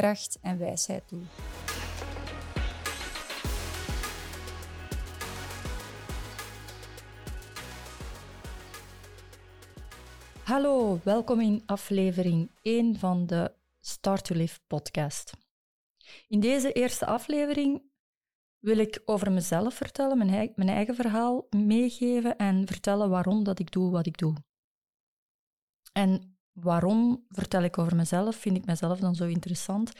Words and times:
kracht 0.00 0.38
en 0.40 0.58
wijsheid 0.58 1.08
toe. 1.08 1.22
Hallo, 10.42 11.00
welkom 11.04 11.40
in 11.40 11.62
aflevering 11.66 12.50
1 12.62 12.98
van 12.98 13.26
de 13.26 13.52
Start 13.80 14.24
to 14.24 14.34
Live 14.34 14.58
podcast. 14.66 15.32
In 16.28 16.40
deze 16.40 16.72
eerste 16.72 17.06
aflevering 17.06 17.82
wil 18.58 18.78
ik 18.78 19.02
over 19.04 19.32
mezelf 19.32 19.74
vertellen, 19.74 20.18
mijn, 20.18 20.52
mijn 20.54 20.68
eigen 20.68 20.94
verhaal 20.94 21.46
meegeven 21.50 22.36
en 22.36 22.66
vertellen 22.66 23.10
waarom 23.10 23.44
dat 23.44 23.58
ik 23.58 23.70
doe 23.70 23.90
wat 23.90 24.06
ik 24.06 24.18
doe. 24.18 24.34
En 25.92 26.39
waarom 26.62 27.26
vertel 27.28 27.62
ik 27.62 27.78
over 27.78 27.96
mezelf? 27.96 28.36
Vind 28.36 28.56
ik 28.56 28.64
mezelf 28.64 28.98
dan 28.98 29.14
zo 29.14 29.26
interessant? 29.26 29.92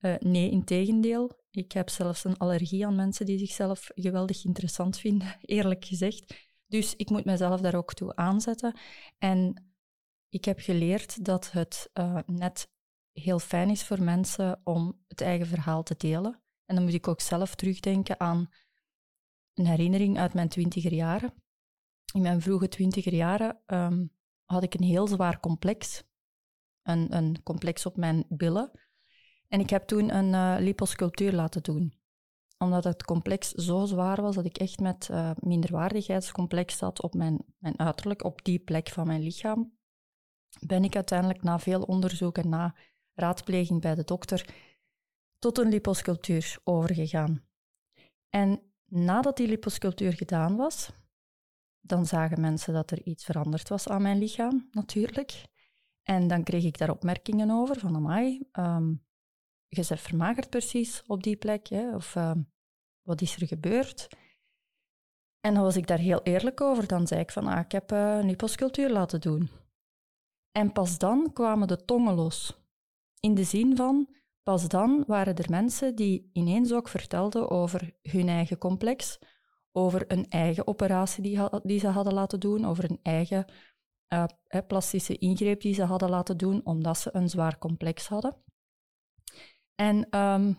Uh, 0.00 0.14
nee, 0.18 0.50
in 0.50 0.64
tegendeel. 0.64 1.30
Ik 1.50 1.72
heb 1.72 1.88
zelfs 1.88 2.24
een 2.24 2.36
allergie 2.36 2.86
aan 2.86 2.94
mensen 2.94 3.26
die 3.26 3.38
zichzelf 3.38 3.90
geweldig 3.94 4.44
interessant 4.44 4.98
vinden, 4.98 5.36
eerlijk 5.56 5.84
gezegd. 5.84 6.34
Dus 6.66 6.96
ik 6.96 7.10
moet 7.10 7.24
mezelf 7.24 7.60
daar 7.60 7.74
ook 7.74 7.94
toe 7.94 8.16
aanzetten. 8.16 8.76
En 9.18 9.66
ik 10.28 10.44
heb 10.44 10.60
geleerd 10.60 11.24
dat 11.24 11.52
het 11.52 11.90
uh, 11.94 12.18
net 12.26 12.68
heel 13.12 13.38
fijn 13.38 13.70
is 13.70 13.84
voor 13.84 14.02
mensen 14.02 14.60
om 14.64 15.04
het 15.08 15.20
eigen 15.20 15.46
verhaal 15.46 15.82
te 15.82 15.94
delen. 15.96 16.42
En 16.64 16.74
dan 16.74 16.84
moet 16.84 16.94
ik 16.94 17.08
ook 17.08 17.20
zelf 17.20 17.54
terugdenken 17.54 18.20
aan 18.20 18.48
een 19.54 19.66
herinnering 19.66 20.18
uit 20.18 20.34
mijn 20.34 20.48
twintiger 20.48 20.92
jaren. 20.92 21.34
In 22.14 22.22
mijn 22.22 22.40
vroege 22.42 22.68
twintiger 22.68 23.14
jaren 23.14 23.62
um, 23.66 24.15
had 24.46 24.62
ik 24.62 24.74
een 24.74 24.84
heel 24.84 25.06
zwaar 25.06 25.40
complex. 25.40 26.02
Een, 26.82 27.16
een 27.16 27.42
complex 27.42 27.86
op 27.86 27.96
mijn 27.96 28.24
billen. 28.28 28.70
En 29.48 29.60
ik 29.60 29.70
heb 29.70 29.86
toen 29.86 30.14
een 30.14 30.32
uh, 30.32 30.56
liposculptuur 30.64 31.32
laten 31.32 31.62
doen. 31.62 31.94
Omdat 32.58 32.84
het 32.84 33.04
complex 33.04 33.50
zo 33.50 33.84
zwaar 33.84 34.22
was 34.22 34.34
dat 34.34 34.44
ik 34.44 34.58
echt 34.58 34.80
met 34.80 35.08
uh, 35.10 35.30
minderwaardigheidscomplex 35.40 36.76
zat 36.76 37.02
op 37.02 37.14
mijn, 37.14 37.44
mijn 37.58 37.78
uiterlijk, 37.78 38.24
op 38.24 38.44
die 38.44 38.58
plek 38.58 38.88
van 38.88 39.06
mijn 39.06 39.22
lichaam, 39.22 39.76
ben 40.66 40.84
ik 40.84 40.94
uiteindelijk 40.94 41.42
na 41.42 41.58
veel 41.58 41.82
onderzoek 41.82 42.38
en 42.38 42.48
na 42.48 42.74
raadpleging 43.14 43.80
bij 43.80 43.94
de 43.94 44.04
dokter 44.04 44.54
tot 45.38 45.58
een 45.58 45.68
liposculptuur 45.68 46.58
overgegaan. 46.64 47.46
En 48.28 48.62
nadat 48.84 49.36
die 49.36 49.48
liposculptuur 49.48 50.12
gedaan 50.12 50.56
was, 50.56 50.90
dan 51.88 52.06
zagen 52.06 52.40
mensen 52.40 52.72
dat 52.72 52.90
er 52.90 53.02
iets 53.02 53.24
veranderd 53.24 53.68
was 53.68 53.88
aan 53.88 54.02
mijn 54.02 54.18
lichaam, 54.18 54.68
natuurlijk. 54.70 55.44
En 56.02 56.28
dan 56.28 56.42
kreeg 56.42 56.64
ik 56.64 56.78
daar 56.78 56.90
opmerkingen 56.90 57.50
over 57.50 57.78
van, 57.78 57.96
amai, 57.96 58.48
um, 58.52 59.04
je 59.68 59.84
bent 59.88 60.00
vermagerd 60.00 60.50
precies 60.50 61.02
op 61.06 61.22
die 61.22 61.36
plek, 61.36 61.66
hè? 61.66 61.94
of 61.94 62.14
um, 62.14 62.52
wat 63.02 63.20
is 63.20 63.36
er 63.36 63.46
gebeurd? 63.46 64.08
En 65.40 65.54
dan 65.54 65.62
was 65.62 65.76
ik 65.76 65.86
daar 65.86 65.98
heel 65.98 66.22
eerlijk 66.22 66.60
over. 66.60 66.86
Dan 66.86 67.06
zei 67.06 67.20
ik 67.20 67.30
van, 67.30 67.46
ah, 67.46 67.60
ik 67.60 67.72
heb 67.72 67.92
uh, 67.92 68.18
een 68.18 68.90
laten 68.90 69.20
doen. 69.20 69.50
En 70.52 70.72
pas 70.72 70.98
dan 70.98 71.32
kwamen 71.32 71.68
de 71.68 71.84
tongen 71.84 72.14
los. 72.14 72.64
In 73.20 73.34
de 73.34 73.44
zin 73.44 73.76
van, 73.76 74.14
pas 74.42 74.68
dan 74.68 75.04
waren 75.06 75.36
er 75.36 75.50
mensen 75.50 75.94
die 75.94 76.30
ineens 76.32 76.72
ook 76.72 76.88
vertelden 76.88 77.50
over 77.50 77.96
hun 78.02 78.28
eigen 78.28 78.58
complex, 78.58 79.18
over 79.76 80.12
een 80.12 80.28
eigen 80.28 80.66
operatie 80.66 81.22
die, 81.22 81.60
die 81.62 81.78
ze 81.78 81.88
hadden 81.88 82.14
laten 82.14 82.40
doen, 82.40 82.64
over 82.64 82.90
een 82.90 83.00
eigen 83.02 83.44
uh, 84.08 84.24
plastische 84.66 85.18
ingreep 85.18 85.60
die 85.60 85.74
ze 85.74 85.84
hadden 85.84 86.10
laten 86.10 86.36
doen 86.36 86.60
omdat 86.64 86.98
ze 86.98 87.10
een 87.12 87.28
zwaar 87.28 87.58
complex 87.58 88.08
hadden. 88.08 88.36
En 89.74 90.18
um, 90.18 90.58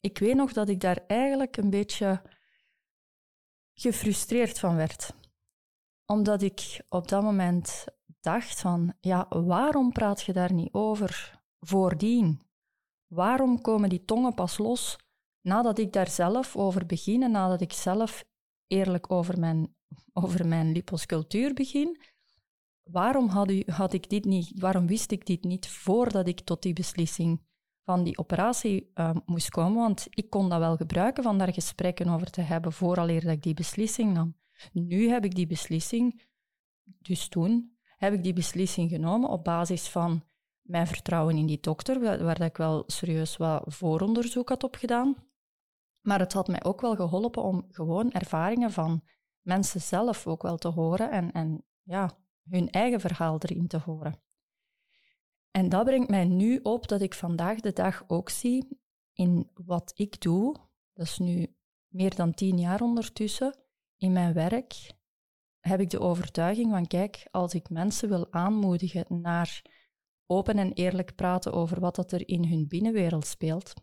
ik 0.00 0.18
weet 0.18 0.34
nog 0.34 0.52
dat 0.52 0.68
ik 0.68 0.80
daar 0.80 1.04
eigenlijk 1.06 1.56
een 1.56 1.70
beetje 1.70 2.22
gefrustreerd 3.74 4.58
van 4.58 4.76
werd. 4.76 5.12
Omdat 6.06 6.42
ik 6.42 6.84
op 6.88 7.08
dat 7.08 7.22
moment 7.22 7.84
dacht 8.20 8.60
van, 8.60 8.94
ja, 9.00 9.26
waarom 9.28 9.92
praat 9.92 10.22
je 10.22 10.32
daar 10.32 10.52
niet 10.52 10.72
over 10.72 11.40
voordien? 11.60 12.40
Waarom 13.06 13.60
komen 13.60 13.88
die 13.88 14.04
tongen 14.04 14.34
pas 14.34 14.58
los 14.58 14.98
nadat 15.40 15.78
ik 15.78 15.92
daar 15.92 16.08
zelf 16.08 16.56
over 16.56 16.86
begin 16.86 17.22
en 17.22 17.30
nadat 17.30 17.60
ik 17.60 17.72
zelf 17.72 18.24
eerlijk 18.68 19.12
over 19.12 19.38
mijn, 19.38 19.74
over 20.12 20.46
mijn 20.46 20.72
liposcultuur 20.72 21.54
begin? 21.54 22.00
Waarom 22.82 23.28
had, 23.28 23.50
u, 23.50 23.62
had 23.66 23.92
ik 23.92 24.08
dit 24.08 24.24
niet, 24.24 24.52
waarom 24.54 24.86
wist 24.86 25.10
ik 25.10 25.26
dit 25.26 25.44
niet 25.44 25.68
voordat 25.68 26.28
ik 26.28 26.40
tot 26.40 26.62
die 26.62 26.72
beslissing 26.72 27.40
van 27.84 28.04
die 28.04 28.18
operatie 28.18 28.90
uh, 28.94 29.16
moest 29.24 29.50
komen? 29.50 29.78
Want 29.78 30.06
ik 30.10 30.30
kon 30.30 30.48
dat 30.48 30.58
wel 30.58 30.76
gebruiken 30.76 31.22
van 31.22 31.38
daar 31.38 31.52
gesprekken 31.52 32.08
over 32.08 32.30
te 32.30 32.40
hebben 32.40 32.72
vooraleer 32.72 33.22
dat 33.22 33.32
ik 33.32 33.42
die 33.42 33.54
beslissing 33.54 34.12
nam. 34.12 34.36
Nu 34.72 35.08
heb 35.08 35.24
ik 35.24 35.34
die 35.34 35.46
beslissing, 35.46 36.22
dus 36.84 37.28
toen 37.28 37.76
heb 37.96 38.12
ik 38.12 38.22
die 38.22 38.32
beslissing 38.32 38.90
genomen 38.90 39.30
op 39.30 39.44
basis 39.44 39.88
van 39.88 40.22
mijn 40.62 40.86
vertrouwen 40.86 41.36
in 41.36 41.46
die 41.46 41.60
dokter, 41.60 42.00
waar, 42.00 42.24
waar 42.24 42.40
ik 42.40 42.56
wel 42.56 42.82
serieus 42.86 43.36
wat 43.36 43.62
vooronderzoek 43.66 44.48
had 44.48 44.64
opgedaan. 44.64 45.27
Maar 46.08 46.18
het 46.18 46.32
had 46.32 46.48
mij 46.48 46.64
ook 46.64 46.80
wel 46.80 46.94
geholpen 46.94 47.42
om 47.42 47.66
gewoon 47.70 48.12
ervaringen 48.12 48.72
van 48.72 49.02
mensen 49.40 49.80
zelf 49.80 50.26
ook 50.26 50.42
wel 50.42 50.56
te 50.56 50.68
horen 50.68 51.10
en, 51.10 51.32
en 51.32 51.64
ja, 51.82 52.18
hun 52.50 52.70
eigen 52.70 53.00
verhaal 53.00 53.38
erin 53.38 53.66
te 53.66 53.78
horen. 53.78 54.20
En 55.50 55.68
dat 55.68 55.84
brengt 55.84 56.10
mij 56.10 56.24
nu 56.24 56.60
op 56.62 56.88
dat 56.88 57.00
ik 57.00 57.14
vandaag 57.14 57.60
de 57.60 57.72
dag 57.72 58.04
ook 58.06 58.28
zie 58.28 58.80
in 59.12 59.50
wat 59.54 59.92
ik 59.94 60.20
doe, 60.20 60.56
dat 60.92 61.06
is 61.06 61.18
nu 61.18 61.56
meer 61.88 62.14
dan 62.14 62.34
tien 62.34 62.58
jaar 62.58 62.80
ondertussen, 62.80 63.58
in 63.96 64.12
mijn 64.12 64.32
werk, 64.32 64.92
heb 65.60 65.80
ik 65.80 65.90
de 65.90 66.00
overtuiging 66.00 66.70
van, 66.70 66.86
kijk, 66.86 67.28
als 67.30 67.54
ik 67.54 67.70
mensen 67.70 68.08
wil 68.08 68.32
aanmoedigen 68.32 69.20
naar 69.20 69.62
open 70.26 70.58
en 70.58 70.72
eerlijk 70.72 71.14
praten 71.14 71.52
over 71.52 71.80
wat 71.80 71.96
dat 71.96 72.12
er 72.12 72.28
in 72.28 72.44
hun 72.44 72.68
binnenwereld 72.68 73.26
speelt, 73.26 73.74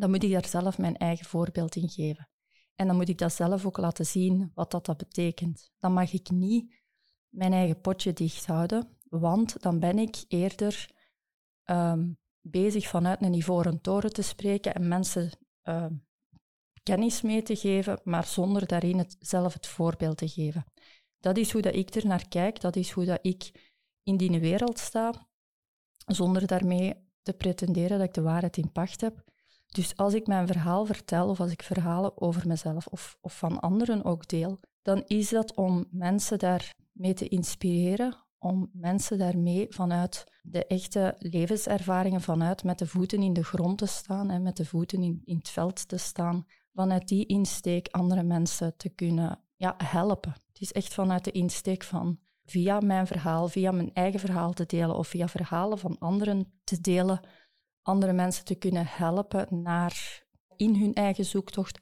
dan 0.00 0.10
moet 0.10 0.22
ik 0.22 0.32
daar 0.32 0.46
zelf 0.46 0.78
mijn 0.78 0.96
eigen 0.96 1.26
voorbeeld 1.26 1.76
in 1.76 1.88
geven. 1.88 2.28
En 2.74 2.86
dan 2.86 2.96
moet 2.96 3.08
ik 3.08 3.18
dat 3.18 3.32
zelf 3.32 3.66
ook 3.66 3.78
laten 3.78 4.06
zien 4.06 4.50
wat 4.54 4.70
dat, 4.70 4.86
dat 4.86 4.96
betekent. 4.96 5.70
Dan 5.78 5.92
mag 5.92 6.12
ik 6.12 6.30
niet 6.30 6.74
mijn 7.28 7.52
eigen 7.52 7.80
potje 7.80 8.12
dicht 8.12 8.46
houden, 8.46 8.98
want 9.08 9.62
dan 9.62 9.78
ben 9.78 9.98
ik 9.98 10.24
eerder 10.28 10.90
um, 11.64 12.18
bezig 12.40 12.86
vanuit 12.88 13.22
een 13.22 13.34
ivoren 13.34 13.80
toren 13.80 14.12
te 14.12 14.22
spreken 14.22 14.74
en 14.74 14.88
mensen 14.88 15.30
uh, 15.64 15.86
kennis 16.82 17.22
mee 17.22 17.42
te 17.42 17.56
geven, 17.56 18.00
maar 18.04 18.24
zonder 18.24 18.66
daarin 18.66 18.98
het, 18.98 19.16
zelf 19.18 19.52
het 19.52 19.66
voorbeeld 19.66 20.16
te 20.16 20.28
geven. 20.28 20.64
Dat 21.18 21.36
is 21.36 21.52
hoe 21.52 21.62
dat 21.62 21.74
ik 21.74 21.94
er 21.94 22.06
naar 22.06 22.28
kijk, 22.28 22.60
dat 22.60 22.76
is 22.76 22.90
hoe 22.90 23.04
dat 23.04 23.18
ik 23.22 23.70
in 24.02 24.16
die 24.16 24.40
wereld 24.40 24.78
sta, 24.78 25.28
zonder 26.06 26.46
daarmee 26.46 26.94
te 27.22 27.32
pretenderen 27.32 27.98
dat 27.98 28.08
ik 28.08 28.14
de 28.14 28.22
waarheid 28.22 28.56
in 28.56 28.72
pacht 28.72 29.00
heb. 29.00 29.29
Dus 29.70 29.96
als 29.96 30.14
ik 30.14 30.26
mijn 30.26 30.46
verhaal 30.46 30.86
vertel 30.86 31.28
of 31.28 31.40
als 31.40 31.50
ik 31.50 31.62
verhalen 31.62 32.20
over 32.20 32.46
mezelf 32.46 32.86
of, 32.86 33.18
of 33.20 33.38
van 33.38 33.60
anderen 33.60 34.04
ook 34.04 34.28
deel, 34.28 34.60
dan 34.82 35.02
is 35.06 35.28
dat 35.28 35.54
om 35.54 35.86
mensen 35.90 36.38
daarmee 36.38 37.14
te 37.14 37.28
inspireren, 37.28 38.16
om 38.38 38.70
mensen 38.72 39.18
daarmee 39.18 39.66
vanuit 39.68 40.24
de 40.42 40.66
echte 40.66 41.14
levenservaringen, 41.18 42.20
vanuit 42.20 42.64
met 42.64 42.78
de 42.78 42.86
voeten 42.86 43.22
in 43.22 43.32
de 43.32 43.44
grond 43.44 43.78
te 43.78 43.86
staan 43.86 44.30
en 44.30 44.42
met 44.42 44.56
de 44.56 44.64
voeten 44.64 45.02
in, 45.02 45.22
in 45.24 45.36
het 45.36 45.48
veld 45.48 45.88
te 45.88 45.96
staan, 45.96 46.46
vanuit 46.74 47.08
die 47.08 47.26
insteek 47.26 47.88
andere 47.90 48.22
mensen 48.22 48.76
te 48.76 48.88
kunnen 48.88 49.40
ja, 49.56 49.74
helpen. 49.84 50.32
Het 50.52 50.60
is 50.60 50.72
echt 50.72 50.94
vanuit 50.94 51.24
de 51.24 51.30
insteek 51.30 51.82
van 51.82 52.18
via 52.44 52.80
mijn 52.80 53.06
verhaal, 53.06 53.48
via 53.48 53.70
mijn 53.72 53.90
eigen 53.92 54.20
verhaal 54.20 54.52
te 54.52 54.66
delen 54.66 54.96
of 54.96 55.08
via 55.08 55.28
verhalen 55.28 55.78
van 55.78 55.98
anderen 55.98 56.52
te 56.64 56.80
delen, 56.80 57.20
andere 57.90 58.12
mensen 58.12 58.44
te 58.44 58.54
kunnen 58.54 58.86
helpen 58.86 59.62
naar 59.62 60.22
in 60.56 60.76
hun 60.76 60.94
eigen 60.94 61.24
zoektocht, 61.24 61.80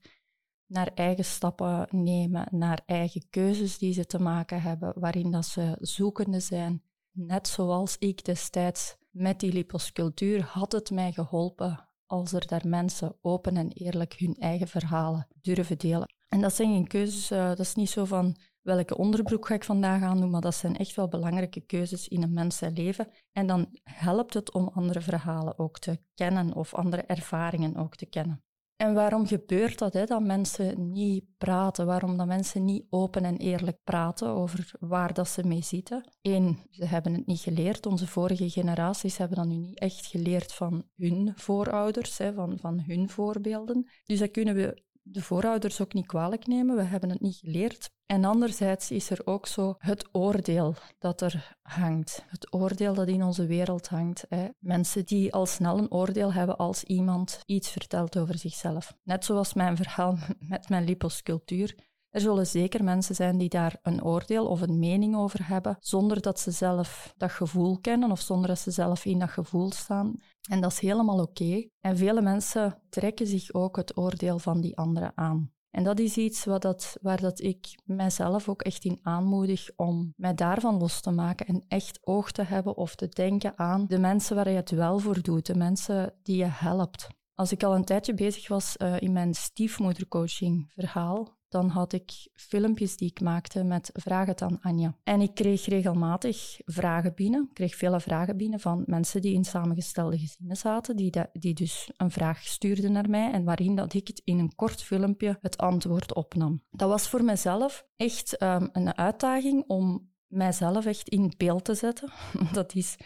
naar 0.66 0.90
eigen 0.94 1.25
stappen 1.25 1.88
nemen, 1.90 2.49
naar 2.50 2.82
eigen 2.87 3.22
keuzes 3.31 3.78
die 3.78 3.93
ze 3.93 4.06
te 4.06 4.19
maken 4.19 4.62
hebben, 4.62 4.93
waarin 4.96 5.31
dat 5.31 5.44
ze 5.44 5.76
zoekende 5.81 6.40
zijn. 6.40 6.82
Net 7.10 7.49
zoals 7.49 7.96
ik 7.99 8.25
destijds 8.25 8.96
met 9.10 9.40
die 9.40 9.52
liposcultuur 9.52 10.43
had 10.43 10.72
het 10.72 10.90
mij 10.90 11.12
geholpen 11.12 11.88
als 12.06 12.32
er 12.32 12.46
daar 12.46 12.69
mensen 12.69 13.16
open 13.22 13.56
en 13.56 13.72
eerlijk 13.72 14.14
hun 14.14 14.34
eigen 14.34 14.69
verhalen 14.69 15.26
durven 15.40 15.78
delen. 15.78 16.14
En 16.28 16.40
dat 16.40 16.54
zijn 16.54 16.72
geen 16.72 16.87
keuzes, 16.87 17.31
uh, 17.31 17.49
dat 17.49 17.58
is 17.58 17.75
niet 17.75 17.90
zo 17.90 18.04
van 18.04 18.37
welke 18.62 18.96
onderbroek 18.96 19.46
ga 19.46 19.55
ik 19.55 19.64
vandaag 19.64 20.02
aan 20.02 20.20
doen, 20.20 20.31
maar 20.31 20.40
dat 20.40 20.55
zijn 20.55 20.76
echt 20.76 20.94
wel 20.94 21.08
belangrijke 21.08 21.60
keuzes 21.60 22.08
in 22.08 22.22
een 22.22 22.32
mens 22.32 22.60
leven. 22.60 23.08
En 23.32 23.46
dan 23.46 23.69
helpt 23.82 24.34
het 24.34 24.52
om 24.52 24.70
andere 24.75 25.00
verhalen 25.00 25.58
ook 25.58 25.78
te 25.78 25.99
kennen 26.14 26.55
of 26.55 26.75
andere 26.75 27.02
ervaringen 27.02 27.76
ook 27.76 27.96
te 27.96 28.06
kennen. 28.06 28.43
En 28.81 28.94
waarom 28.94 29.26
gebeurt 29.26 29.78
dat, 29.78 29.93
hè, 29.93 30.05
dat 30.05 30.22
mensen 30.22 30.93
niet 30.93 31.25
praten? 31.38 31.87
Waarom 31.87 32.16
dat 32.16 32.26
mensen 32.26 32.64
niet 32.64 32.87
open 32.90 33.25
en 33.25 33.37
eerlijk 33.37 33.78
praten 33.84 34.28
over 34.28 34.70
waar 34.81 35.14
dat 35.14 35.28
ze 35.28 35.46
mee 35.46 35.62
zitten? 35.62 36.04
Eén, 36.22 36.58
ze 36.70 36.84
hebben 36.84 37.12
het 37.12 37.26
niet 37.26 37.40
geleerd. 37.40 37.87
Onze 37.87 38.06
vorige 38.06 38.50
generaties 38.50 39.16
hebben 39.16 39.37
dat 39.37 39.46
nu 39.46 39.56
niet 39.56 39.78
echt 39.78 40.06
geleerd 40.06 40.52
van 40.52 40.84
hun 40.96 41.32
voorouders, 41.37 42.19
hè, 42.19 42.32
van, 42.32 42.58
van 42.58 42.81
hun 42.87 43.08
voorbeelden. 43.08 43.88
Dus 44.04 44.19
dat 44.19 44.31
kunnen 44.31 44.54
we 44.54 44.82
de 45.10 45.22
voorouders 45.22 45.81
ook 45.81 45.93
niet 45.93 46.06
kwalijk 46.06 46.46
nemen. 46.46 46.76
We 46.76 46.82
hebben 46.82 47.10
het 47.10 47.20
niet 47.20 47.37
geleerd. 47.37 47.90
En 48.06 48.25
anderzijds 48.25 48.90
is 48.90 49.10
er 49.10 49.20
ook 49.25 49.46
zo 49.46 49.75
het 49.78 50.08
oordeel 50.12 50.75
dat 50.99 51.20
er 51.20 51.56
hangt. 51.62 52.25
Het 52.26 52.52
oordeel 52.52 52.94
dat 52.94 53.08
in 53.08 53.22
onze 53.22 53.46
wereld 53.46 53.88
hangt. 53.88 54.25
Hè. 54.28 54.49
Mensen 54.58 55.05
die 55.05 55.32
al 55.32 55.46
snel 55.46 55.78
een 55.78 55.90
oordeel 55.90 56.32
hebben 56.32 56.56
als 56.56 56.84
iemand 56.84 57.40
iets 57.46 57.70
vertelt 57.70 58.19
over 58.19 58.38
zichzelf. 58.38 58.94
Net 59.02 59.25
zoals 59.25 59.55
mijn 59.55 59.76
verhaal 59.76 60.19
met 60.38 60.69
mijn 60.69 60.84
liposcultuur. 60.84 61.75
Er 62.10 62.20
zullen 62.20 62.46
zeker 62.46 62.84
mensen 62.84 63.14
zijn 63.14 63.38
die 63.38 63.49
daar 63.49 63.78
een 63.82 64.05
oordeel 64.05 64.46
of 64.46 64.60
een 64.60 64.78
mening 64.78 65.16
over 65.16 65.49
hebben, 65.49 65.76
zonder 65.81 66.20
dat 66.20 66.40
ze 66.40 66.50
zelf 66.50 67.14
dat 67.16 67.31
gevoel 67.31 67.78
kennen 67.81 68.10
of 68.10 68.20
zonder 68.20 68.49
dat 68.49 68.58
ze 68.58 68.70
zelf 68.70 69.05
in 69.05 69.19
dat 69.19 69.31
gevoel 69.31 69.72
staan. 69.72 70.14
En 70.50 70.60
dat 70.60 70.72
is 70.72 70.78
helemaal 70.78 71.20
oké. 71.20 71.69
En 71.81 71.96
vele 71.96 72.22
mensen 72.22 72.82
trekken 72.88 73.26
zich 73.26 73.52
ook 73.52 73.76
het 73.76 73.96
oordeel 73.96 74.38
van 74.38 74.60
die 74.60 74.76
anderen 74.76 75.12
aan. 75.14 75.52
En 75.70 75.84
dat 75.84 75.99
is 75.99 76.16
iets 76.16 76.44
dat, 76.44 76.96
waar 77.02 77.20
dat 77.20 77.40
ik 77.40 77.81
mijzelf 77.84 78.49
ook 78.49 78.62
echt 78.62 78.84
in 78.84 78.99
aanmoedig 79.02 79.70
om 79.76 80.12
mij 80.16 80.34
daarvan 80.34 80.78
los 80.78 81.00
te 81.00 81.11
maken 81.11 81.46
en 81.46 81.64
echt 81.69 81.99
oog 82.06 82.32
te 82.32 82.43
hebben 82.43 82.76
of 82.76 82.94
te 82.94 83.08
denken 83.08 83.58
aan 83.58 83.87
de 83.87 83.99
mensen 83.99 84.37
waar 84.37 84.50
je 84.50 84.56
het 84.56 84.70
wel 84.70 84.99
voor 84.99 85.22
doet, 85.22 85.46
de 85.46 85.54
mensen 85.54 86.14
die 86.22 86.37
je 86.37 86.49
helpt. 86.50 87.08
Als 87.34 87.52
ik 87.52 87.62
al 87.62 87.75
een 87.75 87.84
tijdje 87.84 88.14
bezig 88.14 88.49
was 88.49 88.75
uh, 88.78 89.00
in 89.00 89.12
mijn 89.12 89.34
stiefmoedercoaching 89.34 90.72
verhaal, 90.75 91.38
dan 91.49 91.69
had 91.69 91.93
ik 91.93 92.29
filmpjes 92.35 92.97
die 92.97 93.11
ik 93.11 93.21
maakte 93.21 93.65
met 93.65 93.91
vragen 93.93 94.41
aan 94.41 94.61
Anja. 94.61 94.97
En 95.05 95.21
ik 95.21 95.35
kreeg 95.35 95.67
regelmatig 95.67 96.61
vragen 96.65 97.15
binnen. 97.15 97.43
Ik 97.49 97.55
kreeg 97.55 97.77
vele 97.77 98.00
vragen 98.00 98.37
binnen 98.37 98.61
van 98.61 98.83
mensen 98.87 99.21
die 99.21 99.35
in 99.35 99.45
samengestelde 99.45 100.19
gezinnen 100.19 100.56
zaten, 100.56 100.97
die, 100.97 101.12
die 101.33 101.55
dus 101.55 101.91
een 101.97 102.11
vraag 102.11 102.43
stuurden 102.43 102.93
naar 102.93 103.11
mij 103.11 103.33
en 103.33 103.45
waarin 103.45 103.75
dat 103.75 103.95
ik 103.95 104.09
het 104.09 104.21
in 104.25 104.39
een 104.39 104.55
kort 104.55 104.83
filmpje 104.83 105.39
het 105.41 105.56
antwoord 105.56 106.15
opnam. 106.15 106.62
Dat 106.71 106.89
was 106.89 107.09
voor 107.09 107.25
mezelf 107.25 107.87
echt 107.97 108.43
um, 108.43 108.69
een 108.73 108.97
uitdaging 108.97 109.65
om 109.67 110.11
mijzelf 110.27 110.87
echt 110.87 111.09
in 111.09 111.35
beeld 111.37 111.65
te 111.65 111.75
zetten. 111.75 112.12
Dat 112.53 112.75
is... 112.75 112.97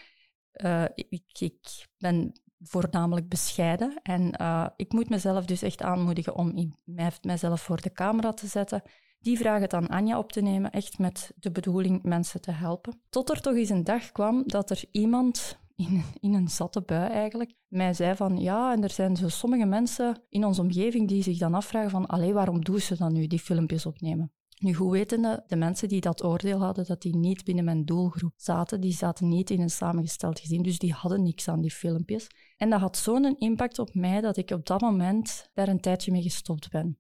Uh, 0.64 0.84
ik, 0.94 1.24
ik 1.38 1.86
ben 1.98 2.41
voornamelijk 2.62 3.28
bescheiden. 3.28 4.00
En 4.02 4.34
uh, 4.40 4.66
ik 4.76 4.92
moet 4.92 5.08
mezelf 5.08 5.44
dus 5.44 5.62
echt 5.62 5.82
aanmoedigen 5.82 6.34
om 6.34 6.50
in, 6.50 6.74
mijzelf 7.22 7.60
voor 7.60 7.80
de 7.80 7.92
camera 7.92 8.32
te 8.32 8.46
zetten. 8.46 8.82
Die 9.20 9.38
vragen 9.38 9.68
dan 9.68 9.88
Anja 9.88 10.18
op 10.18 10.32
te 10.32 10.40
nemen, 10.40 10.70
echt 10.70 10.98
met 10.98 11.32
de 11.36 11.50
bedoeling 11.50 12.02
mensen 12.02 12.40
te 12.40 12.50
helpen. 12.50 13.00
Tot 13.10 13.30
er 13.30 13.40
toch 13.40 13.54
eens 13.54 13.68
een 13.68 13.84
dag 13.84 14.12
kwam 14.12 14.42
dat 14.46 14.70
er 14.70 14.84
iemand 14.90 15.58
in, 15.74 16.04
in 16.20 16.34
een 16.34 16.48
zatte 16.48 16.82
bui 16.82 17.10
eigenlijk 17.10 17.54
mij 17.68 17.94
zei 17.94 18.16
van 18.16 18.36
ja, 18.36 18.72
en 18.72 18.82
er 18.82 18.90
zijn 18.90 19.16
zo 19.16 19.28
sommige 19.28 19.64
mensen 19.64 20.22
in 20.28 20.44
onze 20.44 20.60
omgeving 20.60 21.08
die 21.08 21.22
zich 21.22 21.38
dan 21.38 21.54
afvragen 21.54 21.90
van 21.90 22.06
allee, 22.06 22.32
waarom 22.32 22.64
doen 22.64 22.80
ze 22.80 22.96
dan 22.96 23.12
nu 23.12 23.26
die 23.26 23.38
filmpjes 23.38 23.86
opnemen? 23.86 24.32
Nu, 24.62 24.74
hoe 24.74 24.92
weten 24.92 25.42
de 25.46 25.56
mensen 25.56 25.88
die 25.88 26.00
dat 26.00 26.24
oordeel 26.24 26.58
hadden, 26.58 26.84
dat 26.86 27.02
die 27.02 27.16
niet 27.16 27.44
binnen 27.44 27.64
mijn 27.64 27.84
doelgroep 27.84 28.32
zaten? 28.36 28.80
Die 28.80 28.92
zaten 28.92 29.28
niet 29.28 29.50
in 29.50 29.60
een 29.60 29.70
samengesteld 29.70 30.40
gezin, 30.40 30.62
dus 30.62 30.78
die 30.78 30.92
hadden 30.92 31.22
niks 31.22 31.48
aan 31.48 31.60
die 31.60 31.70
filmpjes. 31.70 32.26
En 32.56 32.70
dat 32.70 32.80
had 32.80 32.96
zo'n 32.96 33.38
impact 33.38 33.78
op 33.78 33.94
mij 33.94 34.20
dat 34.20 34.36
ik 34.36 34.50
op 34.50 34.66
dat 34.66 34.80
moment 34.80 35.50
daar 35.54 35.68
een 35.68 35.80
tijdje 35.80 36.12
mee 36.12 36.22
gestopt 36.22 36.70
ben 36.70 36.96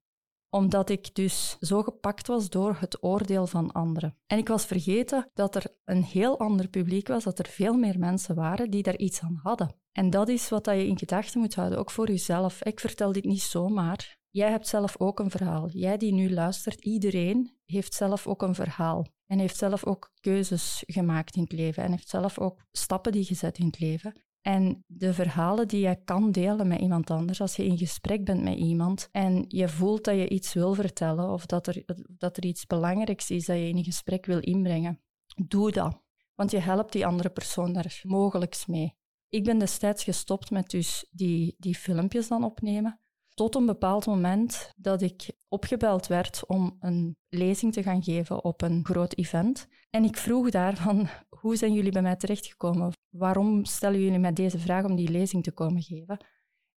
omdat 0.54 0.90
ik 0.90 1.14
dus 1.14 1.56
zo 1.60 1.82
gepakt 1.82 2.26
was 2.26 2.50
door 2.50 2.76
het 2.78 3.02
oordeel 3.02 3.46
van 3.46 3.72
anderen. 3.72 4.16
En 4.26 4.38
ik 4.38 4.48
was 4.48 4.64
vergeten 4.64 5.30
dat 5.34 5.54
er 5.54 5.64
een 5.84 6.02
heel 6.02 6.38
ander 6.38 6.68
publiek 6.68 7.08
was, 7.08 7.24
dat 7.24 7.38
er 7.38 7.46
veel 7.46 7.74
meer 7.74 7.98
mensen 7.98 8.34
waren 8.34 8.70
die 8.70 8.82
daar 8.82 8.96
iets 8.96 9.20
aan 9.20 9.40
hadden. 9.42 9.74
En 9.92 10.10
dat 10.10 10.28
is 10.28 10.48
wat 10.48 10.66
je 10.66 10.86
in 10.86 10.98
gedachten 10.98 11.40
moet 11.40 11.54
houden, 11.54 11.78
ook 11.78 11.90
voor 11.90 12.06
jezelf. 12.06 12.62
Ik 12.62 12.80
vertel 12.80 13.12
dit 13.12 13.24
niet 13.24 13.42
zomaar. 13.42 14.20
Jij 14.32 14.50
hebt 14.50 14.68
zelf 14.68 14.94
ook 14.98 15.20
een 15.20 15.30
verhaal. 15.30 15.68
Jij 15.68 15.96
die 15.96 16.12
nu 16.12 16.30
luistert, 16.30 16.80
iedereen 16.80 17.56
heeft 17.64 17.94
zelf 17.94 18.26
ook 18.26 18.42
een 18.42 18.54
verhaal. 18.54 19.06
En 19.26 19.38
heeft 19.38 19.56
zelf 19.56 19.86
ook 19.86 20.12
keuzes 20.20 20.82
gemaakt 20.86 21.36
in 21.36 21.42
het 21.42 21.52
leven. 21.52 21.82
En 21.82 21.90
heeft 21.90 22.08
zelf 22.08 22.38
ook 22.38 22.60
stappen 22.70 23.12
die 23.12 23.24
gezet 23.24 23.58
in 23.58 23.66
het 23.66 23.80
leven. 23.80 24.14
En 24.40 24.84
de 24.86 25.14
verhalen 25.14 25.68
die 25.68 25.88
je 25.88 26.04
kan 26.04 26.30
delen 26.30 26.68
met 26.68 26.80
iemand 26.80 27.10
anders, 27.10 27.40
als 27.40 27.56
je 27.56 27.64
in 27.64 27.78
gesprek 27.78 28.24
bent 28.24 28.42
met 28.42 28.58
iemand 28.58 29.08
en 29.12 29.44
je 29.48 29.68
voelt 29.68 30.04
dat 30.04 30.14
je 30.14 30.28
iets 30.28 30.52
wil 30.52 30.74
vertellen 30.74 31.30
of 31.30 31.46
dat 31.46 31.66
er, 31.66 31.84
dat 32.06 32.36
er 32.36 32.44
iets 32.44 32.66
belangrijks 32.66 33.30
is 33.30 33.44
dat 33.44 33.56
je 33.56 33.68
in 33.68 33.76
een 33.76 33.84
gesprek 33.84 34.26
wil 34.26 34.38
inbrengen, 34.38 35.00
doe 35.46 35.72
dat. 35.72 36.00
Want 36.34 36.50
je 36.50 36.58
helpt 36.58 36.92
die 36.92 37.06
andere 37.06 37.30
persoon 37.30 37.72
daar 37.72 38.00
mogelijks 38.02 38.66
mee. 38.66 38.94
Ik 39.28 39.44
ben 39.44 39.58
destijds 39.58 40.04
gestopt 40.04 40.50
met 40.50 40.70
dus 40.70 41.06
die, 41.10 41.56
die 41.58 41.74
filmpjes 41.74 42.28
dan 42.28 42.44
opnemen. 42.44 43.00
Tot 43.34 43.54
een 43.54 43.66
bepaald 43.66 44.06
moment 44.06 44.72
dat 44.76 45.02
ik 45.02 45.30
opgebeld 45.48 46.06
werd 46.06 46.46
om 46.46 46.76
een 46.80 47.16
lezing 47.28 47.72
te 47.72 47.82
gaan 47.82 48.02
geven 48.02 48.44
op 48.44 48.62
een 48.62 48.84
groot 48.84 49.16
event. 49.16 49.68
En 49.90 50.04
ik 50.04 50.16
vroeg 50.16 50.50
daar 50.50 50.76
van, 50.76 51.08
hoe 51.40 51.56
zijn 51.56 51.72
jullie 51.72 51.92
bij 51.92 52.02
mij 52.02 52.16
terechtgekomen? 52.16 52.92
Waarom 53.08 53.64
stellen 53.64 54.00
jullie 54.00 54.18
mij 54.18 54.32
deze 54.32 54.58
vraag 54.58 54.84
om 54.84 54.96
die 54.96 55.10
lezing 55.10 55.42
te 55.42 55.52
komen 55.52 55.82
geven? 55.82 56.24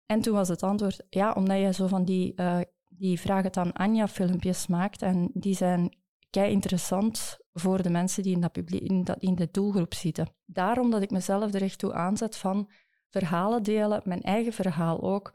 En 0.06 0.22
toen 0.22 0.34
was 0.34 0.48
het 0.48 0.64
antwoord, 0.64 1.06
ja, 1.10 1.34
omdat 1.34 1.60
je 1.60 1.74
zo 1.74 1.88
van 1.88 2.06
die, 2.06 2.34
uh, 2.36 2.60
die 2.88 3.20
vraag 3.20 3.44
het 3.44 3.58
aan 3.58 3.74
Anja-filmpjes 3.74 4.68
maakt 4.68 5.02
en 5.02 5.30
die 5.34 5.56
zijn 5.56 5.98
kei 6.30 6.52
interessant 6.52 7.38
voor 7.54 7.82
de 7.82 7.90
mensen 7.90 8.24
die 8.24 8.34
in, 8.34 8.42
dat 8.42 8.52
publiek, 8.52 8.82
in, 8.82 9.04
dat, 9.04 9.18
in 9.20 9.36
de 9.36 9.48
doelgroep 9.52 9.94
zitten. 9.94 10.28
Daarom 10.46 10.92
dat 10.92 11.02
ik 11.02 11.12
mezelf 11.12 11.54
er 11.54 11.62
echt 11.62 11.80
toe 11.80 11.94
aanzet 11.94 12.38
van 12.38 12.70
verhalen 13.10 13.64
delen, 13.64 14.02
mijn 14.04 14.22
eigen 14.22 14.54
verhaal 14.54 15.02
ook, 15.02 15.32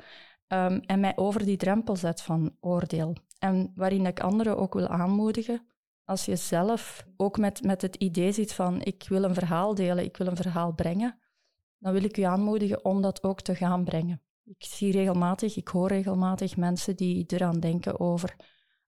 um, 0.52 0.80
en 0.80 1.00
mij 1.00 1.12
over 1.16 1.45
die 1.45 1.57
drempel 1.57 1.97
zet 1.97 2.23
van 2.23 2.57
oordeel. 2.61 3.16
En 3.38 3.73
waarin 3.75 4.07
ik 4.07 4.21
anderen 4.21 4.57
ook 4.57 4.75
wil 4.75 4.88
aanmoedigen, 4.88 5.66
als 6.04 6.25
je 6.25 6.37
zelf 6.37 7.07
ook 7.16 7.38
met, 7.38 7.62
met 7.62 7.83
het 7.83 7.97
idee 7.97 8.33
zit 8.33 8.52
van 8.52 8.83
ik 8.83 9.07
wil 9.09 9.23
een 9.23 9.35
verhaal 9.35 9.75
delen, 9.75 10.04
ik 10.04 10.16
wil 10.16 10.26
een 10.26 10.37
verhaal 10.37 10.73
brengen, 10.73 11.19
dan 11.78 11.92
wil 11.92 12.04
ik 12.04 12.16
u 12.16 12.23
aanmoedigen 12.23 12.85
om 12.85 13.02
dat 13.02 13.23
ook 13.23 13.40
te 13.40 13.54
gaan 13.54 13.85
brengen. 13.85 14.23
Ik 14.45 14.64
zie 14.64 14.92
regelmatig, 14.92 15.57
ik 15.57 15.69
hoor 15.69 15.88
regelmatig 15.88 16.57
mensen 16.57 16.97
die 16.97 17.25
eraan 17.26 17.61
denken 17.61 18.00
over 18.00 18.37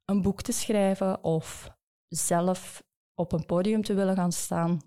een 0.05 0.23
boek 0.23 0.43
te 0.43 0.53
schrijven 0.53 1.25
of 1.25 1.71
zelf 2.09 2.83
op 3.15 3.33
een 3.33 3.47
podium 3.47 3.83
te 3.83 3.95
willen 3.95 4.17
gaan 4.17 4.33
staan. 4.33 4.81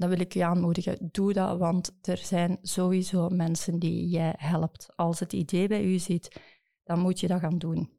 Dan 0.00 0.08
wil 0.08 0.20
ik 0.20 0.34
u 0.34 0.40
aanmoedigen, 0.40 1.08
doe 1.12 1.32
dat, 1.32 1.58
want 1.58 1.98
er 2.02 2.16
zijn 2.16 2.58
sowieso 2.62 3.28
mensen 3.28 3.78
die 3.78 4.08
jij 4.08 4.34
helpt. 4.36 4.88
Als 4.96 5.20
het 5.20 5.32
idee 5.32 5.68
bij 5.68 5.84
u 5.84 5.98
zit, 5.98 6.40
dan 6.84 6.98
moet 6.98 7.20
je 7.20 7.28
dat 7.28 7.40
gaan 7.40 7.58
doen. 7.58 7.90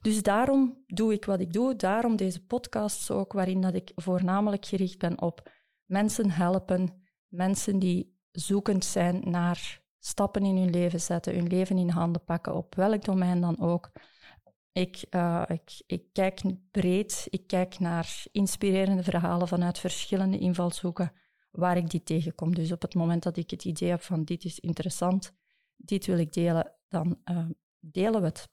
Dus 0.00 0.22
daarom 0.22 0.84
doe 0.86 1.12
ik 1.12 1.24
wat 1.24 1.40
ik 1.40 1.52
doe, 1.52 1.76
daarom 1.76 2.16
deze 2.16 2.44
podcasts 2.44 3.10
ook, 3.10 3.32
waarin 3.32 3.60
dat 3.60 3.74
ik 3.74 3.92
voornamelijk 3.94 4.66
gericht 4.66 4.98
ben 4.98 5.20
op 5.22 5.50
mensen 5.84 6.30
helpen, 6.30 7.02
mensen 7.26 7.78
die 7.78 8.18
zoekend 8.30 8.84
zijn 8.84 9.22
naar 9.24 9.82
stappen 9.98 10.44
in 10.44 10.56
hun 10.56 10.70
leven 10.70 11.00
zetten, 11.00 11.34
hun 11.34 11.46
leven 11.46 11.78
in 11.78 11.88
handen 11.88 12.24
pakken, 12.24 12.54
op 12.54 12.74
welk 12.74 13.04
domein 13.04 13.40
dan 13.40 13.60
ook. 13.60 13.90
Ik, 14.78 15.04
uh, 15.10 15.42
ik, 15.46 15.82
ik 15.86 16.02
kijk 16.12 16.40
breed, 16.70 17.26
ik 17.30 17.46
kijk 17.46 17.78
naar 17.78 18.24
inspirerende 18.32 19.02
verhalen 19.02 19.48
vanuit 19.48 19.78
verschillende 19.78 20.38
invalshoeken 20.38 21.12
waar 21.50 21.76
ik 21.76 21.90
die 21.90 22.02
tegenkom. 22.02 22.54
Dus 22.54 22.72
op 22.72 22.82
het 22.82 22.94
moment 22.94 23.22
dat 23.22 23.36
ik 23.36 23.50
het 23.50 23.64
idee 23.64 23.88
heb 23.88 24.02
van 24.02 24.24
dit 24.24 24.44
is 24.44 24.60
interessant, 24.60 25.32
dit 25.76 26.06
wil 26.06 26.18
ik 26.18 26.32
delen, 26.32 26.74
dan 26.88 27.18
uh, 27.24 27.46
delen 27.78 28.20
we 28.20 28.26
het. 28.26 28.48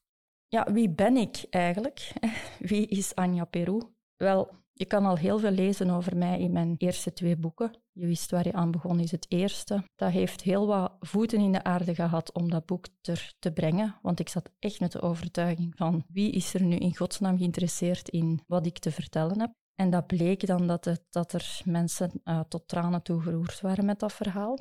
Ja, 0.48 0.74
wie 0.74 0.89
ben 0.89 1.17
ik 1.17 1.46
eigenlijk? 1.50 2.13
Wie 2.60 2.88
is 2.88 3.15
Anja 3.15 3.46
Peru? 3.46 3.82
Wel, 4.15 4.51
je 4.77 4.86
kan 4.86 5.05
al 5.05 5.17
heel 5.17 5.39
veel 5.39 5.51
lezen 5.51 5.89
over 5.89 6.17
mij 6.17 6.39
in 6.39 6.51
mijn 6.51 6.75
eerste 6.77 7.13
twee 7.13 7.38
boeken. 7.38 7.72
Je 7.91 8.05
wist 8.05 8.32
waar 8.32 8.48
je 8.48 8.53
aan 8.53 8.72
begon, 8.72 9.00
is 9.00 9.12
het 9.12 9.25
eerste. 9.29 9.84
Dat 9.96 10.12
heeft 10.12 10.41
heel 10.41 10.67
wat 10.67 10.96
voeten 11.00 11.39
in 11.39 11.51
de 11.51 11.63
aarde 11.63 11.96
gehad 11.96 12.34
om 12.34 12.50
dat 12.50 12.65
boek 12.65 12.88
er 13.01 13.34
te 13.39 13.51
brengen. 13.51 13.96
Want 14.01 14.20
ik 14.20 14.29
zat 14.29 14.50
echt 14.60 14.79
met 14.79 14.91
de 14.91 15.01
overtuiging 15.01 15.74
van 15.75 16.03
wie 16.08 16.32
is 16.32 16.53
er 16.53 16.63
nu 16.63 16.75
in 16.75 16.96
godsnaam 16.96 17.38
geïnteresseerd 17.38 18.10
in 18.10 18.41
wat 18.48 18.65
ik 18.65 18.79
te 18.79 18.91
vertellen 18.91 19.39
heb. 19.39 19.53
En 19.75 19.89
dat 19.89 20.08
bleek 20.08 20.48
dan 20.48 20.67
dat, 20.67 21.03
dat 21.10 21.34
er 21.34 21.62
mensen 21.65 22.12
uh, 22.24 22.39
tot 22.39 22.67
tranen 22.67 23.01
toe 23.01 23.22
geroerd 23.22 23.62
waren 23.62 23.86
met 23.86 24.00
dat 24.00 24.13
verhaal. 24.13 24.58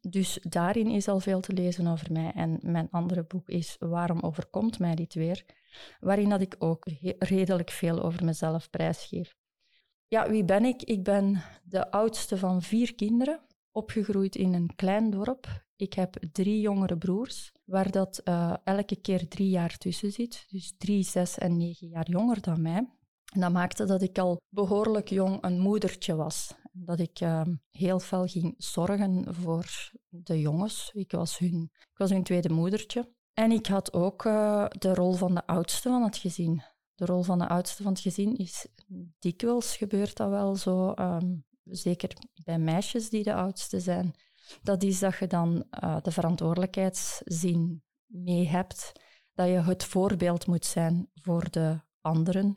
Dus 0.00 0.38
daarin 0.42 0.90
is 0.90 1.08
al 1.08 1.20
veel 1.20 1.40
te 1.40 1.52
lezen 1.52 1.86
over 1.86 2.12
mij. 2.12 2.32
En 2.32 2.58
mijn 2.62 2.88
andere 2.90 3.24
boek 3.24 3.48
is 3.48 3.76
Waarom 3.78 4.20
overkomt 4.20 4.78
mij 4.78 4.94
dit 4.94 5.14
weer? 5.14 5.44
Waarin 6.00 6.28
dat 6.28 6.40
ik 6.40 6.56
ook 6.58 6.86
redelijk 7.18 7.70
veel 7.70 8.02
over 8.02 8.24
mezelf 8.24 8.70
prijsgeef. 8.70 9.34
Ja, 10.08 10.30
wie 10.30 10.44
ben 10.44 10.64
ik? 10.64 10.82
Ik 10.82 11.04
ben 11.04 11.42
de 11.64 11.90
oudste 11.90 12.36
van 12.36 12.62
vier 12.62 12.94
kinderen, 12.94 13.40
opgegroeid 13.70 14.36
in 14.36 14.54
een 14.54 14.74
klein 14.76 15.10
dorp. 15.10 15.64
Ik 15.76 15.92
heb 15.92 16.16
drie 16.32 16.60
jongere 16.60 16.96
broers, 16.96 17.52
waar 17.64 17.90
dat 17.90 18.20
uh, 18.24 18.54
elke 18.64 18.96
keer 18.96 19.28
drie 19.28 19.48
jaar 19.48 19.76
tussen 19.78 20.12
zit. 20.12 20.46
Dus 20.48 20.74
drie, 20.78 21.02
zes 21.02 21.38
en 21.38 21.56
negen 21.56 21.88
jaar 21.88 22.10
jonger 22.10 22.40
dan 22.40 22.62
mij. 22.62 22.88
En 23.32 23.40
dat 23.40 23.52
maakte 23.52 23.84
dat 23.84 24.02
ik 24.02 24.18
al 24.18 24.40
behoorlijk 24.48 25.08
jong 25.08 25.44
een 25.44 25.58
moedertje 25.58 26.14
was. 26.14 26.54
Dat 26.72 26.98
ik 26.98 27.20
uh, 27.20 27.42
heel 27.70 27.98
fel 27.98 28.26
ging 28.26 28.54
zorgen 28.58 29.34
voor 29.34 29.90
de 30.08 30.40
jongens. 30.40 30.90
Ik 30.94 31.12
was 31.12 31.38
hun, 31.38 31.70
ik 31.72 31.98
was 31.98 32.10
hun 32.10 32.22
tweede 32.22 32.52
moedertje. 32.52 33.14
En 33.32 33.50
ik 33.50 33.66
had 33.66 33.92
ook 33.92 34.24
uh, 34.24 34.66
de 34.68 34.94
rol 34.94 35.12
van 35.12 35.34
de 35.34 35.46
oudste 35.46 35.88
van 35.88 36.02
het 36.02 36.16
gezin 36.16 36.62
de 36.96 37.04
rol 37.04 37.22
van 37.22 37.38
de 37.38 37.48
oudste 37.48 37.82
van 37.82 37.92
het 37.92 38.00
gezin 38.00 38.36
is 38.36 38.66
dikwijls 39.18 39.76
gebeurt 39.76 40.16
dat 40.16 40.30
wel 40.30 40.56
zo, 40.56 40.94
um, 40.98 41.44
zeker 41.64 42.10
bij 42.44 42.58
meisjes 42.58 43.10
die 43.10 43.22
de 43.22 43.34
oudste 43.34 43.80
zijn. 43.80 44.14
Dat 44.62 44.82
is 44.82 44.98
dat 44.98 45.18
je 45.18 45.26
dan 45.26 45.64
uh, 45.84 45.96
de 46.02 46.10
verantwoordelijkheidszin 46.10 47.82
mee 48.06 48.48
hebt, 48.48 48.92
dat 49.34 49.46
je 49.46 49.60
het 49.60 49.84
voorbeeld 49.84 50.46
moet 50.46 50.64
zijn 50.64 51.10
voor 51.14 51.50
de 51.50 51.80
anderen, 52.00 52.56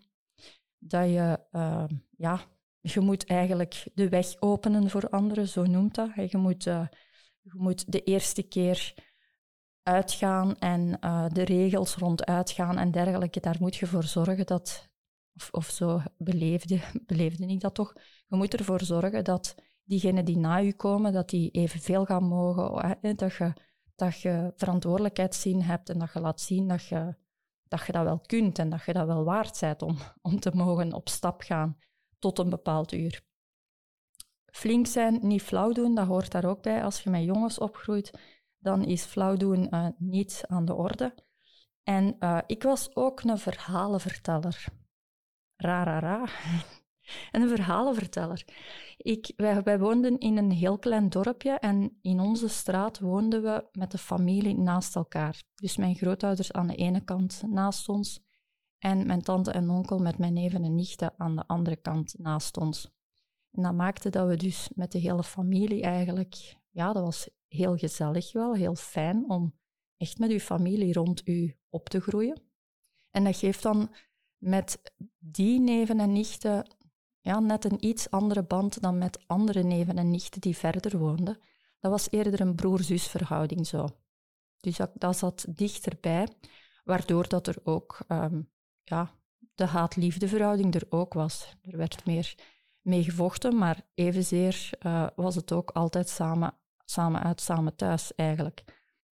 dat 0.77 1.09
je, 1.09 1.39
uh, 1.51 1.83
ja, 2.17 2.41
je 2.81 2.99
moet 2.99 3.25
eigenlijk 3.25 3.87
de 3.93 4.09
weg 4.09 4.41
openen 4.41 4.89
voor 4.89 5.09
anderen, 5.09 5.47
zo 5.47 5.63
noemt 5.63 5.95
dat. 5.95 6.31
Je 6.31 6.37
moet, 6.37 6.65
uh, 6.65 6.87
je 7.41 7.51
moet 7.53 7.91
de 7.91 8.03
eerste 8.03 8.43
keer 8.43 8.93
uitgaan 9.89 10.55
en 10.57 10.97
uh, 11.01 11.25
de 11.27 11.43
regels 11.43 11.95
rond 11.95 12.25
uitgaan 12.25 12.77
en 12.77 12.91
dergelijke, 12.91 13.39
daar 13.39 13.57
moet 13.59 13.75
je 13.75 13.87
voor 13.87 14.03
zorgen 14.03 14.45
dat, 14.45 14.89
of, 15.35 15.49
of 15.51 15.69
zo 15.69 16.01
beleefde, 16.17 16.79
beleefde 17.11 17.45
ik 17.45 17.59
dat 17.59 17.73
toch, 17.73 17.93
je 18.27 18.35
moet 18.35 18.53
ervoor 18.53 18.81
zorgen 18.81 19.23
dat 19.23 19.55
diegenen 19.83 20.25
die 20.25 20.37
na 20.37 20.57
je 20.57 20.73
komen, 20.73 21.13
dat 21.13 21.29
die 21.29 21.51
evenveel 21.51 22.05
gaan 22.05 22.23
mogen, 22.23 22.97
hè, 23.01 23.13
dat, 23.13 23.33
je, 23.33 23.53
dat 23.95 24.21
je 24.21 24.53
verantwoordelijkheidszin 24.55 25.61
hebt 25.61 25.89
en 25.89 25.99
dat 25.99 26.13
je 26.13 26.19
laat 26.19 26.41
zien 26.41 26.67
dat 26.67 26.85
je, 26.85 27.15
dat 27.67 27.85
je 27.85 27.91
dat 27.91 28.03
wel 28.03 28.19
kunt 28.19 28.59
en 28.59 28.69
dat 28.69 28.83
je 28.83 28.93
dat 28.93 29.07
wel 29.07 29.23
waard 29.23 29.59
bent 29.59 29.81
om, 29.81 29.97
om 30.21 30.39
te 30.39 30.51
mogen 30.53 30.93
op 30.93 31.09
stap 31.09 31.41
gaan 31.41 31.77
tot 32.19 32.39
een 32.39 32.49
bepaald 32.49 32.91
uur. 32.91 33.27
Flink 34.51 34.87
zijn, 34.87 35.19
niet 35.21 35.41
flauw 35.41 35.71
doen, 35.71 35.95
dat 35.95 36.07
hoort 36.07 36.31
daar 36.31 36.45
ook 36.45 36.61
bij. 36.61 36.83
Als 36.83 37.01
je 37.01 37.09
met 37.09 37.23
jongens 37.23 37.57
opgroeit, 37.57 38.11
dan 38.59 38.83
is 38.83 39.03
flauw 39.03 39.35
doen 39.35 39.67
uh, 39.71 39.87
niet 39.97 40.43
aan 40.47 40.65
de 40.65 40.73
orde. 40.73 41.15
En 41.83 42.15
uh, 42.19 42.37
ik 42.45 42.63
was 42.63 42.95
ook 42.95 43.21
een 43.21 43.37
verhalenverteller. 43.37 44.65
Ra, 45.55 45.83
ra, 45.83 45.99
ra. 45.99 46.27
een 47.31 47.49
verhalenverteller. 47.49 48.45
Ik, 48.97 49.33
wij, 49.35 49.63
wij 49.63 49.79
woonden 49.79 50.17
in 50.17 50.37
een 50.37 50.51
heel 50.51 50.79
klein 50.79 51.09
dorpje 51.09 51.51
en 51.51 51.97
in 52.01 52.19
onze 52.19 52.47
straat 52.47 52.99
woonden 52.99 53.41
we 53.41 53.67
met 53.71 53.91
de 53.91 53.97
familie 53.97 54.57
naast 54.57 54.95
elkaar. 54.95 55.43
Dus 55.55 55.77
mijn 55.77 55.95
grootouders 55.95 56.51
aan 56.51 56.67
de 56.67 56.75
ene 56.75 57.03
kant 57.03 57.43
naast 57.47 57.89
ons 57.89 58.27
en 58.79 59.05
mijn 59.07 59.21
tante 59.21 59.51
en 59.51 59.69
onkel 59.69 59.99
met 59.99 60.17
mijn 60.17 60.33
neven 60.33 60.63
en 60.63 60.75
nichten 60.75 61.13
aan 61.17 61.35
de 61.35 61.47
andere 61.47 61.75
kant 61.75 62.15
naast 62.17 62.57
ons. 62.57 62.91
En 63.51 63.63
dat 63.63 63.73
maakte 63.73 64.09
dat 64.09 64.27
we 64.27 64.35
dus 64.35 64.69
met 64.75 64.91
de 64.91 64.99
hele 64.99 65.23
familie 65.23 65.81
eigenlijk, 65.81 66.57
ja, 66.69 66.93
dat 66.93 67.03
was 67.03 67.29
heel 67.47 67.77
gezellig 67.77 68.31
wel, 68.31 68.53
heel 68.53 68.75
fijn 68.75 69.29
om 69.29 69.53
echt 69.97 70.19
met 70.19 70.31
uw 70.31 70.39
familie 70.39 70.93
rond 70.93 71.27
u 71.27 71.57
op 71.69 71.89
te 71.89 71.99
groeien. 71.99 72.41
En 73.11 73.23
dat 73.23 73.37
geeft 73.37 73.63
dan 73.63 73.95
met 74.37 74.81
die 75.17 75.59
neven 75.59 75.99
en 75.99 76.11
nichten 76.11 76.65
ja, 77.21 77.39
net 77.39 77.65
een 77.65 77.85
iets 77.85 78.11
andere 78.11 78.43
band 78.43 78.81
dan 78.81 78.97
met 78.97 79.27
andere 79.27 79.63
neven 79.63 79.97
en 79.97 80.11
nichten 80.11 80.41
die 80.41 80.57
verder 80.57 80.97
woonden. 80.97 81.37
Dat 81.79 81.91
was 81.91 82.11
eerder 82.11 82.41
een 82.41 82.55
broer-zus 82.55 83.07
verhouding 83.07 83.67
zo. 83.67 83.87
Dus 84.59 84.77
dat, 84.77 84.91
dat, 84.93 85.17
zat 85.17 85.45
dichterbij, 85.49 86.27
waardoor 86.83 87.27
dat 87.27 87.47
er 87.47 87.55
ook 87.63 87.97
um, 88.07 88.51
ja, 88.83 89.11
de 89.55 89.65
haat-liefde 89.65 90.27
verhouding 90.27 90.75
er 90.75 90.85
ook 90.89 91.13
was. 91.13 91.55
Er 91.61 91.77
werd 91.77 92.05
meer 92.05 92.35
mee 92.81 93.03
gevochten, 93.03 93.57
maar 93.57 93.87
evenzeer 93.93 94.69
uh, 94.85 95.07
was 95.15 95.35
het 95.35 95.51
ook 95.51 95.71
altijd 95.71 96.09
samen 96.09 96.58
samen 96.89 97.23
uit, 97.23 97.41
samen 97.41 97.75
thuis 97.75 98.15
eigenlijk. 98.15 98.63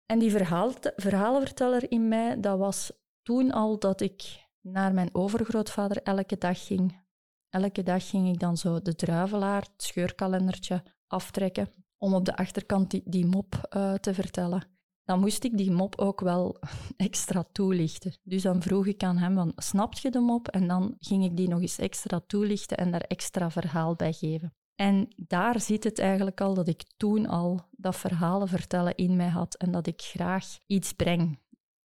En 0.06 0.20
die 0.20 0.32
verhaal, 0.32 0.72
verhalenverteller 0.96 1.92
in 1.92 2.08
mij, 2.08 2.40
dat 2.40 2.58
was 2.58 2.92
toen 3.22 3.52
al 3.52 3.80
dat 3.80 4.02
ik 4.02 4.48
naar 4.62 4.94
mijn 4.94 5.16
overgrootvader 5.16 6.04
elke 6.04 6.38
dag 6.38 6.66
ging. 6.66 7.02
Elke 7.50 7.84
dag 7.84 8.10
ging 8.10 8.30
ik 8.30 8.40
dan 8.40 8.58
zo 8.58 8.82
de 8.82 8.96
druivelaar, 8.96 9.62
het 9.62 9.84
scheurkalendertje, 9.84 10.84
aftrekken 11.08 11.70
om 11.98 12.14
op 12.14 12.26
de 12.26 12.36
achterkant 12.36 13.12
die, 13.12 13.26
mop 13.26 13.68
uh, 13.70 13.94
te 13.94 14.14
vertellen. 14.14 14.68
Dan 15.04 15.20
moest 15.20 15.44
ik 15.44 15.58
die 15.58 15.72
mop 15.72 16.00
ook 16.00 16.20
wel 16.20 16.60
extra 16.98 17.46
toelichten. 17.52 18.18
Dus 18.24 18.42
dan 18.42 18.62
vroeg 18.62 18.88
ik 18.88 19.04
aan 19.04 19.18
hem, 19.18 19.36
van, 19.36 19.52
snap 19.56 19.94
je 19.94 20.12
de 20.12 20.20
mop? 20.20 20.48
En 20.48 20.68
dan 20.68 20.96
ging 21.00 21.24
ik 21.24 21.38
die 21.38 21.48
nog 21.48 21.62
eens 21.62 21.78
extra 21.78 22.22
toelichten 22.28 22.78
en 22.78 22.92
daar 22.92 23.02
extra 23.02 23.52
verhaal 23.52 23.96
bij 23.96 24.14
geven. 24.14 24.54
En 24.76 25.08
daar 25.16 25.60
zit 25.60 25.84
het 25.84 26.00
eigenlijk 26.00 26.42
al 26.42 26.54
dat 26.54 26.68
ik 26.68 26.84
toen 26.98 27.28
al 27.28 27.68
dat 27.72 27.96
verhalen 27.96 28.48
vertellen 28.48 28.96
in 28.96 29.16
mij 29.16 29.28
had 29.28 29.56
en 29.56 29.72
dat 29.72 29.88
ik 29.88 30.02
graag 30.02 30.58
iets 30.68 30.94
breng. 30.94 31.40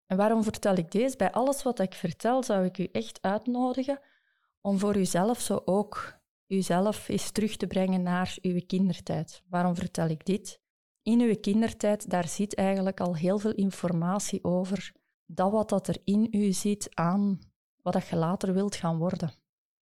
En 0.07 0.17
waarom 0.17 0.43
vertel 0.43 0.77
ik 0.77 0.91
deze? 0.91 1.17
Bij 1.17 1.33
alles 1.33 1.63
wat 1.63 1.79
ik 1.79 1.95
vertel 1.95 2.43
zou 2.43 2.65
ik 2.65 2.79
u 2.79 2.89
echt 2.93 3.19
uitnodigen 3.23 4.01
om 4.61 4.79
voor 4.79 4.97
uzelf 4.97 5.41
zo 5.41 5.63
ook 5.65 6.19
uzelf 6.47 7.09
eens 7.09 7.31
terug 7.31 7.57
te 7.57 7.67
brengen 7.67 8.03
naar 8.03 8.37
uw 8.43 8.61
kindertijd. 8.67 9.43
Waarom 9.49 9.75
vertel 9.75 10.09
ik 10.09 10.25
dit? 10.25 10.61
In 11.03 11.21
uw 11.21 11.37
kindertijd, 11.41 12.11
daar 12.11 12.29
zit 12.29 12.55
eigenlijk 12.55 13.01
al 13.01 13.17
heel 13.17 13.39
veel 13.39 13.55
informatie 13.55 14.45
over 14.45 14.93
dat 15.27 15.51
wat 15.51 15.69
dat 15.69 15.89
er 15.89 15.97
in 16.05 16.29
u 16.31 16.53
zit 16.53 16.89
aan 16.95 17.39
wat 17.83 17.93
dat 17.93 18.09
je 18.09 18.17
later 18.17 18.53
wilt 18.53 18.77
gaan 18.77 18.99
worden. 18.99 19.33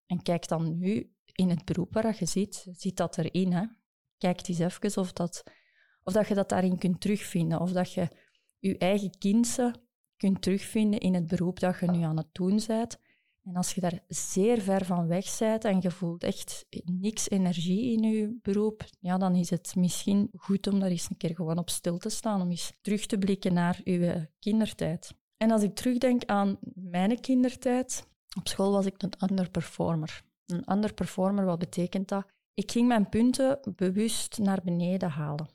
En 0.05 0.21
kijk 0.21 0.47
dan 0.47 0.77
nu 0.77 1.12
in 1.33 1.49
het 1.49 1.65
beroep 1.65 1.93
waar 1.93 2.15
je 2.19 2.25
zit, 2.25 2.67
zit 2.71 2.97
dat 2.97 3.17
erin. 3.17 3.53
Hè? 3.53 3.65
Kijk 4.17 4.47
eens 4.47 4.59
even 4.59 5.01
of, 5.01 5.13
dat, 5.13 5.43
of 6.03 6.13
dat 6.13 6.27
je 6.27 6.33
dat 6.33 6.49
daarin 6.49 6.77
kunt 6.77 7.01
terugvinden. 7.01 7.59
Of 7.59 7.71
dat 7.71 7.93
je 7.93 8.07
je 8.59 8.77
eigen 8.77 9.17
kindse 9.17 9.75
kunt 10.17 10.41
terugvinden 10.41 10.99
in 10.99 11.13
het 11.13 11.27
beroep 11.27 11.59
dat 11.59 11.79
je 11.79 11.91
nu 11.91 12.01
aan 12.01 12.17
het 12.17 12.29
doen 12.31 12.59
bent. 12.67 12.99
En 13.43 13.55
als 13.55 13.73
je 13.73 13.81
daar 13.81 14.03
zeer 14.07 14.61
ver 14.61 14.85
van 14.85 15.07
weg 15.07 15.37
bent 15.37 15.65
en 15.65 15.81
je 15.81 15.91
voelt 15.91 16.23
echt 16.23 16.65
niks 16.85 17.29
energie 17.29 17.91
in 17.91 18.11
je 18.11 18.37
beroep, 18.41 18.85
ja, 18.99 19.17
dan 19.17 19.35
is 19.35 19.49
het 19.49 19.75
misschien 19.75 20.29
goed 20.37 20.67
om 20.67 20.79
daar 20.79 20.89
eens 20.89 21.09
een 21.09 21.17
keer 21.17 21.35
gewoon 21.35 21.57
op 21.57 21.69
stil 21.69 21.97
te 21.97 22.09
staan, 22.09 22.41
om 22.41 22.49
eens 22.49 22.73
terug 22.81 23.05
te 23.05 23.17
blikken 23.17 23.53
naar 23.53 23.81
je 23.83 24.29
kindertijd. 24.39 25.13
En 25.37 25.51
als 25.51 25.63
ik 25.63 25.75
terugdenk 25.75 26.25
aan 26.25 26.57
mijn 26.73 27.19
kindertijd, 27.19 28.07
op 28.37 28.47
school 28.47 28.71
was 28.71 28.85
ik 28.85 29.01
een 29.01 29.29
underperformer. 29.29 30.23
Een 30.53 30.65
ander 30.65 30.93
performer, 30.93 31.45
wat 31.45 31.59
betekent 31.59 32.07
dat? 32.07 32.25
Ik 32.53 32.71
ging 32.71 32.87
mijn 32.87 33.09
punten 33.09 33.59
bewust 33.75 34.37
naar 34.37 34.61
beneden 34.63 35.09
halen, 35.09 35.47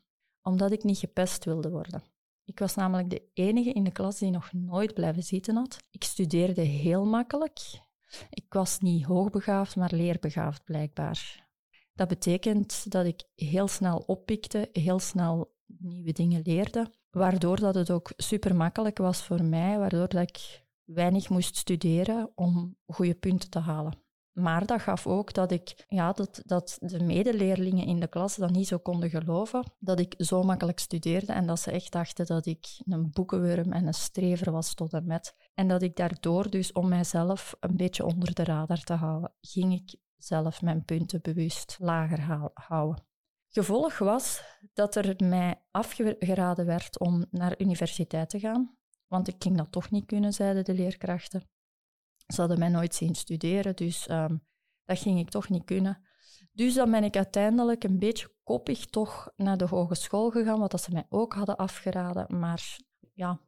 omdat 0.43 0.73
ik 0.73 0.85
niet 0.85 0.99
gepest 0.99 1.45
wilde 1.45 1.71
worden. 1.71 2.02
Ik 2.45 2.59
was 2.59 2.75
namelijk 2.75 3.11
de 3.11 3.23
enige 3.35 3.73
in 3.73 3.85
de 3.85 3.93
klas 3.93 4.19
die 4.19 4.31
nog 4.31 4.52
nooit 4.52 4.95
blijven 4.95 5.23
zitten 5.23 5.57
had. 5.57 5.78
Ik 5.90 6.05
studeerde 6.05 6.61
heel 6.61 7.05
makkelijk. 7.05 7.59
Ik 8.31 8.52
was 8.52 8.78
niet 8.78 9.05
hoogbegaafd, 9.05 9.76
maar 9.76 9.95
leerbegaafd 9.95 10.64
blijkbaar. 10.64 11.47
Dat 11.95 12.09
betekent 12.09 12.90
dat 12.90 13.07
ik 13.07 13.23
heel 13.35 13.69
snel 13.69 14.02
oppikte, 14.07 14.69
heel 14.73 14.99
snel 14.99 15.55
nieuwe 15.67 16.12
dingen 16.12 16.43
leerde, 16.45 16.93
waardoor 17.11 17.61
dat 17.61 17.75
het 17.75 17.90
ook 17.90 18.12
super 18.17 18.57
makkelijk 18.57 18.99
was 18.99 19.23
voor 19.23 19.45
mij, 19.45 19.78
waardoor 19.78 20.09
dat 20.09 20.28
ik 20.28 20.67
weinig 20.85 21.28
moest 21.28 21.57
studeren 21.57 22.31
om 22.35 22.76
goede 22.87 23.14
punten 23.14 23.50
te 23.50 23.59
halen. 23.59 24.07
Maar 24.38 24.66
dat 24.66 24.80
gaf 24.80 25.07
ook 25.07 25.35
dat, 25.35 25.50
ik, 25.50 25.85
ja, 25.88 26.12
dat, 26.12 26.40
dat 26.45 26.78
de 26.80 27.02
medeleerlingen 27.02 27.87
in 27.87 28.00
de 28.00 28.09
klas 28.09 28.37
dat 28.37 28.50
niet 28.50 28.68
zo 28.68 28.78
konden 28.78 29.11
geloven. 29.11 29.73
Dat 29.78 30.00
ik 30.00 30.14
zo 30.18 30.42
makkelijk 30.42 30.78
studeerde 30.78 31.33
en 31.33 31.47
dat 31.47 31.61
ze 31.61 31.71
echt 31.71 31.92
dachten 31.92 32.26
dat 32.26 32.47
ik 32.47 32.66
een 32.85 33.11
boekenworm 33.11 33.73
en 33.73 33.87
een 33.87 33.95
strever 33.95 34.52
was 34.52 34.75
tot 34.75 34.92
en 34.92 35.07
met. 35.07 35.35
En 35.54 35.68
dat 35.68 35.83
ik 35.83 35.97
daardoor 35.97 36.50
dus, 36.50 36.73
om 36.73 36.88
mijzelf 36.88 37.57
een 37.61 37.76
beetje 37.76 38.04
onder 38.04 38.35
de 38.35 38.45
radar 38.45 38.80
te 38.80 38.92
houden, 38.92 39.33
ging 39.40 39.73
ik 39.73 39.97
zelf 40.16 40.62
mijn 40.62 40.85
punten 40.85 41.23
bewust 41.23 41.76
lager 41.80 42.50
houden. 42.54 43.07
Gevolg 43.49 43.99
was 43.99 44.42
dat 44.73 44.95
er 44.95 45.14
mij 45.25 45.62
afgeraden 45.71 46.66
werd 46.66 46.99
om 46.99 47.26
naar 47.30 47.61
universiteit 47.61 48.30
te 48.30 48.38
gaan. 48.38 48.76
Want 49.07 49.28
ik 49.28 49.35
ging 49.38 49.57
dat 49.57 49.73
toch 49.73 49.90
niet 49.90 50.07
kunnen, 50.07 50.33
zeiden 50.33 50.64
de 50.64 50.75
leerkrachten. 50.75 51.49
Ze 52.35 52.41
hadden 52.41 52.59
mij 52.59 52.69
nooit 52.69 52.95
zien 52.95 53.15
studeren, 53.15 53.77
dus 53.77 54.09
um, 54.11 54.47
dat 54.85 54.99
ging 54.99 55.19
ik 55.19 55.31
toch 55.31 55.49
niet 55.49 55.65
kunnen. 55.65 56.07
Dus 56.53 56.75
dan 56.75 56.91
ben 56.91 57.05
ik 57.05 57.17
uiteindelijk 57.17 57.85
een 57.85 57.99
beetje 57.99 58.35
koppig 58.45 58.87
toch 58.87 59.33
naar 59.37 59.57
de 59.57 59.67
hogeschool 59.67 60.31
gegaan, 60.31 60.59
wat 60.59 60.71
dat 60.71 60.83
ze 60.83 60.93
mij 60.93 61.07
ook 61.09 61.35
hadden 61.35 61.57
afgeraden. 61.57 62.39
Maar 62.39 62.79
ja, 63.15 63.41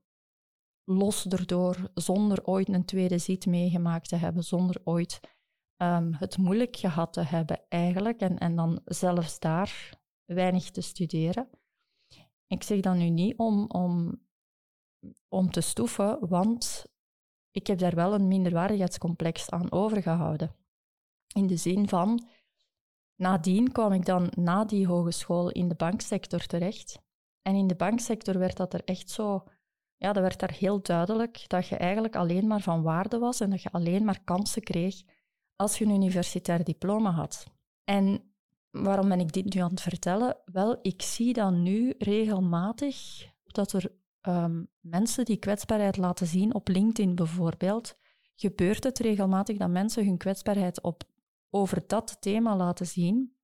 los 0.85 1.27
erdoor, 1.27 1.91
zonder 1.95 2.45
ooit 2.45 2.69
een 2.69 2.85
tweede 2.85 3.19
zit 3.19 3.47
meegemaakt 3.47 4.09
te 4.09 4.17
hebben, 4.17 4.45
zonder 4.45 4.81
ooit 4.85 5.21
um, 5.77 6.15
het 6.15 6.39
moeilijk 6.39 6.77
gehad 6.77 7.13
te 7.13 7.23
hebben 7.23 7.61
eigenlijk. 7.69 8.21
En, 8.21 8.39
en 8.39 8.57
dan 8.57 8.81
zelfs 8.85 9.39
daar 9.39 9.99
weinig 10.25 10.71
te 10.71 10.81
studeren. 10.81 11.49
Ik 12.47 12.63
zeg 12.63 12.81
dat 12.81 12.95
nu 12.97 13.11
niet 13.11 13.37
om, 13.37 13.67
om, 13.69 14.23
om 15.29 15.51
te 15.51 15.61
stoeven, 15.61 16.29
want 16.29 16.87
ik 17.50 17.66
heb 17.66 17.78
daar 17.78 17.95
wel 17.95 18.14
een 18.14 18.28
minderwaardigheidscomplex 18.28 19.50
aan 19.50 19.73
overgehouden. 19.73 20.54
In 21.35 21.47
de 21.47 21.57
zin 21.57 21.88
van, 21.88 22.26
nadien 23.16 23.73
kwam 23.73 23.92
ik 23.92 24.04
dan 24.07 24.33
na 24.37 24.64
die 24.64 24.87
hogeschool 24.87 25.50
in 25.50 25.69
de 25.69 25.75
banksector 25.75 26.47
terecht. 26.47 26.99
En 27.42 27.54
in 27.54 27.66
de 27.66 27.75
banksector 27.75 28.38
werd 28.38 28.57
dat 28.57 28.75
er 28.75 28.85
echt 28.85 29.11
zo, 29.11 29.45
ja, 29.97 30.12
dat 30.12 30.23
werd 30.23 30.40
daar 30.40 30.52
heel 30.59 30.83
duidelijk 30.83 31.45
dat 31.47 31.66
je 31.66 31.76
eigenlijk 31.76 32.16
alleen 32.16 32.47
maar 32.47 32.61
van 32.61 32.83
waarde 32.83 33.19
was 33.19 33.40
en 33.40 33.50
dat 33.50 33.62
je 33.62 33.73
alleen 33.73 34.04
maar 34.04 34.25
kansen 34.25 34.62
kreeg 34.62 35.02
als 35.57 35.78
je 35.78 35.85
een 35.85 35.95
universitair 35.95 36.64
diploma 36.64 37.11
had. 37.11 37.47
En 37.85 38.33
waarom 38.71 39.09
ben 39.09 39.21
ik 39.21 39.33
dit 39.33 39.54
nu 39.54 39.61
aan 39.61 39.71
het 39.71 39.80
vertellen? 39.80 40.37
Wel, 40.45 40.78
ik 40.83 41.02
zie 41.02 41.33
dan 41.33 41.62
nu 41.62 41.95
regelmatig 41.99 43.26
dat 43.45 43.73
er 43.73 44.00
um, 44.23 44.69
mensen 44.81 45.25
die 45.25 45.37
kwetsbaarheid 45.37 45.97
laten 45.97 46.27
zien 46.27 46.55
op 46.55 46.69
LinkedIn 46.69 47.15
bijvoorbeeld, 47.15 47.99
gebeurt 48.35 48.85
het 48.85 48.99
regelmatig 48.99 49.57
dat 49.57 49.71
mensen 49.71 50.05
hun 50.05 50.17
kwetsbaarheid 50.17 50.83
op, 50.83 51.03
over 51.50 51.83
dat 51.87 52.17
thema 52.21 52.57
laten 52.57 52.87
zien. 52.87 53.37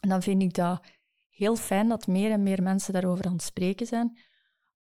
En 0.00 0.08
dan 0.08 0.22
vind 0.22 0.42
ik 0.42 0.54
dat 0.54 0.80
heel 1.28 1.56
fijn 1.56 1.88
dat 1.88 2.06
meer 2.06 2.30
en 2.30 2.42
meer 2.42 2.62
mensen 2.62 2.92
daarover 2.92 3.24
aan 3.24 3.32
het 3.32 3.42
spreken 3.42 3.86
zijn, 3.86 4.18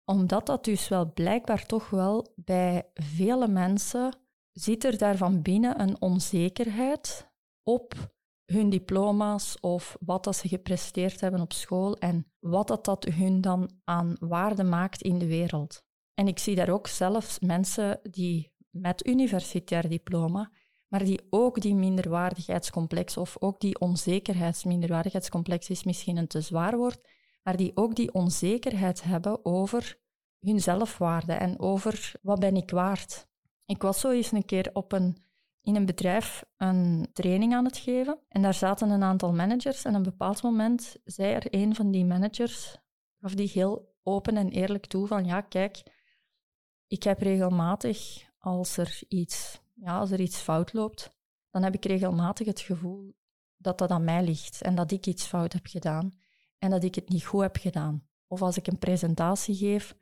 omdat 0.05 0.45
dat 0.45 0.63
dus 0.63 0.87
wel 0.87 1.13
blijkbaar 1.13 1.65
toch 1.65 1.89
wel 1.89 2.33
bij 2.35 2.89
vele 2.93 3.47
mensen 3.47 4.17
zit 4.51 4.83
er 4.83 4.97
daar 4.97 5.17
van 5.17 5.41
binnen 5.41 5.81
een 5.81 6.01
onzekerheid 6.01 7.31
op 7.63 8.13
hun 8.53 8.69
diploma's 8.69 9.57
of 9.59 9.97
wat 9.99 10.23
dat 10.23 10.35
ze 10.35 10.47
gepresteerd 10.47 11.21
hebben 11.21 11.41
op 11.41 11.53
school 11.53 11.97
en 11.97 12.31
wat 12.39 12.67
dat, 12.67 12.85
dat 12.85 13.03
hun 13.03 13.41
dan 13.41 13.71
aan 13.83 14.15
waarde 14.19 14.63
maakt 14.63 15.01
in 15.01 15.19
de 15.19 15.27
wereld. 15.27 15.83
En 16.13 16.27
ik 16.27 16.39
zie 16.39 16.55
daar 16.55 16.69
ook 16.69 16.87
zelfs 16.87 17.39
mensen 17.39 17.99
die 18.03 18.51
met 18.69 19.07
universitair 19.07 19.89
diploma, 19.89 20.51
maar 20.87 21.03
die 21.03 21.21
ook 21.29 21.61
die 21.61 21.75
minderwaardigheidscomplex 21.75 23.17
of 23.17 23.35
ook 23.39 23.59
die 23.59 23.79
onzekerheidsminderwaardigheidscomplex 23.79 25.69
is 25.69 25.83
misschien 25.83 26.17
een 26.17 26.27
te 26.27 26.41
zwaar 26.41 26.77
woord, 26.77 27.07
maar 27.43 27.57
die 27.57 27.71
ook 27.75 27.95
die 27.95 28.13
onzekerheid 28.13 29.03
hebben 29.03 29.45
over 29.45 29.97
hun 30.39 30.59
zelfwaarde 30.59 31.33
en 31.33 31.59
over 31.59 32.11
wat 32.21 32.39
ben 32.39 32.55
ik 32.55 32.71
waard. 32.71 33.27
Ik 33.65 33.81
was 33.81 33.99
zo 33.99 34.09
eens 34.09 34.31
een 34.31 34.45
keer 34.45 34.69
op 34.73 34.91
een 34.91 35.17
in 35.63 35.75
een 35.75 35.85
bedrijf 35.85 36.45
een 36.57 37.07
training 37.13 37.53
aan 37.53 37.65
het 37.65 37.77
geven. 37.77 38.19
En 38.27 38.41
daar 38.41 38.53
zaten 38.53 38.89
een 38.89 39.03
aantal 39.03 39.33
managers. 39.33 39.85
En 39.85 39.91
op 39.91 39.97
een 39.97 40.03
bepaald 40.03 40.41
moment 40.41 40.97
zei 41.03 41.33
er 41.33 41.45
een 41.49 41.75
van 41.75 41.91
die 41.91 42.05
managers, 42.05 42.77
of 43.19 43.35
die 43.35 43.49
heel 43.53 43.95
open 44.03 44.37
en 44.37 44.49
eerlijk 44.49 44.85
toe 44.85 45.07
van 45.07 45.25
ja, 45.25 45.41
kijk, 45.41 45.83
ik 46.87 47.03
heb 47.03 47.21
regelmatig 47.21 48.29
als 48.37 48.77
er 48.77 49.01
iets, 49.07 49.61
ja, 49.73 49.99
als 49.99 50.11
er 50.11 50.19
iets 50.19 50.37
fout 50.37 50.73
loopt, 50.73 51.17
dan 51.49 51.63
heb 51.63 51.73
ik 51.73 51.85
regelmatig 51.85 52.47
het 52.47 52.59
gevoel 52.59 53.15
dat 53.57 53.77
dat 53.77 53.89
aan 53.89 54.03
mij 54.03 54.23
ligt 54.23 54.61
en 54.61 54.75
dat 54.75 54.91
ik 54.91 55.05
iets 55.05 55.25
fout 55.25 55.53
heb 55.53 55.65
gedaan 55.67 56.11
en 56.57 56.69
dat 56.69 56.83
ik 56.83 56.95
het 56.95 57.09
niet 57.09 57.25
goed 57.25 57.41
heb 57.41 57.57
gedaan. 57.57 58.07
Of 58.27 58.41
als 58.41 58.57
ik 58.57 58.67
een 58.67 58.79
presentatie 58.79 59.55
geef, 59.55 59.95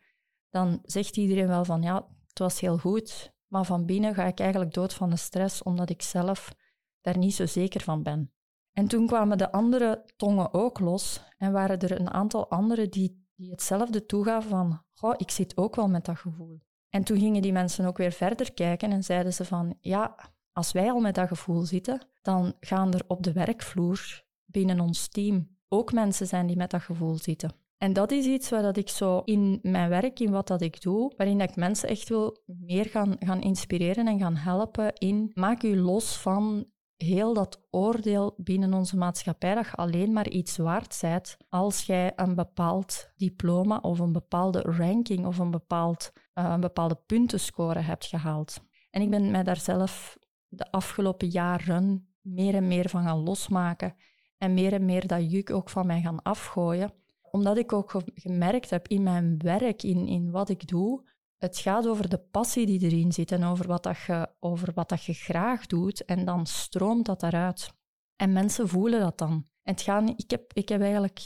dan 0.50 0.80
zegt 0.84 1.17
iedereen 1.17 1.47
wel 1.47 1.65
van 1.65 1.82
ja, 1.82 2.08
het 2.28 2.39
was 2.39 2.60
heel 2.60 2.78
goed, 2.78 3.34
maar 3.52 3.66
van 3.66 3.86
binnen 3.86 4.14
ga 4.14 4.26
ik 4.26 4.40
eigenlijk 4.40 4.74
dood 4.74 4.94
van 4.94 5.10
de 5.10 5.16
stress, 5.16 5.64
omdat 5.64 5.90
ik 5.90 6.02
zelf 6.02 6.54
daar 7.02 7.18
niet 7.18 7.36
zo 7.36 7.46
zeker 7.46 7.82
van 7.82 8.04
ben. 8.04 8.32
En 8.72 8.88
toen 8.88 9.08
kwamen 9.08 9.38
de 9.38 9.52
andere 9.52 10.04
tongen 10.16 10.54
ook 10.54 10.80
los 10.80 11.22
en 11.38 11.52
waren 11.52 11.80
er 11.80 12.00
een 12.00 12.10
aantal 12.10 12.50
anderen 12.50 12.90
die, 12.90 13.28
die 13.36 13.52
hetzelfde 13.52 14.06
toegaven 14.06 14.50
van, 14.50 14.84
goh, 14.94 15.14
ik 15.18 15.32
zit 15.32 15.58
ook 15.58 15.76
wel 15.76 15.88
met 15.88 16.06
dat 16.06 16.18
gevoel. 16.18 16.62
En 16.90 17.04
toen 17.04 17.20
gingen 17.20 17.42
die 17.42 17.52
mensen 17.52 17.86
ook 17.86 17.98
weer 17.98 18.12
verder 18.12 18.54
kijken 18.54 18.92
en 18.92 19.04
zeiden 19.04 19.34
ze 19.34 19.46
van, 19.46 19.78
ja, 19.80 20.16
als 20.52 20.72
wij 20.72 20.92
al 20.92 21.00
met 21.00 21.16
dat 21.16 21.28
gevoel 21.28 21.62
zitten, 21.62 22.08
dan 22.22 22.54
gaan 22.60 22.94
er 22.94 23.04
op 23.08 23.24
de 23.24 23.32
werkvloer 23.32 24.24
binnen 24.46 24.80
ons 24.80 25.08
team 25.08 25.58
ook 25.68 25.94
mensen 25.94 26.28
zijn 26.28 26.48
die 26.48 26.58
met 26.58 26.70
dat 26.72 26.82
gevoel 26.82 27.18
zitten. 27.18 27.61
En 27.82 27.94
dat 27.94 28.12
is 28.12 28.26
iets 28.26 28.50
waar 28.50 28.62
dat 28.62 28.78
ik 28.78 28.89
zo 28.89 29.22
in 29.26 29.60
mijn 29.62 29.89
werk, 29.89 30.20
in 30.20 30.32
wat 30.32 30.48
dat 30.48 30.62
ik 30.62 30.82
doe, 30.82 31.13
waarin 31.17 31.41
ik 31.41 31.56
mensen 31.56 31.89
echt 31.89 32.10
wil 32.10 32.38
meer 32.46 32.86
gaan, 32.86 33.15
gaan 33.20 33.41
inspireren 33.41 34.08
en 34.08 34.20
gaan 34.20 34.36
helpen 34.36 34.94
in 34.94 35.32
maak 35.34 35.63
u 35.63 35.78
los 35.78 36.17
van 36.17 36.65
heel 36.96 37.34
dat 37.34 37.67
oordeel 37.70 38.34
binnen 38.38 38.74
onze 38.74 38.98
maatschappij 38.98 39.56
dat 39.56 39.65
je 39.65 39.76
alleen 39.76 40.13
maar 40.13 40.30
iets 40.30 40.58
waard 40.58 40.98
bent 41.02 41.38
als 41.50 41.84
jij 41.84 42.13
een 42.15 42.36
bepaald 42.36 43.12
diploma 43.15 43.78
of 43.78 44.00
een 44.00 44.12
bepaalde 44.12 44.62
ranking 44.62 45.26
of 45.26 45.38
een, 45.38 45.52
bepaald, 45.52 46.12
uh, 46.34 46.50
een 46.54 46.62
bepaalde 46.62 47.00
puntenscore 47.06 47.80
hebt 47.80 48.06
gehaald. 48.06 48.62
En 48.89 49.02
ik 49.02 49.10
ben 49.10 49.32
mij 49.32 49.44
daar 49.44 49.60
zelf 49.60 50.17
de 50.48 50.72
afgelopen 50.72 51.28
jaren 51.28 52.13
meer 52.22 52.56
en 52.56 52.67
meer 52.67 52.89
van 52.89 53.04
gaan 53.04 53.24
losmaken 53.24 53.96
en 54.38 54.54
meer 54.54 54.74
en 54.74 54.86
meer 54.86 55.08
dat 55.08 55.32
juk 55.32 55.52
ook 55.52 55.70
van 55.70 55.86
mij 55.86 56.02
gaan 56.02 56.22
afgooien 56.22 57.00
omdat 57.32 57.58
ik 57.58 57.74
ook 57.74 58.02
gemerkt 58.13 58.70
heb 58.70 58.88
in 58.88 59.04
mijn 59.04 59.38
werk, 59.38 59.84
in, 59.84 60.08
in 60.08 60.32
wat 60.32 60.50
ik 60.50 60.67
doe, 60.67 61.10
het 61.38 61.58
gaat 61.58 61.88
over 61.88 62.10
de 62.10 62.17
passie 62.17 62.65
die 62.65 62.80
erin 62.80 63.12
zit 63.12 63.32
en 63.32 63.44
over 63.44 63.67
wat, 63.67 63.84
dat 63.84 63.98
je, 63.98 64.30
over 64.39 64.74
wat 64.74 64.89
dat 64.89 65.04
je 65.04 65.13
graag 65.13 65.65
doet. 65.65 66.06
En 66.06 66.26
dan 66.26 66.46
stroomt 66.46 67.06
dat 67.06 67.24
eruit. 67.24 67.74
En 68.15 68.34
mensen 68.34 68.67
voelen 68.67 69.00
dat 69.00 69.17
dan. 69.17 69.32
En 69.63 69.74
het 69.74 69.82
gaat, 69.82 70.10
ik, 70.15 70.32
heb, 70.32 70.54
ik 70.54 70.70
heb 70.70 70.82
eigenlijk 70.82 71.22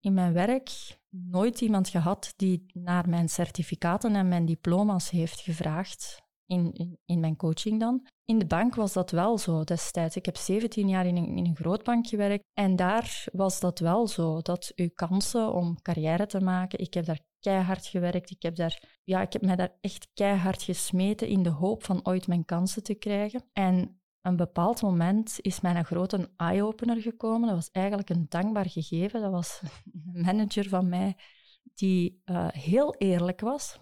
in 0.00 0.14
mijn 0.14 0.32
werk 0.32 0.98
nooit 1.08 1.60
iemand 1.60 1.88
gehad 1.88 2.32
die 2.36 2.66
naar 2.72 3.08
mijn 3.08 3.28
certificaten 3.28 4.14
en 4.14 4.28
mijn 4.28 4.46
diploma's 4.46 5.10
heeft 5.10 5.40
gevraagd 5.40 6.25
in, 6.46 6.72
in, 6.72 6.98
in, 7.04 7.20
mijn 7.20 7.36
coaching 7.36 7.80
dan. 7.80 8.06
In 8.24 8.38
de 8.38 8.46
bank 8.46 8.74
was 8.74 8.92
dat 8.92 9.10
wel 9.10 9.38
zo 9.38 9.64
destijds. 9.64 10.16
Ik 10.16 10.26
heb 10.26 10.36
17 10.36 10.88
jaar 10.88 11.06
in 11.06 11.16
een, 11.16 11.36
in 11.36 11.46
een 11.46 11.56
grootbank 11.56 12.06
gewerkt 12.06 12.44
en 12.54 12.76
daar 12.76 13.24
was 13.32 13.60
dat 13.60 13.78
wel 13.78 14.06
zo. 14.06 14.40
Dat 14.40 14.72
uw 14.76 14.90
kansen 14.94 15.52
om 15.52 15.82
carrière 15.82 16.26
te 16.26 16.40
maken, 16.40 16.78
ik 16.78 16.94
heb 16.94 17.04
daar 17.04 17.20
keihard 17.40 17.86
gewerkt. 17.86 18.30
Ik 18.30 18.42
heb, 18.42 18.56
daar, 18.56 18.82
ja, 19.04 19.20
ik 19.20 19.32
heb 19.32 19.42
mij 19.42 19.56
daar 19.56 19.76
echt 19.80 20.08
keihard 20.14 20.62
gesmeten 20.62 21.28
in 21.28 21.42
de 21.42 21.50
hoop 21.50 21.84
van 21.84 22.06
ooit 22.06 22.26
mijn 22.26 22.44
kansen 22.44 22.82
te 22.82 22.94
krijgen. 22.94 23.44
En 23.52 24.00
een 24.22 24.36
bepaald 24.36 24.82
moment 24.82 25.38
is 25.40 25.60
mij 25.60 25.74
een 25.74 25.84
grote 25.84 26.30
eye-opener 26.36 27.00
gekomen. 27.00 27.46
Dat 27.46 27.56
was 27.56 27.70
eigenlijk 27.70 28.10
een 28.10 28.26
dankbaar 28.28 28.70
gegeven. 28.70 29.20
Dat 29.20 29.30
was 29.30 29.60
een 30.14 30.20
manager 30.20 30.68
van 30.68 30.88
mij 30.88 31.16
die 31.74 32.22
uh, 32.24 32.48
heel 32.48 32.94
eerlijk 32.94 33.40
was 33.40 33.78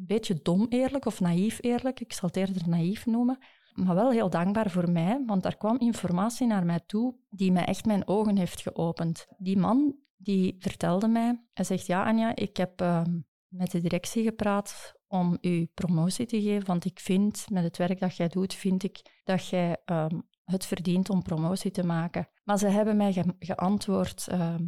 een 0.00 0.06
beetje 0.06 0.40
dom 0.42 0.66
eerlijk 0.68 1.06
of 1.06 1.20
naïef 1.20 1.58
eerlijk. 1.60 2.00
Ik 2.00 2.12
zal 2.12 2.28
het 2.28 2.36
eerder 2.36 2.68
naïef 2.68 3.06
noemen. 3.06 3.38
Maar 3.74 3.94
wel 3.94 4.10
heel 4.10 4.30
dankbaar 4.30 4.70
voor 4.70 4.90
mij, 4.90 5.22
want 5.26 5.42
daar 5.42 5.56
kwam 5.56 5.78
informatie 5.78 6.46
naar 6.46 6.64
mij 6.66 6.80
toe 6.86 7.14
die 7.30 7.52
mij 7.52 7.64
echt 7.64 7.84
mijn 7.84 8.08
ogen 8.08 8.36
heeft 8.36 8.60
geopend. 8.60 9.26
Die 9.38 9.58
man 9.58 9.96
die 10.16 10.56
vertelde 10.58 11.08
mij, 11.08 11.44
hij 11.52 11.64
zegt, 11.64 11.86
ja 11.86 12.04
Anja, 12.04 12.36
ik 12.36 12.56
heb 12.56 12.80
ehm, 12.80 13.18
met 13.48 13.70
de 13.70 13.80
directie 13.80 14.22
gepraat 14.22 14.94
om 15.06 15.38
u 15.40 15.66
promotie 15.74 16.26
te 16.26 16.42
geven, 16.42 16.66
want 16.66 16.84
ik 16.84 17.00
vind, 17.00 17.46
met 17.50 17.62
het 17.62 17.76
werk 17.76 18.00
dat 18.00 18.16
jij 18.16 18.28
doet, 18.28 18.54
vind 18.54 18.82
ik 18.82 19.20
dat 19.24 19.48
jij 19.48 19.76
ehm, 19.84 20.20
het 20.44 20.66
verdient 20.66 21.10
om 21.10 21.22
promotie 21.22 21.70
te 21.70 21.84
maken. 21.84 22.28
Maar 22.44 22.58
ze 22.58 22.68
hebben 22.68 22.96
mij 22.96 23.24
geantwoord, 23.38 24.28
ehm, 24.28 24.64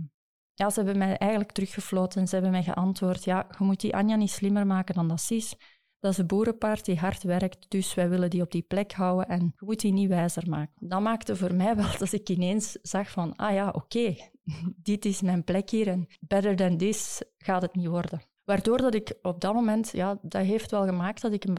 ja, 0.55 0.71
ze 0.71 0.81
hebben 0.81 0.99
mij 0.99 1.17
eigenlijk 1.17 1.53
teruggefloten 1.53 2.21
en 2.21 2.29
ze 2.29 2.35
hebben 2.35 2.53
mij 2.53 2.62
geantwoord, 2.62 3.25
ja, 3.25 3.47
je 3.59 3.65
moet 3.65 3.81
die 3.81 3.97
Anja 3.97 4.17
niet 4.17 4.31
slimmer 4.31 4.67
maken 4.67 4.95
dan 4.95 5.09
dat 5.09 5.21
ze 5.21 5.35
is, 5.35 5.55
Dat 5.99 6.12
is 6.12 6.19
een 6.19 6.27
boerenpaard 6.27 6.85
die 6.85 6.99
hard 6.99 7.23
werkt, 7.23 7.71
dus 7.71 7.95
wij 7.95 8.09
willen 8.09 8.31
die 8.31 8.43
op 8.43 8.51
die 8.51 8.62
plek 8.62 8.93
houden 8.93 9.29
en 9.29 9.41
je 9.41 9.65
moet 9.67 9.81
die 9.81 9.93
niet 9.93 10.09
wijzer 10.09 10.49
maken. 10.49 10.88
Dat 10.88 11.01
maakte 11.01 11.37
voor 11.37 11.55
mij 11.55 11.77
wel 11.77 11.99
dat 11.99 12.12
ik 12.12 12.29
ineens 12.29 12.79
zag 12.83 13.11
van, 13.11 13.37
ah 13.37 13.55
ja, 13.55 13.69
oké, 13.71 14.17
dit 14.91 15.05
is 15.05 15.21
mijn 15.21 15.45
plek 15.45 15.71
hier 15.71 15.88
en 15.88 16.07
better 16.21 16.57
than 16.57 16.77
this 16.77 17.23
gaat 17.38 17.62
het 17.62 17.75
niet 17.75 17.87
worden. 17.87 18.21
Waardoor 18.45 18.79
dat 18.79 18.95
ik 18.95 19.19
op 19.23 19.41
dat 19.41 19.55
moment, 19.55 19.91
ja, 19.91 20.19
dat 20.23 20.45
heeft 20.45 20.71
wel 20.71 20.85
gemaakt 20.85 21.23
dat 21.23 21.33
ik 21.33 21.45
een 21.45 21.57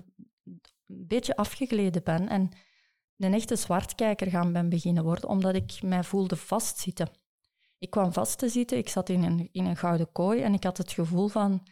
beetje 0.86 1.36
afgegleden 1.36 2.04
ben 2.04 2.30
en 2.30 2.50
een 3.18 3.34
echte 3.34 3.56
zwartkijker 3.56 4.30
gaan 4.30 4.54
ben 4.54 4.70
beginnen 4.70 5.04
worden, 5.04 5.30
omdat 5.30 5.56
ik 5.56 5.82
mij 5.82 6.04
voelde 6.04 6.36
vastzitten. 6.36 7.10
Ik 7.84 7.90
kwam 7.90 8.14
vast 8.14 8.38
te 8.38 8.50
zitten, 8.50 8.78
ik 8.78 8.90
zat 8.90 9.10
in 9.10 9.24
een, 9.24 9.50
in 9.52 9.66
een 9.66 9.78
gouden 9.78 10.12
kooi 10.12 10.42
en 10.42 10.54
ik 10.54 10.64
had 10.64 10.78
het 10.78 10.92
gevoel 10.92 11.28
van, 11.28 11.64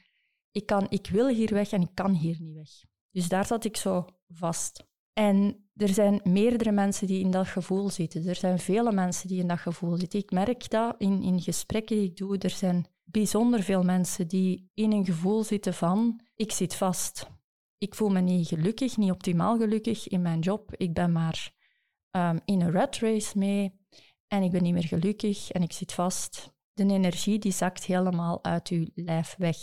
ik, 0.52 0.66
kan, 0.66 0.86
ik 0.90 1.08
wil 1.08 1.28
hier 1.28 1.54
weg 1.54 1.72
en 1.72 1.82
ik 1.82 1.92
kan 1.94 2.14
hier 2.14 2.38
niet 2.40 2.56
weg. 2.56 2.70
Dus 3.12 3.28
daar 3.28 3.46
zat 3.46 3.64
ik 3.66 3.78
zo 3.78 4.06
vast. 4.28 4.84
En 5.14 5.70
er 5.76 5.90
zijn 5.90 6.22
meerdere 6.24 6.72
mensen 6.72 7.08
die 7.08 7.20
in 7.20 7.32
dat 7.32 7.48
gevoel 7.48 7.90
zitten. 7.90 8.28
Er 8.28 8.36
zijn 8.36 8.60
vele 8.60 8.92
mensen 8.92 9.28
die 9.28 9.40
in 9.40 9.48
dat 9.48 9.60
gevoel 9.60 9.98
zitten. 9.98 10.20
Ik 10.20 10.32
merk 10.32 10.70
dat 10.70 10.96
in, 10.98 11.24
in 11.24 11.42
gesprekken 11.42 11.96
die 11.96 12.10
ik 12.10 12.16
doe. 12.18 12.38
Er 12.38 12.50
zijn 12.50 12.86
bijzonder 13.04 13.64
veel 13.64 13.84
mensen 13.84 14.28
die 14.28 14.70
in 14.74 14.92
een 14.92 15.06
gevoel 15.06 15.44
zitten 15.44 15.74
van 15.74 16.22
ik 16.36 16.52
zit 16.52 16.76
vast. 16.76 17.30
Ik 17.78 17.96
voel 17.96 18.10
me 18.10 18.20
niet 18.20 18.48
gelukkig, 18.48 18.98
niet 18.98 19.12
optimaal 19.12 19.58
gelukkig 19.58 20.08
in 20.08 20.22
mijn 20.22 20.40
job. 20.40 20.76
Ik 20.76 20.94
ben 20.94 21.12
maar 21.12 21.54
um, 22.12 22.40
in 22.46 22.62
een 22.62 22.72
rat 22.72 22.96
race 22.96 23.38
mee 23.38 23.80
en 24.32 24.44
ik 24.44 24.52
ben 24.52 24.64
niet 24.64 24.74
meer 24.74 24.88
gelukkig 24.88 25.52
en 25.52 25.62
ik 25.62 25.74
zit 25.74 25.94
vast. 25.94 26.54
De 26.74 26.86
energie 26.86 27.40
die 27.40 27.52
zakt 27.52 27.86
helemaal 27.86 28.44
uit 28.44 28.68
uw 28.68 28.88
lijf 28.96 29.36
weg. 29.38 29.58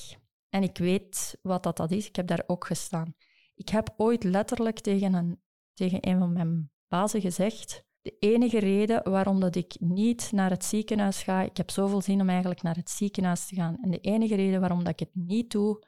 En 0.48 0.62
ik 0.62 0.78
weet 0.78 1.38
wat 1.42 1.62
dat, 1.62 1.76
dat 1.76 1.90
is. 1.90 2.07
Ik 2.07 2.16
heb 2.16 2.26
daar 2.26 2.42
ook 2.46 2.66
gestaan. 2.66 3.14
Ik 3.54 3.68
heb 3.68 3.94
ooit 3.96 4.24
letterlijk 4.24 4.81
tegen 4.81 5.14
een, 5.14 5.40
tegen 5.74 6.09
een 6.09 6.18
van 6.18 6.33
mijn 6.33 6.70
bazen 6.88 7.20
gezegd: 7.20 7.85
de 8.00 8.16
enige 8.18 8.59
reden 8.59 9.11
waarom 9.11 9.40
dat 9.40 9.54
ik 9.54 9.76
niet 9.81 10.33
naar 10.33 10.50
het 10.50 10.64
ziekenhuis 10.64 11.22
ga, 11.22 11.42
ik 11.42 11.57
heb 11.57 11.70
zoveel 11.70 12.02
zin 12.02 12.20
om 12.20 12.28
eigenlijk 12.28 12.62
naar 12.62 12.76
het 12.76 12.90
ziekenhuis 12.90 13.46
te 13.46 13.54
gaan. 13.54 13.76
En 13.83 13.90
de 13.90 14.00
enige 14.00 14.35
reden 14.35 14.61
waarom 14.61 14.85
dat 14.85 14.92
ik 14.92 14.98
het 14.98 15.14
niet 15.14 15.50
doe, 15.50 15.87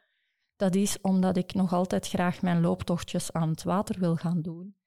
dat 0.56 0.74
is 0.74 1.00
omdat 1.00 1.36
ik 1.36 1.54
nog 1.54 1.72
altijd 1.72 2.08
graag 2.08 2.42
mijn 2.42 2.60
looptochtjes 2.60 3.32
aan 3.32 3.48
het 3.48 3.62
water 3.62 3.98
wil 3.98 4.16
gaan 4.16 4.42
doen. 4.42 4.79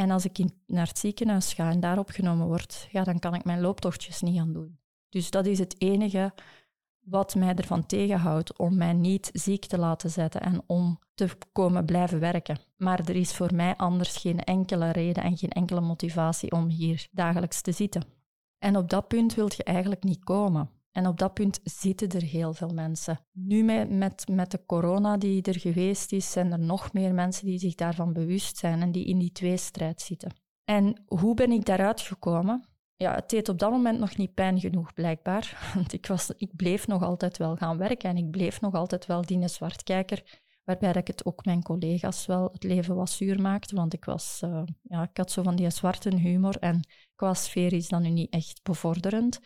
En 0.00 0.10
als 0.10 0.24
ik 0.24 0.38
naar 0.66 0.86
het 0.86 0.98
ziekenhuis 0.98 1.52
ga 1.52 1.70
en 1.70 1.80
daar 1.80 1.98
opgenomen 1.98 2.46
word, 2.46 2.88
ja, 2.90 3.04
dan 3.04 3.18
kan 3.18 3.34
ik 3.34 3.44
mijn 3.44 3.60
looptochtjes 3.60 4.20
niet 4.20 4.36
gaan 4.36 4.52
doen. 4.52 4.78
Dus 5.08 5.30
dat 5.30 5.46
is 5.46 5.58
het 5.58 5.80
enige 5.80 6.32
wat 6.98 7.34
mij 7.34 7.54
ervan 7.54 7.86
tegenhoudt 7.86 8.58
om 8.58 8.76
mij 8.76 8.92
niet 8.92 9.30
ziek 9.32 9.64
te 9.66 9.78
laten 9.78 10.10
zetten 10.10 10.40
en 10.40 10.62
om 10.66 10.98
te 11.14 11.28
komen 11.52 11.84
blijven 11.84 12.20
werken. 12.20 12.58
Maar 12.76 12.98
er 12.98 13.16
is 13.16 13.32
voor 13.32 13.54
mij 13.54 13.76
anders 13.76 14.16
geen 14.16 14.44
enkele 14.44 14.90
reden 14.90 15.22
en 15.22 15.36
geen 15.36 15.50
enkele 15.50 15.80
motivatie 15.80 16.52
om 16.52 16.68
hier 16.68 17.08
dagelijks 17.10 17.60
te 17.60 17.72
zitten. 17.72 18.04
En 18.58 18.76
op 18.76 18.90
dat 18.90 19.08
punt 19.08 19.34
wilt 19.34 19.56
je 19.56 19.64
eigenlijk 19.64 20.02
niet 20.02 20.24
komen. 20.24 20.70
En 20.92 21.06
op 21.06 21.18
dat 21.18 21.34
punt 21.34 21.60
zitten 21.62 22.08
er 22.08 22.22
heel 22.22 22.52
veel 22.52 22.68
mensen. 22.74 23.18
Nu 23.32 23.62
met, 23.62 23.90
met, 23.90 24.28
met 24.28 24.50
de 24.50 24.64
corona 24.66 25.16
die 25.16 25.42
er 25.42 25.58
geweest 25.58 26.12
is, 26.12 26.32
zijn 26.32 26.52
er 26.52 26.58
nog 26.58 26.92
meer 26.92 27.14
mensen 27.14 27.46
die 27.46 27.58
zich 27.58 27.74
daarvan 27.74 28.12
bewust 28.12 28.56
zijn 28.56 28.82
en 28.82 28.92
die 28.92 29.06
in 29.06 29.18
die 29.18 29.32
tweestrijd 29.32 30.00
zitten. 30.00 30.32
En 30.64 31.02
hoe 31.06 31.34
ben 31.34 31.50
ik 31.50 31.64
daaruit 31.64 32.00
gekomen? 32.00 32.68
Ja, 32.96 33.14
het 33.14 33.30
deed 33.30 33.48
op 33.48 33.58
dat 33.58 33.70
moment 33.70 33.98
nog 33.98 34.16
niet 34.16 34.34
pijn 34.34 34.60
genoeg, 34.60 34.92
blijkbaar. 34.92 35.58
Want 35.74 35.92
ik, 35.92 36.06
was, 36.06 36.30
ik 36.36 36.56
bleef 36.56 36.86
nog 36.86 37.02
altijd 37.02 37.36
wel 37.36 37.56
gaan 37.56 37.78
werken 37.78 38.10
en 38.10 38.16
ik 38.16 38.30
bleef 38.30 38.60
nog 38.60 38.74
altijd 38.74 39.06
wel 39.06 39.22
die 39.22 39.48
zwartkijker, 39.48 40.40
waarbij 40.64 40.92
ik 40.92 41.06
het 41.06 41.24
ook 41.24 41.44
mijn 41.44 41.62
collega's 41.62 42.26
wel 42.26 42.48
het 42.52 42.62
leven 42.62 42.94
was 42.94 43.16
zuur 43.16 43.40
maakte. 43.40 43.74
Want 43.74 43.92
ik, 43.92 44.04
was, 44.04 44.40
uh, 44.44 44.62
ja, 44.82 45.02
ik 45.02 45.16
had 45.16 45.30
zo 45.30 45.42
van 45.42 45.56
die 45.56 45.70
zwarte 45.70 46.16
humor 46.16 46.56
en 46.56 46.86
qua 47.14 47.34
sfeer 47.34 47.72
is 47.72 47.88
dat 47.88 48.00
nu 48.00 48.08
niet 48.08 48.32
echt 48.32 48.60
bevorderend. 48.62 49.40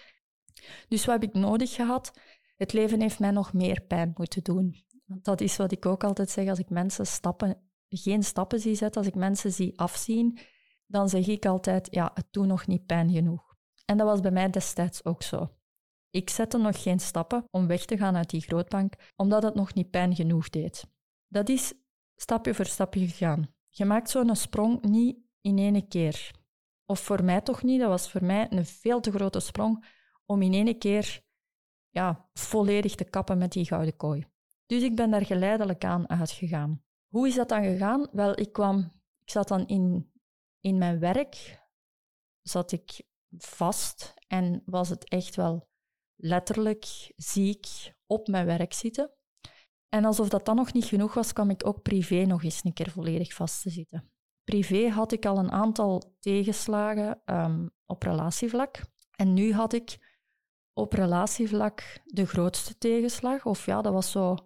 Dus 0.88 1.04
wat 1.04 1.20
heb 1.20 1.30
ik 1.30 1.34
nodig 1.34 1.74
gehad? 1.74 2.12
Het 2.56 2.72
leven 2.72 3.00
heeft 3.00 3.18
mij 3.18 3.30
nog 3.30 3.52
meer 3.52 3.80
pijn 3.80 4.12
moeten 4.16 4.42
doen. 4.42 4.84
Dat 5.04 5.40
is 5.40 5.56
wat 5.56 5.72
ik 5.72 5.86
ook 5.86 6.04
altijd 6.04 6.30
zeg 6.30 6.48
als 6.48 6.58
ik 6.58 6.70
mensen 6.70 7.06
stappen, 7.06 7.62
geen 7.88 8.22
stappen 8.22 8.60
zie 8.60 8.74
zetten, 8.74 9.00
als 9.00 9.10
ik 9.10 9.16
mensen 9.16 9.52
zie 9.52 9.78
afzien, 9.78 10.38
dan 10.86 11.08
zeg 11.08 11.26
ik 11.26 11.46
altijd, 11.46 11.88
ja, 11.90 12.10
het 12.14 12.26
doet 12.30 12.46
nog 12.46 12.66
niet 12.66 12.86
pijn 12.86 13.10
genoeg. 13.10 13.56
En 13.84 13.96
dat 13.96 14.06
was 14.06 14.20
bij 14.20 14.30
mij 14.30 14.50
destijds 14.50 15.04
ook 15.04 15.22
zo. 15.22 15.50
Ik 16.10 16.30
zette 16.30 16.58
nog 16.58 16.82
geen 16.82 17.00
stappen 17.00 17.44
om 17.50 17.66
weg 17.66 17.84
te 17.84 17.96
gaan 17.96 18.16
uit 18.16 18.30
die 18.30 18.40
grootbank, 18.40 18.94
omdat 19.16 19.42
het 19.42 19.54
nog 19.54 19.74
niet 19.74 19.90
pijn 19.90 20.14
genoeg 20.14 20.48
deed. 20.50 20.84
Dat 21.28 21.48
is 21.48 21.72
stapje 22.14 22.54
voor 22.54 22.66
stapje 22.66 23.08
gegaan. 23.08 23.54
Je 23.68 23.84
maakt 23.84 24.10
zo'n 24.10 24.36
sprong 24.36 24.82
niet 24.82 25.16
in 25.40 25.58
één 25.58 25.88
keer. 25.88 26.30
Of 26.86 27.00
voor 27.00 27.24
mij 27.24 27.40
toch 27.40 27.62
niet, 27.62 27.80
dat 27.80 27.88
was 27.88 28.10
voor 28.10 28.24
mij 28.24 28.46
een 28.50 28.66
veel 28.66 29.00
te 29.00 29.10
grote 29.10 29.40
sprong 29.40 29.84
om 30.32 30.42
in 30.42 30.66
één 30.66 30.78
keer 30.78 31.22
ja, 31.90 32.28
volledig 32.32 32.94
te 32.94 33.04
kappen 33.04 33.38
met 33.38 33.52
die 33.52 33.64
gouden 33.64 33.96
kooi. 33.96 34.26
Dus 34.66 34.82
ik 34.82 34.96
ben 34.96 35.10
daar 35.10 35.26
geleidelijk 35.26 35.84
aan 35.84 36.08
uitgegaan. 36.08 36.82
Hoe 37.08 37.28
is 37.28 37.34
dat 37.34 37.48
dan 37.48 37.62
gegaan? 37.62 38.08
Wel, 38.12 38.38
ik 38.38 38.52
kwam, 38.52 38.78
ik 39.20 39.30
zat 39.30 39.48
dan 39.48 39.66
in, 39.66 40.12
in 40.60 40.78
mijn 40.78 40.98
werk, 40.98 41.60
zat 42.42 42.72
ik 42.72 43.02
vast 43.38 44.14
en 44.26 44.62
was 44.66 44.88
het 44.88 45.08
echt 45.08 45.36
wel 45.36 45.68
letterlijk 46.16 47.12
ziek 47.16 47.66
op 48.06 48.28
mijn 48.28 48.46
werk 48.46 48.72
zitten. 48.72 49.10
En 49.88 50.04
alsof 50.04 50.28
dat 50.28 50.44
dan 50.44 50.56
nog 50.56 50.72
niet 50.72 50.84
genoeg 50.84 51.14
was, 51.14 51.32
kwam 51.32 51.50
ik 51.50 51.66
ook 51.66 51.82
privé 51.82 52.24
nog 52.24 52.42
eens 52.42 52.64
een 52.64 52.72
keer 52.72 52.90
volledig 52.90 53.34
vast 53.34 53.62
te 53.62 53.70
zitten. 53.70 54.10
Privé 54.44 54.88
had 54.88 55.12
ik 55.12 55.26
al 55.26 55.38
een 55.38 55.50
aantal 55.50 56.16
tegenslagen 56.18 57.22
um, 57.26 57.70
op 57.86 58.02
relatievlak. 58.02 58.80
En 59.16 59.34
nu 59.34 59.52
had 59.52 59.72
ik 59.72 60.01
op 60.72 60.92
relatievlak 60.92 62.00
de 62.04 62.26
grootste 62.26 62.78
tegenslag. 62.78 63.46
Of 63.46 63.66
ja, 63.66 63.82
dat 63.82 63.92
was 63.92 64.10
zo 64.10 64.36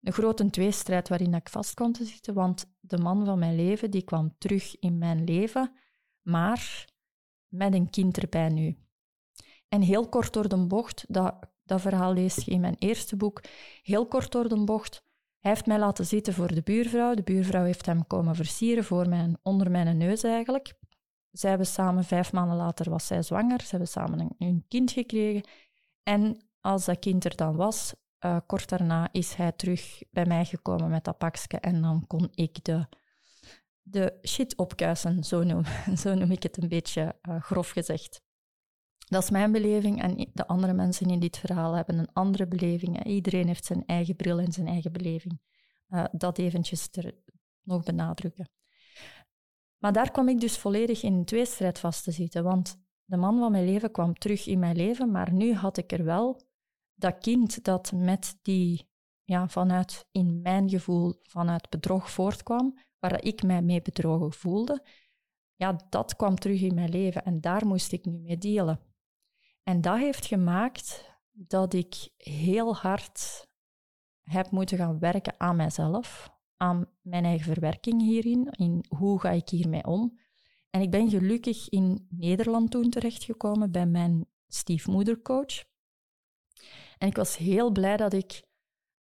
een 0.00 0.12
grote 0.12 0.50
tweestrijd 0.50 1.08
waarin 1.08 1.34
ik 1.34 1.48
vast 1.48 1.74
kon 1.74 1.92
te 1.92 2.04
zitten. 2.04 2.34
Want 2.34 2.76
de 2.80 2.98
man 2.98 3.24
van 3.24 3.38
mijn 3.38 3.56
leven, 3.56 3.90
die 3.90 4.02
kwam 4.02 4.34
terug 4.38 4.78
in 4.78 4.98
mijn 4.98 5.24
leven, 5.24 5.72
maar 6.22 6.84
met 7.48 7.74
een 7.74 7.90
kind 7.90 8.18
erbij 8.18 8.48
nu. 8.48 8.76
En 9.68 9.82
heel 9.82 10.08
kort 10.08 10.32
door 10.32 10.48
de 10.48 10.66
bocht, 10.66 11.04
dat, 11.08 11.34
dat 11.64 11.80
verhaal 11.80 12.12
lees 12.12 12.34
je 12.34 12.50
in 12.50 12.60
mijn 12.60 12.76
eerste 12.78 13.16
boek, 13.16 13.42
heel 13.82 14.06
kort 14.06 14.32
door 14.32 14.48
de 14.48 14.64
bocht, 14.64 15.02
hij 15.40 15.50
heeft 15.50 15.66
mij 15.66 15.78
laten 15.78 16.06
zitten 16.06 16.34
voor 16.34 16.54
de 16.54 16.62
buurvrouw. 16.62 17.14
De 17.14 17.22
buurvrouw 17.22 17.64
heeft 17.64 17.86
hem 17.86 18.06
komen 18.06 18.34
versieren 18.34 18.84
voor 18.84 19.08
mijn, 19.08 19.38
onder 19.42 19.70
mijn 19.70 19.96
neus 19.96 20.22
eigenlijk. 20.22 20.74
Zij 21.30 21.48
hebben 21.48 21.66
samen, 21.66 22.04
vijf 22.04 22.32
maanden 22.32 22.56
later 22.56 22.90
was 22.90 23.06
zij 23.06 23.22
zwanger. 23.22 23.60
Ze 23.60 23.68
hebben 23.70 23.88
samen 23.88 24.20
een, 24.20 24.34
een 24.38 24.64
kind 24.68 24.90
gekregen. 24.90 25.42
En 26.02 26.48
als 26.60 26.84
dat 26.84 26.98
kind 26.98 27.24
er 27.24 27.36
dan 27.36 27.56
was, 27.56 27.94
uh, 28.24 28.36
kort 28.46 28.68
daarna 28.68 29.08
is 29.12 29.34
hij 29.34 29.52
terug 29.52 30.02
bij 30.10 30.26
mij 30.26 30.44
gekomen 30.44 30.90
met 30.90 31.04
dat 31.04 31.18
pakje 31.18 31.58
en 31.58 31.82
dan 31.82 32.06
kon 32.06 32.28
ik 32.34 32.64
de, 32.64 32.86
de 33.82 34.18
shit 34.28 34.56
opkuisen, 34.56 35.24
zo 35.24 35.42
noem, 35.42 35.64
zo 36.02 36.14
noem 36.14 36.30
ik 36.30 36.42
het 36.42 36.62
een 36.62 36.68
beetje 36.68 37.16
uh, 37.28 37.42
grof 37.42 37.70
gezegd. 37.70 38.22
Dat 38.98 39.22
is 39.22 39.30
mijn 39.30 39.52
beleving 39.52 40.02
en 40.02 40.30
de 40.32 40.46
andere 40.46 40.72
mensen 40.72 41.10
in 41.10 41.20
dit 41.20 41.38
verhaal 41.38 41.72
hebben 41.72 41.98
een 41.98 42.12
andere 42.12 42.46
beleving. 42.46 43.04
Iedereen 43.04 43.46
heeft 43.46 43.64
zijn 43.64 43.86
eigen 43.86 44.16
bril 44.16 44.38
en 44.38 44.52
zijn 44.52 44.66
eigen 44.66 44.92
beleving. 44.92 45.40
Dat 46.12 46.38
eventjes 46.38 46.88
nog 47.62 47.82
benadrukken. 47.82 48.50
Maar 49.78 49.92
daar 49.92 50.10
kwam 50.10 50.28
ik 50.28 50.40
dus 50.40 50.58
volledig 50.58 51.02
in 51.02 51.12
een 51.12 51.24
tweestrijd 51.24 51.78
vast 51.78 52.04
te 52.04 52.10
zitten, 52.10 52.44
want 52.44 52.78
de 53.10 53.16
man 53.16 53.38
van 53.38 53.52
mijn 53.52 53.64
leven 53.64 53.90
kwam 53.90 54.14
terug 54.14 54.46
in 54.46 54.58
mijn 54.58 54.76
leven, 54.76 55.10
maar 55.10 55.32
nu 55.32 55.54
had 55.54 55.76
ik 55.76 55.92
er 55.92 56.04
wel 56.04 56.40
dat 56.94 57.18
kind 57.18 57.64
dat 57.64 57.92
met 57.92 58.38
die, 58.42 58.90
ja, 59.24 59.48
vanuit, 59.48 60.08
in 60.10 60.40
mijn 60.42 60.68
gevoel, 60.68 61.14
vanuit 61.22 61.68
bedrog 61.68 62.10
voortkwam, 62.10 62.78
waar 62.98 63.22
ik 63.22 63.42
mij 63.42 63.62
mee 63.62 63.82
bedrogen 63.82 64.32
voelde, 64.32 64.86
ja, 65.54 65.80
dat 65.88 66.16
kwam 66.16 66.34
terug 66.34 66.60
in 66.60 66.74
mijn 66.74 66.88
leven 66.88 67.24
en 67.24 67.40
daar 67.40 67.66
moest 67.66 67.92
ik 67.92 68.04
nu 68.04 68.18
mee 68.18 68.38
delen. 68.38 68.80
En 69.62 69.80
dat 69.80 69.98
heeft 69.98 70.26
gemaakt 70.26 71.10
dat 71.30 71.74
ik 71.74 72.08
heel 72.16 72.76
hard 72.76 73.46
heb 74.22 74.50
moeten 74.50 74.78
gaan 74.78 74.98
werken 74.98 75.34
aan 75.38 75.56
mijzelf, 75.56 76.30
aan 76.56 76.86
mijn 77.00 77.24
eigen 77.24 77.52
verwerking 77.52 78.02
hierin, 78.02 78.48
in 78.50 78.84
hoe 78.88 79.20
ga 79.20 79.30
ik 79.30 79.48
hiermee 79.48 79.84
om. 79.84 80.18
En 80.70 80.80
ik 80.80 80.90
ben 80.90 81.10
gelukkig 81.10 81.68
in 81.68 82.06
Nederland 82.10 82.70
toen 82.70 82.90
terechtgekomen 82.90 83.70
bij 83.70 83.86
mijn 83.86 84.26
stiefmoedercoach. 84.48 85.64
En 86.98 87.08
ik 87.08 87.16
was 87.16 87.36
heel 87.36 87.70
blij 87.70 87.96
dat 87.96 88.12
ik, 88.12 88.42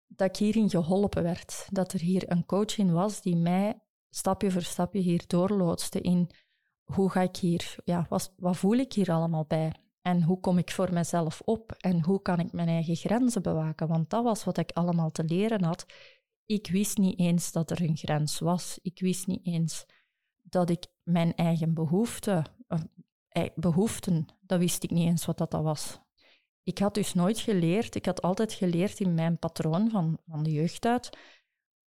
dat 0.06 0.36
hierin 0.36 0.70
geholpen 0.70 1.22
werd. 1.22 1.66
Dat 1.70 1.92
er 1.92 2.00
hier 2.00 2.30
een 2.30 2.46
coach 2.46 2.78
in 2.78 2.92
was 2.92 3.20
die 3.20 3.36
mij 3.36 3.80
stapje 4.10 4.50
voor 4.50 4.62
stapje 4.62 5.00
hier 5.00 5.24
doorloodste 5.26 6.00
in 6.00 6.30
hoe 6.84 7.10
ga 7.10 7.20
ik 7.20 7.36
hier, 7.36 7.76
ja, 7.84 8.06
wat, 8.08 8.32
wat 8.36 8.56
voel 8.56 8.76
ik 8.76 8.92
hier 8.92 9.12
allemaal 9.12 9.44
bij? 9.44 9.72
En 10.02 10.22
hoe 10.22 10.40
kom 10.40 10.58
ik 10.58 10.70
voor 10.70 10.92
mezelf 10.92 11.40
op? 11.44 11.72
En 11.72 12.04
hoe 12.04 12.22
kan 12.22 12.38
ik 12.38 12.52
mijn 12.52 12.68
eigen 12.68 12.96
grenzen 12.96 13.42
bewaken? 13.42 13.88
Want 13.88 14.10
dat 14.10 14.24
was 14.24 14.44
wat 14.44 14.58
ik 14.58 14.70
allemaal 14.72 15.10
te 15.10 15.24
leren 15.24 15.64
had 15.64 15.86
Ik 16.46 16.70
wist 16.70 16.98
niet 16.98 17.18
eens 17.18 17.52
dat 17.52 17.70
er 17.70 17.82
een 17.82 17.96
grens 17.96 18.38
was. 18.38 18.78
Ik 18.82 19.00
wist 19.00 19.26
niet 19.26 19.46
eens 19.46 19.86
dat 20.48 20.70
ik 20.70 20.86
mijn 21.02 21.34
eigen 21.34 21.74
behoeften, 21.74 22.44
eh, 23.28 23.44
behoeften, 23.54 24.26
dat 24.40 24.58
wist 24.58 24.82
ik 24.82 24.90
niet 24.90 25.06
eens 25.06 25.26
wat 25.26 25.38
dat 25.38 25.52
was. 25.52 26.00
Ik 26.62 26.78
had 26.78 26.94
dus 26.94 27.14
nooit 27.14 27.38
geleerd, 27.38 27.94
ik 27.94 28.06
had 28.06 28.22
altijd 28.22 28.52
geleerd 28.52 29.00
in 29.00 29.14
mijn 29.14 29.38
patroon 29.38 29.90
van, 29.90 30.18
van 30.26 30.42
de 30.42 30.52
jeugd 30.52 30.86
uit, 30.86 31.18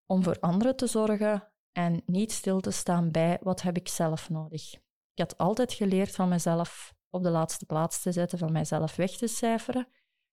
om 0.06 0.24
voor 0.24 0.39
anderen 0.39 0.76
te 0.76 0.88
zorgen 0.88 1.52
en 1.71 2.02
niet 2.06 2.32
stil 2.32 2.60
te 2.60 2.71
staan 2.71 3.12
bij 3.12 3.39
wat 3.41 3.62
heb 3.62 3.78
ik 3.78 3.88
zelf 3.88 4.30
nodig. 4.30 4.74
Ik 5.13 5.19
had 5.19 5.38
altijd 5.38 5.74
geleerd 5.74 6.15
van 6.15 6.30
mezelf 6.30 6.93
op 7.10 7.24
de 7.24 7.30
laatste 7.30 7.65
plaats 7.65 8.02
te 8.02 8.12
zetten, 8.12 8.38
van 8.38 8.52
mijzelf 8.52 8.95
weg 8.95 9.12
te 9.12 9.28
cijferen. 9.28 9.88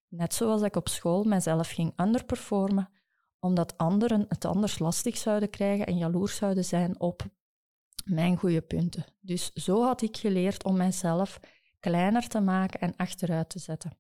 Net 0.09 0.35
zoals 0.35 0.63
ik 0.63 0.77
op 0.77 0.89
school 0.89 1.25
mijzelf 1.25 1.71
ging 1.71 2.01
underperformen, 2.01 2.91
omdat 3.39 3.77
anderen 3.77 4.25
het 4.29 4.45
anders 4.45 4.79
lastig 4.79 5.17
zouden 5.17 5.51
krijgen 5.51 5.87
en 5.87 5.99
jaloers 5.99 6.37
zouden 6.37 6.65
zijn 6.65 7.01
op 7.01 7.27
mijn 8.09 8.37
goede 8.37 8.61
punten. 8.61 9.05
Dus 9.21 9.53
zo 9.53 9.83
had 9.83 10.03
ik 10.03 10.17
geleerd 10.17 10.65
om 10.65 10.77
mijzelf 10.77 11.41
kleiner 11.81 12.29
te 12.29 12.41
maken 12.41 12.81
en 12.81 12.97
achteruit 12.97 13.49
te 13.49 13.59
zetten. 13.59 13.99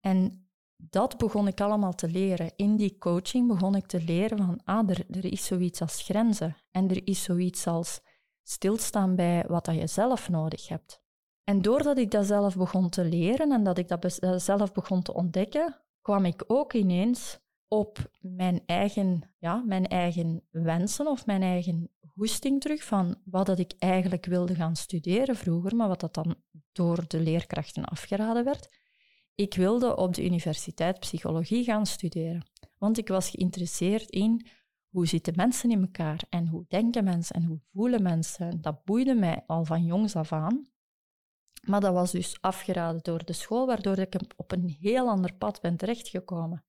En 0.00 0.48
dat 0.76 1.18
begon 1.18 1.46
ik 1.46 1.60
allemaal 1.60 1.94
te 1.94 2.08
leren. 2.08 2.52
In 2.56 2.76
die 2.76 2.98
coaching 2.98 3.48
begon 3.48 3.74
ik 3.74 3.86
te 3.86 4.02
leren 4.02 4.38
van, 4.38 4.60
ah, 4.64 4.90
er, 4.90 5.04
er 5.10 5.24
is 5.24 5.44
zoiets 5.44 5.80
als 5.80 6.02
grenzen 6.02 6.56
en 6.70 6.90
er 6.90 7.06
is 7.06 7.22
zoiets 7.22 7.66
als 7.66 8.00
stilstaan 8.42 9.16
bij 9.16 9.44
wat 9.48 9.64
dat 9.64 9.74
je 9.74 9.86
zelf 9.86 10.28
nodig 10.28 10.68
hebt. 10.68 11.04
En 11.44 11.62
doordat 11.62 11.98
ik 11.98 12.10
dat 12.10 12.26
zelf 12.26 12.56
begon 12.56 12.88
te 12.88 13.04
leren 13.04 13.52
en 13.52 13.62
dat 13.62 13.78
ik 13.78 13.88
dat 13.88 14.18
zelf 14.36 14.72
begon 14.72 15.02
te 15.02 15.14
ontdekken, 15.14 15.80
kwam 16.00 16.24
ik 16.24 16.44
ook 16.46 16.72
ineens 16.72 17.38
op 17.68 18.10
mijn 18.20 18.62
eigen, 18.66 19.34
ja, 19.38 19.62
mijn 19.66 19.86
eigen 19.86 20.42
wensen 20.50 21.06
of 21.06 21.26
mijn 21.26 21.42
eigen 21.42 21.90
goesting 22.00 22.60
terug 22.60 22.84
van 22.84 23.16
wat 23.24 23.46
dat 23.46 23.58
ik 23.58 23.72
eigenlijk 23.78 24.26
wilde 24.26 24.54
gaan 24.54 24.76
studeren 24.76 25.36
vroeger, 25.36 25.76
maar 25.76 25.88
wat 25.88 26.00
dat 26.00 26.14
dan 26.14 26.34
door 26.72 27.04
de 27.08 27.20
leerkrachten 27.20 27.84
afgeraden 27.84 28.44
werd. 28.44 28.68
Ik 29.34 29.54
wilde 29.54 29.96
op 29.96 30.14
de 30.14 30.24
universiteit 30.24 31.00
psychologie 31.00 31.64
gaan 31.64 31.86
studeren, 31.86 32.46
want 32.78 32.98
ik 32.98 33.08
was 33.08 33.30
geïnteresseerd 33.30 34.10
in 34.10 34.46
hoe 34.88 35.06
zitten 35.06 35.32
mensen 35.36 35.70
in 35.70 35.80
elkaar 35.80 36.22
en 36.28 36.48
hoe 36.48 36.64
denken 36.68 37.04
mensen 37.04 37.36
en 37.36 37.44
hoe 37.44 37.60
voelen 37.72 38.02
mensen. 38.02 38.60
Dat 38.60 38.84
boeide 38.84 39.14
mij 39.14 39.44
al 39.46 39.64
van 39.64 39.84
jongs 39.84 40.16
af 40.16 40.32
aan. 40.32 40.66
Maar 41.62 41.80
dat 41.80 41.92
was 41.92 42.12
dus 42.12 42.40
afgeraden 42.40 43.02
door 43.02 43.24
de 43.24 43.32
school, 43.32 43.66
waardoor 43.66 43.98
ik 43.98 44.20
op 44.36 44.52
een 44.52 44.76
heel 44.80 45.08
ander 45.08 45.34
pad 45.34 45.60
ben 45.60 45.76
terechtgekomen. 45.76 46.64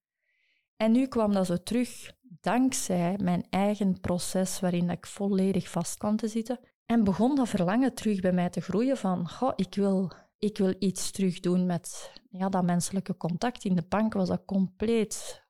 En 0.77 0.91
nu 0.91 1.07
kwam 1.07 1.33
dat 1.33 1.45
zo 1.45 1.57
terug, 1.63 2.11
dankzij 2.21 3.17
mijn 3.21 3.47
eigen 3.49 3.99
proces 3.99 4.59
waarin 4.59 4.89
ik 4.89 5.05
volledig 5.05 5.69
vast 5.69 5.97
kwam 5.97 6.15
te 6.15 6.27
zitten. 6.27 6.59
En 6.85 7.03
begon 7.03 7.35
dat 7.35 7.49
verlangen 7.49 7.93
terug 7.93 8.19
bij 8.19 8.31
mij 8.31 8.49
te 8.49 8.61
groeien 8.61 8.97
van, 8.97 9.29
goh, 9.29 9.53
ik 9.55 9.75
wil, 9.75 10.11
ik 10.37 10.57
wil 10.57 10.75
iets 10.79 11.11
terug 11.11 11.39
doen 11.39 11.65
met 11.65 12.11
ja, 12.29 12.49
dat 12.49 12.63
menselijke 12.63 13.17
contact. 13.17 13.63
In 13.63 13.75
de 13.75 13.85
bank 13.89 14.13
was 14.13 14.27
dat 14.27 14.45
compleet 14.45 15.45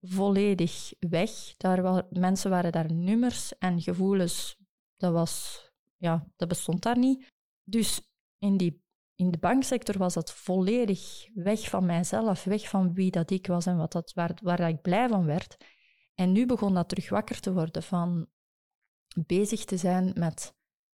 volledig 0.00 0.92
weg. 0.98 1.30
Daar 1.56 1.82
waren, 1.82 2.06
mensen 2.10 2.50
waren 2.50 2.72
daar 2.72 2.92
nummers 2.92 3.58
en 3.58 3.80
gevoelens, 3.82 4.56
dat, 4.96 5.12
was, 5.12 5.64
ja, 5.96 6.26
dat 6.36 6.48
bestond 6.48 6.82
daar 6.82 6.98
niet. 6.98 7.26
Dus 7.64 8.00
in, 8.38 8.56
die, 8.56 8.82
in 9.20 9.30
de 9.30 9.38
banksector 9.38 9.98
was 9.98 10.14
dat 10.14 10.32
volledig 10.32 11.28
weg 11.34 11.68
van 11.68 11.86
mijzelf, 11.86 12.44
weg 12.44 12.68
van 12.68 12.94
wie 12.94 13.10
dat 13.10 13.30
ik 13.30 13.46
was 13.46 13.66
en 13.66 13.76
wat 13.76 13.92
dat, 13.92 14.12
waar, 14.12 14.38
waar 14.42 14.68
ik 14.68 14.82
blij 14.82 15.08
van 15.08 15.24
werd. 15.24 15.56
En 16.14 16.32
nu 16.32 16.46
begon 16.46 16.74
dat 16.74 16.88
terug 16.88 17.08
wakker 17.08 17.40
te 17.40 17.52
worden 17.52 17.82
van 17.82 18.28
bezig 19.26 19.64
te 19.64 19.76
zijn 19.76 20.12
met 20.14 20.54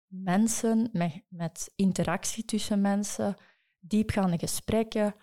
mensen, 0.07 0.89
met, 0.93 1.23
met 1.29 1.73
interactie 1.77 2.45
tussen 2.45 2.81
mensen, 2.81 3.37
diepgaande 3.79 4.39
gesprekken. 4.39 5.15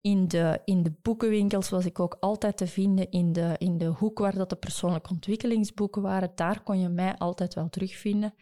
In 0.00 0.28
de, 0.28 0.60
in 0.64 0.82
de 0.82 0.92
boekenwinkels 1.02 1.68
was 1.68 1.84
ik 1.84 2.00
ook 2.00 2.16
altijd 2.20 2.56
te 2.56 2.66
vinden 2.66 3.10
in 3.10 3.32
de, 3.32 3.54
in 3.58 3.78
de 3.78 3.86
hoek 3.86 4.18
waar 4.18 4.34
dat 4.34 4.50
de 4.50 4.56
persoonlijke 4.56 5.10
ontwikkelingsboeken 5.10 6.02
waren. 6.02 6.32
Daar 6.34 6.62
kon 6.62 6.80
je 6.80 6.88
mij 6.88 7.16
altijd 7.16 7.54
wel 7.54 7.68
terugvinden. 7.68 8.34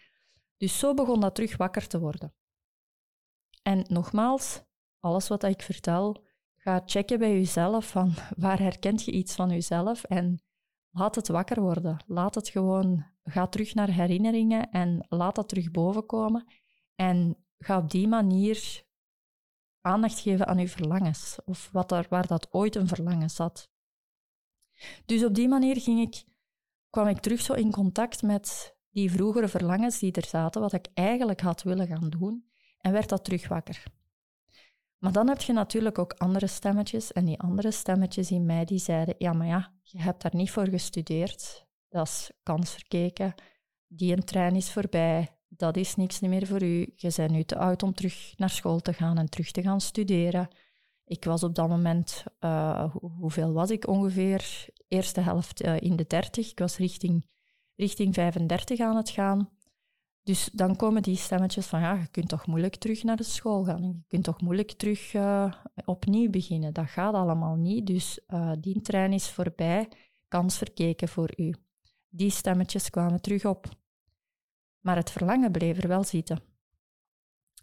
Dus 0.57 0.79
zo 0.79 0.95
begon 0.95 1.21
dat 1.21 1.35
terug 1.35 1.57
wakker 1.57 1.87
te 1.87 1.99
worden. 1.99 2.35
En 3.67 3.85
nogmaals, 3.89 4.63
alles 5.01 5.29
wat 5.29 5.43
ik 5.43 5.63
vertel, 5.63 6.25
ga 6.55 6.83
checken 6.85 7.19
bij 7.19 7.33
jezelf 7.33 7.89
van 7.89 8.15
waar 8.45 8.59
herkent 8.59 9.05
je 9.05 9.13
iets 9.13 9.35
van 9.35 9.51
jezelf 9.51 10.05
en 10.05 10.43
laat 10.91 11.15
het 11.15 11.29
wakker 11.29 11.61
worden. 11.61 12.05
Laat 12.07 12.35
het 12.35 12.49
gewoon, 12.49 13.07
ga 13.25 13.47
terug 13.47 13.75
naar 13.75 13.91
herinneringen 13.91 14.71
en 14.71 15.07
laat 15.09 15.35
dat 15.35 15.49
terug 15.49 15.71
bovenkomen. 15.71 16.47
En 16.95 17.37
ga 17.59 17.79
op 17.79 17.91
die 17.91 18.09
manier 18.09 18.85
aandacht 19.81 20.19
geven 20.19 20.47
aan 20.47 20.59
je 20.59 20.69
verlangens 20.69 21.39
of 21.45 21.69
wat 21.73 21.93
er, 21.93 22.07
waar 22.09 22.27
dat 22.27 22.53
ooit 22.53 22.75
een 22.75 22.89
verlangen 22.89 23.31
zat. 23.31 23.71
Dus 25.07 25.25
op 25.25 25.35
die 25.35 25.49
manier 25.49 25.81
ging 25.81 26.01
ik, 26.01 26.25
kwam 26.91 27.07
ik 27.09 27.19
terug 27.19 27.41
zo 27.41 27.53
in 27.53 27.71
contact 27.71 28.23
met 28.23 28.77
die 28.91 29.11
vroegere 29.11 29.49
verlangens 29.49 29.99
die 29.99 30.13
er 30.13 30.27
zaten, 30.27 30.61
wat 30.61 30.73
ik 30.73 30.89
eigenlijk 30.95 31.41
had 31.41 31.63
willen 31.63 31.87
gaan 31.87 32.11
doen 32.11 32.55
en 32.87 32.93
werd 32.93 33.09
dat 33.09 33.25
terug 33.25 33.49
wakker. 33.49 33.83
Maar 34.99 35.13
dan 35.13 35.29
heb 35.29 35.41
je 35.41 35.53
natuurlijk 35.53 35.99
ook 35.99 36.13
andere 36.13 36.47
stemmetjes. 36.47 37.13
En 37.13 37.25
die 37.25 37.41
andere 37.41 37.71
stemmetjes 37.71 38.31
in 38.31 38.47
mij 38.47 38.65
die 38.65 38.79
zeiden, 38.79 39.15
ja, 39.19 39.33
maar 39.33 39.47
ja, 39.47 39.73
je 39.83 40.01
hebt 40.01 40.23
daar 40.23 40.35
niet 40.35 40.51
voor 40.51 40.69
gestudeerd. 40.69 41.67
Dat 41.89 42.07
is 42.07 42.31
kansverkeken. 42.43 43.35
Die 43.87 44.17
een 44.17 44.25
trein 44.25 44.57
is 44.57 44.73
voorbij. 44.73 45.37
Dat 45.49 45.77
is 45.77 45.97
niks 45.97 46.21
meer 46.21 46.47
voor 46.47 46.63
u. 46.63 46.93
Je 46.95 47.13
bent 47.17 47.31
nu 47.31 47.43
te 47.43 47.57
oud 47.59 47.83
om 47.83 47.95
terug 47.95 48.33
naar 48.37 48.51
school 48.51 48.81
te 48.81 48.93
gaan 48.93 49.19
en 49.19 49.31
terug 49.31 49.51
te 49.51 49.63
gaan 49.63 49.81
studeren. 49.81 50.49
Ik 51.05 51.25
was 51.25 51.43
op 51.43 51.55
dat 51.55 51.69
moment, 51.69 52.25
uh, 52.41 52.95
hoeveel 53.19 53.53
was 53.53 53.71
ik 53.71 53.87
ongeveer? 53.87 54.67
Eerste 54.89 55.21
helft 55.21 55.65
uh, 55.65 55.81
in 55.81 55.97
de 55.97 56.05
dertig. 56.07 56.51
Ik 56.51 56.59
was 56.59 56.77
richting, 56.77 57.27
richting 57.77 58.15
35 58.15 58.81
aan 58.81 58.97
het 58.97 59.11
gaan. 59.11 59.56
Dus 60.27 60.51
dan 60.53 60.77
komen 60.77 61.03
die 61.03 61.17
stemmetjes 61.17 61.67
van, 61.67 61.81
ja, 61.81 61.95
je 61.95 62.07
kunt 62.07 62.29
toch 62.29 62.47
moeilijk 62.47 62.77
terug 62.77 63.03
naar 63.03 63.17
de 63.17 63.23
school 63.23 63.65
gaan. 63.65 63.83
Je 63.83 64.05
kunt 64.07 64.25
toch 64.25 64.41
moeilijk 64.41 64.73
terug 64.73 65.13
uh, 65.15 65.53
opnieuw 65.85 66.31
beginnen. 66.31 66.73
Dat 66.75 66.89
gaat 66.89 67.15
allemaal 67.15 67.57
niet. 67.57 67.87
Dus 67.87 68.21
uh, 68.29 68.53
die 68.61 68.81
trein 68.81 69.13
is 69.13 69.31
voorbij, 69.31 69.89
kans 70.29 70.57
verkeken 70.57 71.09
voor 71.09 71.33
u. 71.37 71.55
Die 72.09 72.31
stemmetjes 72.31 72.91
kwamen 72.91 73.21
terug 73.21 73.45
op. 73.45 73.69
Maar 74.81 74.97
het 74.97 75.11
verlangen 75.11 75.53
bleef 75.53 75.83
er 75.83 75.89
wel 75.89 76.05
zitten. 76.05 76.43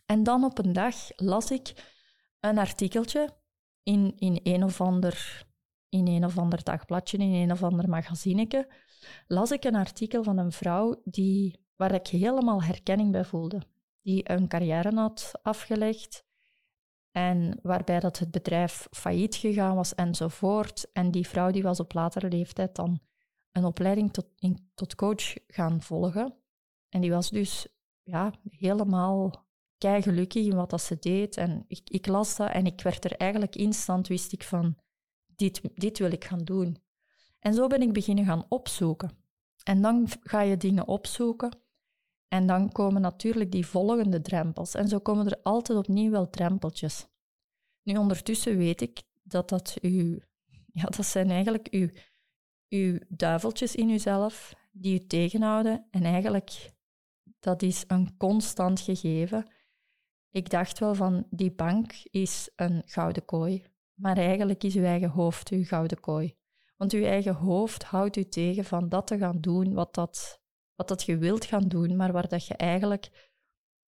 En 0.06 0.24
dan 0.24 0.44
op 0.44 0.58
een 0.58 0.74
dag 0.74 0.96
las 1.16 1.52
ik 1.52 1.92
een 2.40 2.58
artikeltje 2.58 3.30
in, 3.84 4.14
in, 4.18 4.40
een, 4.44 4.64
of 4.64 4.82
ander, 4.82 5.46
in 5.90 6.08
een 6.08 6.26
of 6.26 6.38
ander 6.38 6.64
dagbladje, 6.64 7.18
in 7.18 7.34
een 7.34 7.52
of 7.52 7.64
ander 7.64 7.90
magazineke. 7.90 8.72
Las 9.28 9.52
ik 9.52 9.64
een 9.64 9.76
artikel 9.76 10.24
van 10.24 10.38
een 10.38 10.52
vrouw 10.52 11.02
die 11.04 11.63
waar 11.76 11.94
ik 11.94 12.08
helemaal 12.08 12.64
herkenning 12.64 13.12
bij 13.12 13.26
voelde. 13.26 13.62
Die 14.02 14.32
een 14.32 14.48
carrière 14.48 14.96
had 14.96 15.32
afgelegd 15.42 16.26
en 17.12 17.60
waarbij 17.62 18.00
dat 18.00 18.20
het 18.20 18.32
bedrijf 18.32 18.88
failliet 18.92 19.36
gegaan 19.36 19.76
was 19.76 19.96
enzovoort. 19.96 20.92
En 20.92 21.12
die 21.12 21.28
vrouw 21.28 21.52
die 21.52 21.64
was 21.64 21.80
op 21.80 21.94
latere 21.94 22.30
leeftijd 22.30 22.76
dan 22.76 23.00
een 23.52 23.66
opleiding 23.66 24.14
tot, 24.14 24.26
in, 24.36 24.72
tot 24.74 24.96
coach 24.96 25.34
gaan 25.48 25.82
volgen. 25.82 26.36
En 26.90 27.02
die 27.02 27.12
was 27.12 27.30
dus 27.30 27.68
ja, 28.04 28.34
helemaal 28.50 29.46
gelukkig 29.78 30.46
in 30.46 30.56
wat 30.56 30.70
dat 30.70 30.82
ze 30.82 31.00
deed. 31.00 31.38
En 31.38 31.66
ik, 31.68 31.90
ik 31.90 32.08
las 32.08 32.36
dat 32.36 32.52
en 32.52 32.66
ik 32.66 32.82
werd 32.82 33.06
er 33.06 33.16
eigenlijk 33.18 33.56
instant, 33.56 34.08
wist 34.08 34.34
ik 34.34 34.44
van, 34.44 34.76
dit, 35.26 35.62
dit 35.74 36.00
wil 36.00 36.12
ik 36.12 36.26
gaan 36.26 36.44
doen. 36.44 36.78
En 37.40 37.54
zo 37.54 37.68
ben 37.68 37.82
ik 37.82 37.94
beginnen 37.94 38.26
gaan 38.26 38.46
opzoeken. 38.50 39.12
En 39.64 39.82
dan 39.82 40.08
ga 40.22 40.42
je 40.42 40.58
dingen 40.58 40.88
opzoeken 40.88 41.63
en 42.34 42.48
dan 42.48 42.72
komen 42.72 43.02
natuurlijk 43.02 43.52
die 43.52 43.66
volgende 43.66 44.22
drempels. 44.22 44.76
En 44.76 44.88
zo 44.88 45.00
komen 45.00 45.26
er 45.26 45.40
altijd 45.44 45.78
opnieuw 45.78 46.12
wel 46.12 46.30
drempeltjes. 46.30 47.08
Nu, 47.84 47.98
ondertussen 47.98 48.58
weet 48.58 48.82
ik 48.82 49.02
dat 49.24 49.50
dat 49.50 49.78
uw... 49.82 50.20
Ja, 50.72 50.84
dat 50.84 51.06
zijn 51.06 51.30
eigenlijk 51.30 51.68
uw, 51.72 51.90
uw 52.70 53.00
duiveltjes 53.08 53.76
in 53.76 53.90
uzelf 53.90 54.54
die 54.72 55.02
u 55.02 55.08
tegenhouden. 55.08 55.88
En 55.92 56.04
eigenlijk, 56.04 56.74
dat 57.40 57.62
is 57.62 57.84
een 57.88 58.18
constant 58.18 58.80
gegeven. 58.80 59.52
Ik 60.30 60.50
dacht 60.50 60.80
wel 60.80 60.96
van, 60.96 61.28
die 61.30 61.52
bank 61.52 61.94
is 62.04 62.50
een 62.56 62.84
gouden 62.86 63.26
kooi. 63.26 63.64
Maar 63.94 64.18
eigenlijk 64.18 64.64
is 64.64 64.76
uw 64.76 64.84
eigen 64.84 65.10
hoofd 65.10 65.50
uw 65.50 65.64
gouden 65.64 66.00
kooi. 66.00 66.36
Want 66.78 66.94
uw 66.94 67.04
eigen 67.04 67.36
hoofd 67.36 67.84
houdt 67.84 68.16
u 68.16 68.24
tegen 68.24 68.66
van 68.66 68.90
dat 68.90 69.08
te 69.08 69.18
gaan 69.18 69.42
doen 69.42 69.74
wat 69.74 69.94
dat 69.94 70.43
wat 70.76 70.88
dat 70.88 71.04
je 71.04 71.18
wilt 71.18 71.46
gaan 71.46 71.68
doen, 71.68 71.96
maar 71.96 72.12
waar 72.12 72.28
dat 72.28 72.48
je 72.48 72.56
eigenlijk 72.56 73.32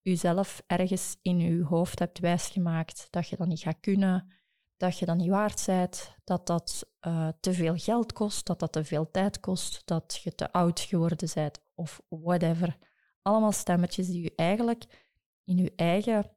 jezelf 0.02 0.64
ergens 0.68 1.18
in 1.22 1.40
je 1.40 1.64
hoofd 1.64 2.00
hebt 2.00 2.20
wijsgemaakt 2.20 3.08
dat 3.10 3.28
je 3.28 3.38
dat 3.38 3.48
niet 3.48 3.60
gaat 3.60 3.80
kunnen, 3.80 4.34
dat 4.78 5.00
je 5.00 5.06
dat 5.06 5.18
niet 5.18 5.30
waard 5.30 5.64
bent, 5.66 6.16
dat 6.24 6.48
dat 6.48 6.94
uh, 7.08 7.30
te 7.40 7.54
veel 7.54 7.78
geld 7.78 8.14
kost, 8.14 8.46
dat 8.46 8.60
dat 8.60 8.72
te 8.72 8.84
veel 8.84 9.12
tijd 9.12 9.40
kost, 9.40 9.82
dat 9.86 10.20
je 10.24 10.36
te 10.36 10.52
oud 10.52 10.80
geworden 10.80 11.30
bent 11.34 11.62
of 11.74 12.02
whatever. 12.08 12.78
Allemaal 13.22 13.52
stemmetjes 13.52 14.08
die 14.08 14.24
je 14.24 14.34
eigenlijk 14.36 15.08
in 15.44 15.58
je 15.58 15.74
eigen 15.76 16.36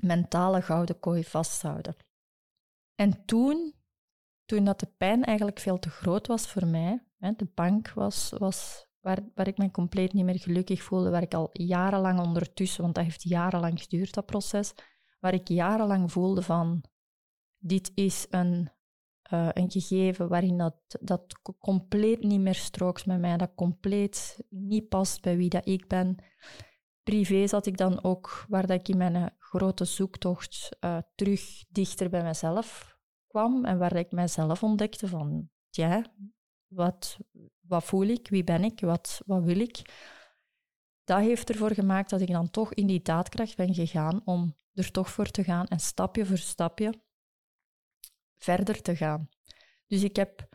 mentale 0.00 0.62
gouden 0.62 0.98
kooi 0.98 1.24
vasthouden. 1.24 1.96
En 2.94 3.24
toen, 3.24 3.74
toen 4.44 4.64
dat 4.64 4.80
de 4.80 4.86
pijn 4.86 5.24
eigenlijk 5.24 5.60
veel 5.60 5.78
te 5.78 5.90
groot 5.90 6.26
was 6.26 6.46
voor 6.46 6.66
mij, 6.66 7.06
hè, 7.18 7.32
de 7.36 7.50
bank 7.54 7.92
was, 7.92 8.30
was 8.38 8.86
waar, 9.02 9.18
waar 9.34 9.46
ik 9.46 9.58
me 9.58 9.70
compleet 9.70 10.12
niet 10.12 10.24
meer 10.24 10.38
gelukkig 10.38 10.82
voelde, 10.82 11.10
waar 11.10 11.22
ik 11.22 11.34
al 11.34 11.50
jarenlang 11.52 12.20
ondertussen, 12.20 12.82
want 12.82 12.94
dat 12.94 13.04
heeft 13.04 13.22
jarenlang 13.22 13.82
geduurd, 13.82 14.14
dat 14.14 14.26
proces, 14.26 14.74
waar 15.20 15.34
ik 15.34 15.48
jarenlang 15.48 16.12
voelde 16.12 16.42
van, 16.42 16.84
dit 17.58 17.92
is 17.94 18.26
een, 18.30 18.70
uh, 19.32 19.48
een 19.52 19.70
gegeven 19.70 20.28
waarin 20.28 20.56
dat, 20.56 20.76
dat 21.00 21.40
compleet 21.58 22.22
niet 22.22 22.40
meer 22.40 22.54
strookt 22.54 23.06
met 23.06 23.20
mij, 23.20 23.36
dat 23.36 23.54
compleet 23.54 24.44
niet 24.48 24.88
past 24.88 25.22
bij 25.22 25.36
wie 25.36 25.48
dat 25.48 25.68
ik 25.68 25.88
ben. 25.88 26.16
Privé 27.02 27.46
zat 27.46 27.66
ik 27.66 27.76
dan 27.76 28.04
ook, 28.04 28.44
waar 28.48 28.66
dat 28.66 28.80
ik 28.80 28.88
in 28.88 28.96
mijn 28.96 29.34
grote 29.38 29.84
zoektocht 29.84 30.76
uh, 30.80 30.98
terug 31.14 31.64
dichter 31.68 32.10
bij 32.10 32.22
mezelf 32.22 32.98
kwam 33.26 33.64
en 33.64 33.78
waar 33.78 33.96
ik 33.96 34.12
mijzelf 34.12 34.62
ontdekte 34.62 35.08
van, 35.08 35.50
ja, 35.70 36.04
wat, 36.66 37.18
wat 37.72 37.84
voel 37.84 38.06
ik, 38.06 38.28
wie 38.28 38.44
ben 38.44 38.64
ik, 38.64 38.80
wat, 38.80 39.22
wat 39.26 39.42
wil 39.42 39.60
ik. 39.60 39.82
Dat 41.04 41.20
heeft 41.20 41.48
ervoor 41.48 41.74
gemaakt 41.74 42.10
dat 42.10 42.20
ik 42.20 42.28
dan 42.28 42.50
toch 42.50 42.74
in 42.74 42.86
die 42.86 43.02
daadkracht 43.02 43.56
ben 43.56 43.74
gegaan 43.74 44.22
om 44.24 44.56
er 44.74 44.90
toch 44.90 45.10
voor 45.10 45.30
te 45.30 45.44
gaan 45.44 45.66
en 45.66 45.80
stapje 45.80 46.26
voor 46.26 46.38
stapje 46.38 46.92
verder 48.36 48.82
te 48.82 48.96
gaan. 48.96 49.28
Dus 49.86 50.02
ik 50.02 50.16
heb, 50.16 50.48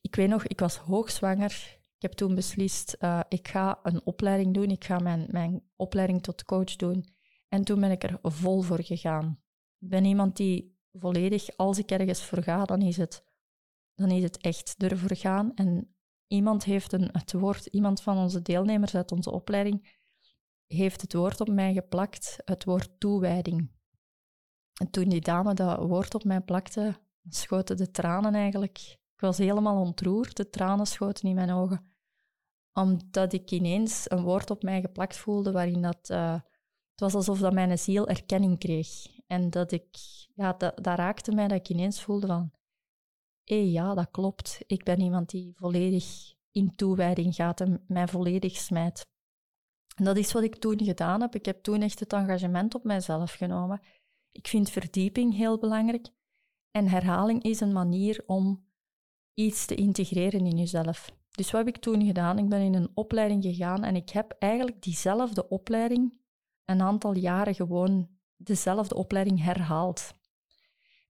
ik 0.00 0.14
weet 0.14 0.28
nog, 0.28 0.46
ik 0.46 0.60
was 0.60 0.76
hoogzwanger. 0.76 1.78
Ik 1.96 2.02
heb 2.02 2.12
toen 2.12 2.34
beslist, 2.34 2.96
uh, 3.00 3.20
ik 3.28 3.48
ga 3.48 3.80
een 3.82 4.06
opleiding 4.06 4.54
doen. 4.54 4.70
Ik 4.70 4.84
ga 4.84 4.98
mijn, 4.98 5.26
mijn 5.30 5.62
opleiding 5.76 6.22
tot 6.22 6.44
coach 6.44 6.76
doen. 6.76 7.04
En 7.48 7.64
toen 7.64 7.80
ben 7.80 7.90
ik 7.90 8.02
er 8.02 8.18
vol 8.22 8.62
voor 8.62 8.82
gegaan. 8.82 9.40
Ik 9.78 9.88
ben 9.88 10.04
iemand 10.04 10.36
die 10.36 10.78
volledig, 10.92 11.56
als 11.56 11.78
ik 11.78 11.90
ergens 11.90 12.24
voor 12.24 12.42
ga, 12.42 12.64
dan 12.64 12.82
is 12.82 12.96
het, 12.96 13.24
dan 13.94 14.10
is 14.10 14.22
het 14.22 14.36
echt 14.36 14.74
ervoor 14.78 15.16
gaan. 15.16 15.54
En 15.54 15.93
iemand 16.34 16.64
heeft 16.64 16.92
een, 16.92 17.08
het 17.12 17.32
woord, 17.32 17.66
iemand 17.66 18.02
van 18.02 18.16
onze 18.16 18.42
deelnemers 18.42 18.94
uit 18.94 19.12
onze 19.12 19.30
opleiding, 19.30 19.98
heeft 20.66 21.00
het 21.00 21.12
woord 21.12 21.40
op 21.40 21.48
mij 21.48 21.72
geplakt, 21.72 22.36
het 22.44 22.64
woord 22.64 23.00
toewijding. 23.00 23.70
En 24.74 24.90
toen 24.90 25.08
die 25.08 25.20
dame 25.20 25.54
dat 25.54 25.78
woord 25.78 26.14
op 26.14 26.24
mij 26.24 26.40
plakte, 26.40 26.96
schoten 27.28 27.76
de 27.76 27.90
tranen 27.90 28.34
eigenlijk. 28.34 28.78
Ik 29.14 29.20
was 29.20 29.38
helemaal 29.38 29.80
ontroerd, 29.80 30.36
de 30.36 30.50
tranen 30.50 30.86
schoten 30.86 31.28
in 31.28 31.34
mijn 31.34 31.50
ogen. 31.50 31.92
Omdat 32.72 33.32
ik 33.32 33.50
ineens 33.50 34.10
een 34.10 34.22
woord 34.22 34.50
op 34.50 34.62
mij 34.62 34.80
geplakt 34.80 35.16
voelde 35.16 35.52
waarin 35.52 35.82
dat... 35.82 36.10
Uh, 36.10 36.32
het 36.90 37.02
was 37.02 37.14
alsof 37.14 37.38
dat 37.38 37.52
mijn 37.52 37.78
ziel 37.78 38.08
erkenning 38.08 38.58
kreeg. 38.58 38.88
En 39.26 39.50
dat 39.50 39.72
ik... 39.72 39.86
Ja, 40.34 40.52
dat 40.52 40.86
raakte 40.86 41.32
mij 41.32 41.48
dat 41.48 41.58
ik 41.58 41.68
ineens 41.68 42.02
voelde 42.02 42.26
van... 42.26 42.52
Hey, 43.44 43.66
ja, 43.66 43.94
dat 43.94 44.10
klopt. 44.10 44.60
Ik 44.66 44.84
ben 44.84 45.00
iemand 45.00 45.30
die 45.30 45.52
volledig 45.56 46.34
in 46.50 46.74
toewijding 46.74 47.34
gaat 47.34 47.60
en 47.60 47.84
mij 47.86 48.08
volledig 48.08 48.56
smijt. 48.56 49.06
En 49.96 50.04
dat 50.04 50.16
is 50.16 50.32
wat 50.32 50.42
ik 50.42 50.56
toen 50.56 50.84
gedaan 50.84 51.20
heb. 51.20 51.34
Ik 51.34 51.44
heb 51.44 51.62
toen 51.62 51.82
echt 51.82 52.00
het 52.00 52.12
engagement 52.12 52.74
op 52.74 52.84
mijzelf 52.84 53.32
genomen. 53.32 53.80
Ik 54.32 54.48
vind 54.48 54.70
verdieping 54.70 55.34
heel 55.34 55.58
belangrijk. 55.58 56.08
En 56.70 56.88
herhaling 56.88 57.42
is 57.42 57.60
een 57.60 57.72
manier 57.72 58.22
om 58.26 58.66
iets 59.34 59.66
te 59.66 59.74
integreren 59.74 60.46
in 60.46 60.56
jezelf. 60.56 61.10
Dus 61.30 61.50
wat 61.50 61.64
heb 61.64 61.74
ik 61.74 61.82
toen 61.82 62.04
gedaan? 62.06 62.38
Ik 62.38 62.48
ben 62.48 62.60
in 62.60 62.74
een 62.74 62.90
opleiding 62.94 63.42
gegaan 63.42 63.84
en 63.84 63.96
ik 63.96 64.10
heb 64.10 64.36
eigenlijk 64.38 64.82
diezelfde 64.82 65.48
opleiding 65.48 66.20
een 66.64 66.80
aantal 66.80 67.16
jaren 67.16 67.54
gewoon 67.54 68.08
dezelfde 68.36 68.94
opleiding 68.94 69.42
herhaald. 69.42 70.14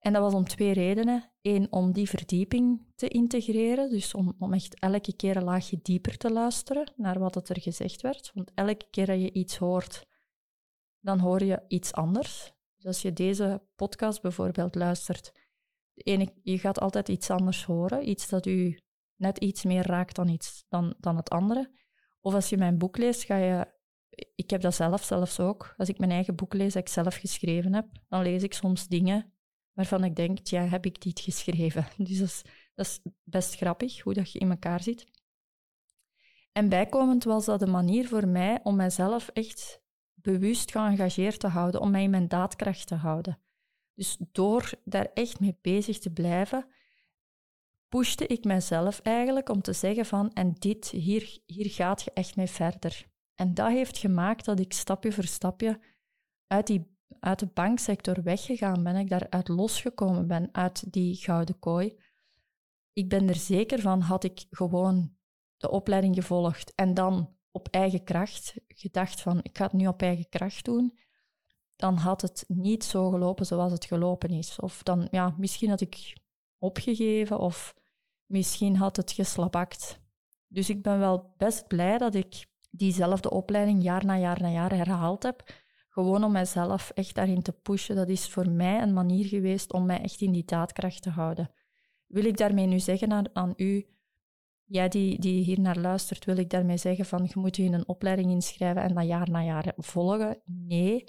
En 0.04 0.12
dat 0.12 0.22
was 0.22 0.34
om 0.34 0.44
twee 0.44 0.72
redenen. 0.72 1.32
Eén, 1.42 1.72
om 1.72 1.92
die 1.92 2.08
verdieping 2.08 2.86
te 2.94 3.08
integreren, 3.08 3.90
dus 3.90 4.14
om, 4.14 4.34
om 4.38 4.52
echt 4.52 4.78
elke 4.78 5.16
keer 5.16 5.36
een 5.36 5.44
laagje 5.44 5.78
dieper 5.82 6.16
te 6.16 6.32
luisteren 6.32 6.92
naar 6.96 7.18
wat 7.18 7.48
er 7.48 7.60
gezegd 7.60 8.00
werd. 8.00 8.30
Want 8.34 8.50
elke 8.54 8.86
keer 8.90 9.06
dat 9.06 9.20
je 9.20 9.32
iets 9.32 9.56
hoort, 9.56 10.06
dan 11.00 11.18
hoor 11.18 11.44
je 11.44 11.64
iets 11.68 11.92
anders. 11.92 12.52
Dus 12.76 12.86
als 12.86 13.02
je 13.02 13.12
deze 13.12 13.62
podcast 13.76 14.22
bijvoorbeeld 14.22 14.74
luistert, 14.74 15.32
je 16.42 16.58
gaat 16.58 16.80
altijd 16.80 17.08
iets 17.08 17.30
anders 17.30 17.64
horen, 17.64 18.08
iets 18.08 18.28
dat 18.28 18.46
u 18.46 18.78
net 19.16 19.38
iets 19.38 19.64
meer 19.64 19.86
raakt 19.86 20.16
dan, 20.16 20.28
iets, 20.28 20.64
dan, 20.68 20.94
dan 20.98 21.16
het 21.16 21.30
andere. 21.30 21.70
Of 22.20 22.34
als 22.34 22.48
je 22.48 22.56
mijn 22.56 22.78
boek 22.78 22.96
leest, 22.96 23.24
ga 23.24 23.36
je... 23.36 23.72
Ik 24.34 24.50
heb 24.50 24.60
dat 24.60 24.74
zelf 24.74 25.04
zelfs 25.04 25.40
ook. 25.40 25.74
Als 25.76 25.88
ik 25.88 25.98
mijn 25.98 26.10
eigen 26.10 26.34
boek 26.34 26.54
lees 26.54 26.72
dat 26.72 26.82
ik 26.82 26.88
zelf 26.88 27.14
geschreven 27.14 27.74
heb, 27.74 27.86
dan 28.08 28.22
lees 28.22 28.42
ik 28.42 28.54
soms 28.54 28.86
dingen 28.86 29.33
waarvan 29.74 30.04
ik 30.04 30.16
denk, 30.16 30.46
ja, 30.46 30.62
heb 30.62 30.86
ik 30.86 31.02
dit 31.02 31.20
geschreven? 31.20 31.86
Dus 32.08 32.42
dat 32.74 32.86
is, 32.86 33.00
best 33.22 33.54
grappig, 33.54 34.00
hoe 34.00 34.14
dat 34.14 34.32
je 34.32 34.38
in 34.38 34.50
elkaar 34.50 34.82
zit. 34.82 35.06
En 36.52 36.68
bijkomend 36.68 37.24
was 37.24 37.44
dat 37.44 37.62
een 37.62 37.70
manier 37.70 38.08
voor 38.08 38.28
mij 38.28 38.60
om 38.62 38.76
mijzelf 38.76 39.28
echt 39.28 39.82
bewust 40.14 40.70
geëngageerd 40.70 41.40
te 41.40 41.48
houden, 41.48 41.80
om 41.80 41.90
mij 41.90 42.02
in 42.02 42.10
mijn 42.10 42.28
daadkracht 42.28 42.86
te 42.86 42.94
houden. 42.94 43.38
Dus 43.94 44.16
door 44.32 44.70
daar 44.84 45.10
echt 45.14 45.40
mee 45.40 45.56
bezig 45.60 45.98
te 45.98 46.12
blijven, 46.12 46.66
pushte 47.88 48.26
ik 48.26 48.44
mezelf 48.44 49.00
eigenlijk 49.00 49.48
om 49.48 49.62
te 49.62 49.72
zeggen 49.72 50.06
van, 50.06 50.32
en 50.32 50.54
dit, 50.58 50.88
hier, 50.90 51.38
hier 51.46 51.70
gaat 51.70 52.02
je 52.02 52.10
echt 52.14 52.36
mee 52.36 52.46
verder. 52.46 53.06
En 53.34 53.54
dat 53.54 53.68
heeft 53.68 53.98
gemaakt 53.98 54.44
dat 54.44 54.60
ik 54.60 54.72
stapje 54.72 55.12
voor 55.12 55.24
stapje 55.24 55.80
uit, 56.46 56.66
die, 56.66 56.93
uit 57.20 57.38
de 57.38 57.46
banksector 57.46 58.22
weggegaan 58.22 58.82
ben, 58.82 58.96
ik 58.96 59.08
daaruit 59.08 59.48
losgekomen 59.48 60.26
ben, 60.26 60.48
uit 60.52 60.92
die 60.92 61.16
gouden 61.16 61.58
kooi. 61.58 61.98
Ik 62.92 63.08
ben 63.08 63.28
er 63.28 63.34
zeker 63.34 63.80
van, 63.80 64.00
had 64.00 64.24
ik 64.24 64.46
gewoon 64.50 65.16
de 65.56 65.70
opleiding 65.70 66.14
gevolgd 66.14 66.74
en 66.74 66.94
dan 66.94 67.36
op 67.50 67.68
eigen 67.70 68.04
kracht 68.04 68.54
gedacht 68.68 69.20
van, 69.20 69.38
ik 69.42 69.56
ga 69.56 69.64
het 69.64 69.72
nu 69.72 69.86
op 69.86 70.02
eigen 70.02 70.28
kracht 70.28 70.64
doen, 70.64 70.98
dan 71.76 71.96
had 71.96 72.22
het 72.22 72.44
niet 72.48 72.84
zo 72.84 73.10
gelopen 73.10 73.46
zoals 73.46 73.72
het 73.72 73.84
gelopen 73.84 74.30
is. 74.30 74.60
Of 74.60 74.82
dan, 74.82 75.08
ja, 75.10 75.34
misschien 75.38 75.68
had 75.68 75.80
ik 75.80 76.16
opgegeven 76.58 77.38
of 77.38 77.74
misschien 78.26 78.76
had 78.76 78.96
het 78.96 79.12
geslabakt. 79.12 80.00
Dus 80.48 80.70
ik 80.70 80.82
ben 80.82 80.98
wel 80.98 81.34
best 81.36 81.66
blij 81.66 81.98
dat 81.98 82.14
ik 82.14 82.46
diezelfde 82.70 83.30
opleiding 83.30 83.82
jaar 83.82 84.04
na 84.04 84.18
jaar 84.18 84.40
na 84.40 84.48
jaar 84.48 84.74
herhaald 84.74 85.22
heb. 85.22 85.63
Gewoon 85.94 86.24
om 86.24 86.32
mijzelf 86.32 86.90
echt 86.90 87.14
daarin 87.14 87.42
te 87.42 87.52
pushen. 87.52 87.96
Dat 87.96 88.08
is 88.08 88.28
voor 88.28 88.50
mij 88.50 88.82
een 88.82 88.92
manier 88.92 89.24
geweest 89.24 89.72
om 89.72 89.86
mij 89.86 90.00
echt 90.00 90.20
in 90.20 90.32
die 90.32 90.44
daadkracht 90.44 91.02
te 91.02 91.10
houden. 91.10 91.50
Wil 92.06 92.24
ik 92.24 92.36
daarmee 92.36 92.66
nu 92.66 92.80
zeggen 92.80 93.12
aan, 93.12 93.24
aan 93.32 93.52
u, 93.56 93.86
jij 94.64 94.88
die, 94.88 95.18
die 95.18 95.44
hier 95.44 95.60
naar 95.60 95.78
luistert, 95.78 96.24
wil 96.24 96.36
ik 96.36 96.50
daarmee 96.50 96.76
zeggen 96.76 97.04
van 97.04 97.24
je 97.24 97.40
moet 97.40 97.56
je 97.56 97.62
in 97.62 97.72
een 97.72 97.88
opleiding 97.88 98.30
inschrijven 98.30 98.82
en 98.82 98.94
dat 98.94 99.06
jaar 99.06 99.30
na 99.30 99.42
jaar 99.42 99.72
volgen? 99.76 100.40
Nee. 100.44 101.04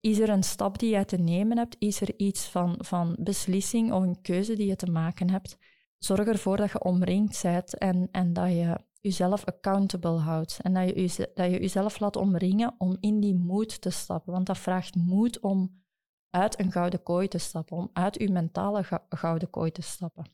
Is 0.00 0.18
er 0.18 0.28
een 0.28 0.42
stap 0.42 0.78
die 0.78 0.96
je 0.96 1.04
te 1.04 1.16
nemen 1.16 1.58
hebt? 1.58 1.76
Is 1.78 2.00
er 2.00 2.18
iets 2.18 2.48
van, 2.48 2.74
van 2.78 3.16
beslissing 3.20 3.92
of 3.92 4.02
een 4.02 4.20
keuze 4.20 4.56
die 4.56 4.66
je 4.66 4.76
te 4.76 4.90
maken 4.90 5.30
hebt? 5.30 5.58
Zorg 5.98 6.26
ervoor 6.26 6.56
dat 6.56 6.70
je 6.70 6.84
omringd 6.84 7.42
bent 7.42 7.78
en, 7.78 8.08
en 8.10 8.32
dat 8.32 8.48
je 8.48 8.78
jezelf 9.04 9.44
accountable 9.44 10.18
houdt. 10.18 10.58
En 10.62 10.74
dat 10.74 10.88
je, 10.88 11.30
dat 11.34 11.50
je 11.50 11.60
jezelf 11.60 12.00
laat 12.00 12.16
omringen 12.16 12.74
om 12.78 12.96
in 13.00 13.20
die 13.20 13.34
moed 13.34 13.80
te 13.80 13.90
stappen. 13.90 14.32
Want 14.32 14.46
dat 14.46 14.58
vraagt 14.58 14.94
moed 14.96 15.40
om 15.40 15.82
uit 16.30 16.60
een 16.60 16.72
gouden 16.72 17.02
kooi 17.02 17.28
te 17.28 17.38
stappen, 17.38 17.76
om 17.76 17.90
uit 17.92 18.18
je 18.18 18.30
mentale 18.30 18.84
gouden 19.08 19.50
kooi 19.50 19.70
te 19.70 19.82
stappen. 19.82 20.32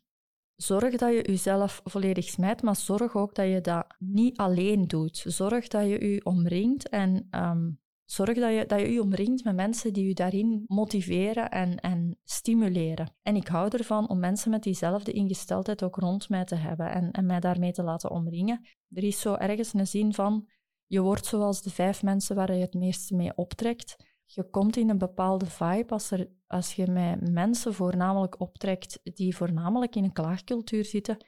Zorg 0.57 0.97
dat 0.97 1.13
je 1.13 1.23
jezelf 1.23 1.81
volledig 1.85 2.25
smijt, 2.29 2.63
maar 2.63 2.77
zorg 2.77 3.17
ook 3.17 3.35
dat 3.35 3.47
je 3.47 3.61
dat 3.61 3.87
niet 3.99 4.37
alleen 4.37 4.87
doet. 4.87 5.25
Zorg 5.27 5.69
dat 5.69 5.83
je 5.83 6.11
je 6.13 6.25
omringt 6.25 6.89
en 6.89 7.29
um, 7.31 7.80
Zorg 8.11 8.39
dat 8.39 8.55
je, 8.55 8.65
dat 8.67 8.81
je 8.81 8.93
je 8.93 9.01
omringt 9.01 9.45
met 9.45 9.55
mensen 9.55 9.93
die 9.93 10.07
je 10.07 10.15
daarin 10.15 10.65
motiveren 10.67 11.51
en, 11.51 11.77
en 11.77 12.19
stimuleren. 12.25 13.15
En 13.23 13.37
ik 13.37 13.47
hou 13.47 13.69
ervan 13.69 14.09
om 14.09 14.19
mensen 14.19 14.51
met 14.51 14.63
diezelfde 14.63 15.13
ingesteldheid 15.13 15.83
ook 15.83 15.97
rond 15.97 16.29
mij 16.29 16.45
te 16.45 16.55
hebben 16.55 16.91
en, 16.93 17.11
en 17.11 17.27
mij 17.27 17.41
daarmee 17.41 17.73
te 17.73 17.83
laten 17.83 18.11
omringen. 18.11 18.67
Er 18.91 19.03
is 19.03 19.21
zo 19.21 19.35
ergens 19.35 19.75
een 19.75 19.87
zin 19.87 20.15
van, 20.15 20.49
je 20.87 21.01
wordt 21.01 21.27
zoals 21.27 21.63
de 21.63 21.71
vijf 21.71 22.03
mensen 22.03 22.37
waar 22.37 22.55
je 22.55 22.61
het 22.61 22.75
meeste 22.75 23.15
mee 23.15 23.37
optrekt. 23.37 23.97
Je 24.25 24.51
komt 24.51 24.77
in 24.77 24.91
een 24.91 24.99
bepaalde 24.99 25.47
vibe 25.47 25.93
als, 25.93 26.11
er, 26.11 26.31
als 26.47 26.75
je 26.75 26.87
met 26.87 27.31
mensen 27.31 27.75
voornamelijk 27.75 28.41
optrekt 28.41 29.01
die 29.03 29.37
voornamelijk 29.37 29.97
in 29.97 30.05
een 30.05 30.13
klaagcultuur 30.13 30.85
zitten. 30.85 31.27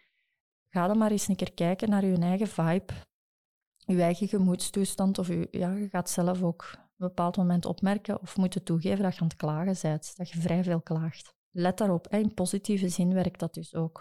Ga 0.68 0.86
dan 0.86 0.98
maar 0.98 1.10
eens 1.10 1.28
een 1.28 1.36
keer 1.36 1.52
kijken 1.52 1.90
naar 1.90 2.04
je 2.04 2.18
eigen 2.18 2.48
vibe 2.48 2.92
je 3.84 4.02
eigen 4.02 4.28
gemoedstoestand 4.28 5.18
of 5.18 5.28
je, 5.28 5.48
ja, 5.50 5.76
gaat 5.90 6.10
zelf 6.10 6.42
ook 6.42 6.62
op 6.72 6.78
een 6.78 7.06
bepaald 7.08 7.36
moment 7.36 7.64
opmerken 7.66 8.20
of 8.20 8.36
moeten 8.36 8.62
toegeven 8.62 9.02
dat 9.02 9.14
je 9.14 9.20
aan 9.20 9.26
het 9.26 9.36
klagen 9.36 9.76
bent, 9.82 10.16
dat 10.16 10.30
je 10.30 10.40
vrij 10.40 10.64
veel 10.64 10.80
klaagt. 10.80 11.34
let 11.50 11.78
daarop, 11.78 12.08
in 12.08 12.34
positieve 12.34 12.88
zin 12.88 13.14
werkt 13.14 13.38
dat 13.40 13.54
dus 13.54 13.74
ook 13.74 14.00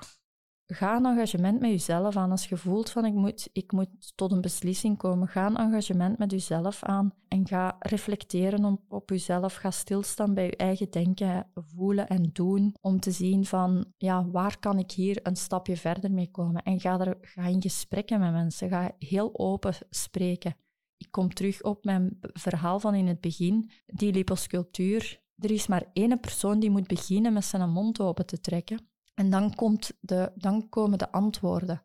ga 0.74 0.96
een 0.96 1.06
engagement 1.06 1.60
met 1.60 1.70
jezelf 1.70 2.18
aan. 2.18 2.32
Als 2.32 2.48
je 2.48 2.58
voelt 2.58 2.90
van 2.90 3.06
ik 3.06 3.14
moet, 3.14 3.50
ik 3.54 3.72
moet 3.72 4.16
tot 4.16 4.32
een 4.32 4.42
beslissing 4.42 4.98
komen, 4.98 5.28
ga 5.28 5.46
een 5.46 5.58
engagement 5.58 6.18
met 6.18 6.32
jezelf 6.32 6.84
aan 6.84 7.14
en 7.28 7.48
ga 7.48 7.76
reflecteren 7.80 8.66
op, 8.66 8.82
op 8.90 9.10
jezelf. 9.10 9.56
Ga 9.56 9.72
stilstaan 9.72 10.34
bij 10.34 10.46
je 10.46 10.56
eigen 10.56 10.92
denken, 10.92 11.48
voelen 11.54 12.08
en 12.08 12.30
doen 12.34 12.76
om 12.82 13.00
te 13.00 13.12
zien 13.12 13.46
van 13.46 13.86
ja, 13.98 14.26
waar 14.30 14.60
kan 14.60 14.80
ik 14.80 14.92
hier 14.92 15.20
een 15.24 15.36
stapje 15.36 15.78
verder 15.78 16.12
mee 16.12 16.32
komen. 16.32 16.64
En 16.64 16.80
ga, 16.80 17.00
er, 17.00 17.18
ga 17.22 17.46
in 17.46 17.62
gesprekken 17.62 18.20
met 18.20 18.32
mensen, 18.32 18.70
ga 18.70 18.92
heel 19.00 19.40
open 19.40 19.74
spreken. 19.90 20.56
Ik 20.98 21.12
kom 21.12 21.34
terug 21.34 21.64
op 21.64 21.84
mijn 21.84 22.18
verhaal 22.20 22.80
van 22.80 22.96
in 22.96 23.08
het 23.08 23.22
begin, 23.22 23.72
die 23.86 24.14
liposculptuur. 24.14 25.20
Er 25.38 25.52
is 25.52 25.68
maar 25.68 25.86
één 25.94 26.20
persoon 26.20 26.60
die 26.60 26.70
moet 26.70 26.88
beginnen 26.88 27.34
met 27.34 27.46
zijn 27.46 27.70
mond 27.70 28.00
open 28.00 28.26
te 28.26 28.40
trekken. 28.40 28.91
En 29.14 29.30
dan, 29.30 29.56
komt 29.56 29.92
de, 30.00 30.32
dan 30.36 30.70
komen 30.70 30.98
de 30.98 31.12
antwoorden. 31.12 31.82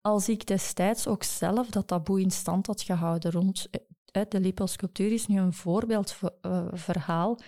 Als 0.00 0.28
ik 0.28 0.46
destijds 0.46 1.06
ook 1.06 1.22
zelf 1.22 1.70
dat 1.70 1.86
taboe 1.86 2.20
in 2.20 2.30
stand 2.30 2.66
had 2.66 2.82
gehouden 2.82 3.30
rond 3.30 3.68
eh, 4.14 4.22
de 4.28 4.40
liposculptuur 4.40 5.12
is 5.12 5.26
nu 5.26 5.38
een 5.38 5.52
voorbeeldverhaal. 5.52 7.38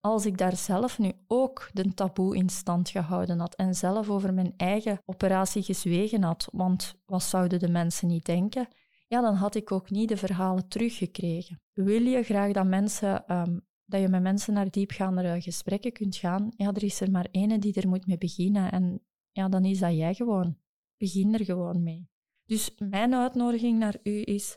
Als 0.00 0.26
ik 0.26 0.38
daar 0.38 0.56
zelf 0.56 0.98
nu 0.98 1.12
ook 1.26 1.70
de 1.72 1.94
taboe 1.94 2.36
in 2.36 2.48
stand 2.48 2.88
gehouden 2.88 3.38
had 3.38 3.54
en 3.54 3.74
zelf 3.74 4.10
over 4.10 4.34
mijn 4.34 4.54
eigen 4.56 5.00
operatie 5.04 5.62
gezwegen 5.62 6.22
had, 6.22 6.48
want 6.52 6.94
wat 7.06 7.22
zouden 7.22 7.58
de 7.58 7.68
mensen 7.68 8.08
niet 8.08 8.24
denken? 8.24 8.68
Ja, 9.06 9.20
dan 9.20 9.34
had 9.34 9.54
ik 9.54 9.72
ook 9.72 9.90
niet 9.90 10.08
de 10.08 10.16
verhalen 10.16 10.68
teruggekregen. 10.68 11.60
Wil 11.72 12.02
je 12.02 12.22
graag 12.22 12.52
dat 12.52 12.66
mensen 12.66 13.26
ehm, 13.26 13.58
dat 13.90 14.00
je 14.00 14.08
met 14.08 14.22
mensen 14.22 14.54
naar 14.54 14.70
diepgaandere 14.70 15.40
gesprekken 15.40 15.92
kunt 15.92 16.16
gaan, 16.16 16.52
ja, 16.56 16.72
er 16.72 16.84
is 16.84 17.00
er 17.00 17.10
maar 17.10 17.28
ene 17.30 17.58
die 17.58 17.74
er 17.74 17.88
moet 17.88 18.06
mee 18.06 18.18
beginnen. 18.18 18.72
En 18.72 19.02
ja, 19.32 19.48
dan 19.48 19.64
is 19.64 19.78
dat 19.78 19.96
jij 19.96 20.14
gewoon. 20.14 20.56
Begin 20.96 21.34
er 21.34 21.44
gewoon 21.44 21.82
mee. 21.82 22.08
Dus 22.44 22.74
mijn 22.78 23.14
uitnodiging 23.14 23.78
naar 23.78 23.96
u 24.02 24.22
is, 24.24 24.56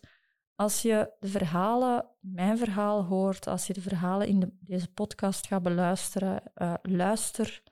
als 0.55 0.81
je 0.81 1.13
de 1.19 1.27
verhalen, 1.27 2.05
mijn 2.19 2.57
verhaal 2.57 3.03
hoort, 3.03 3.47
als 3.47 3.67
je 3.67 3.73
de 3.73 3.81
verhalen 3.81 4.27
in 4.27 4.39
de, 4.39 4.53
deze 4.59 4.91
podcast 4.91 5.47
gaat 5.47 5.63
beluisteren, 5.63 6.41
uh, 6.55 6.73
luister, 6.81 7.63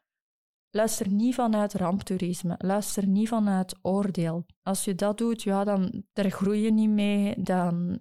luister 0.70 1.10
niet 1.10 1.36
vanuit 1.36 1.74
ramptoerisme, 1.74 2.56
luister 2.58 3.08
niet 3.08 3.28
vanuit 3.28 3.76
oordeel. 3.82 4.46
Als 4.64 4.84
je 4.84 4.96
dat 4.96 5.18
doet, 5.18 5.44
ja, 5.44 5.64
dan 5.64 6.04
daar 6.14 6.30
groei 6.30 6.62
je 6.62 6.72
niet 6.72 6.90
mee, 6.90 7.42
dan 7.44 8.00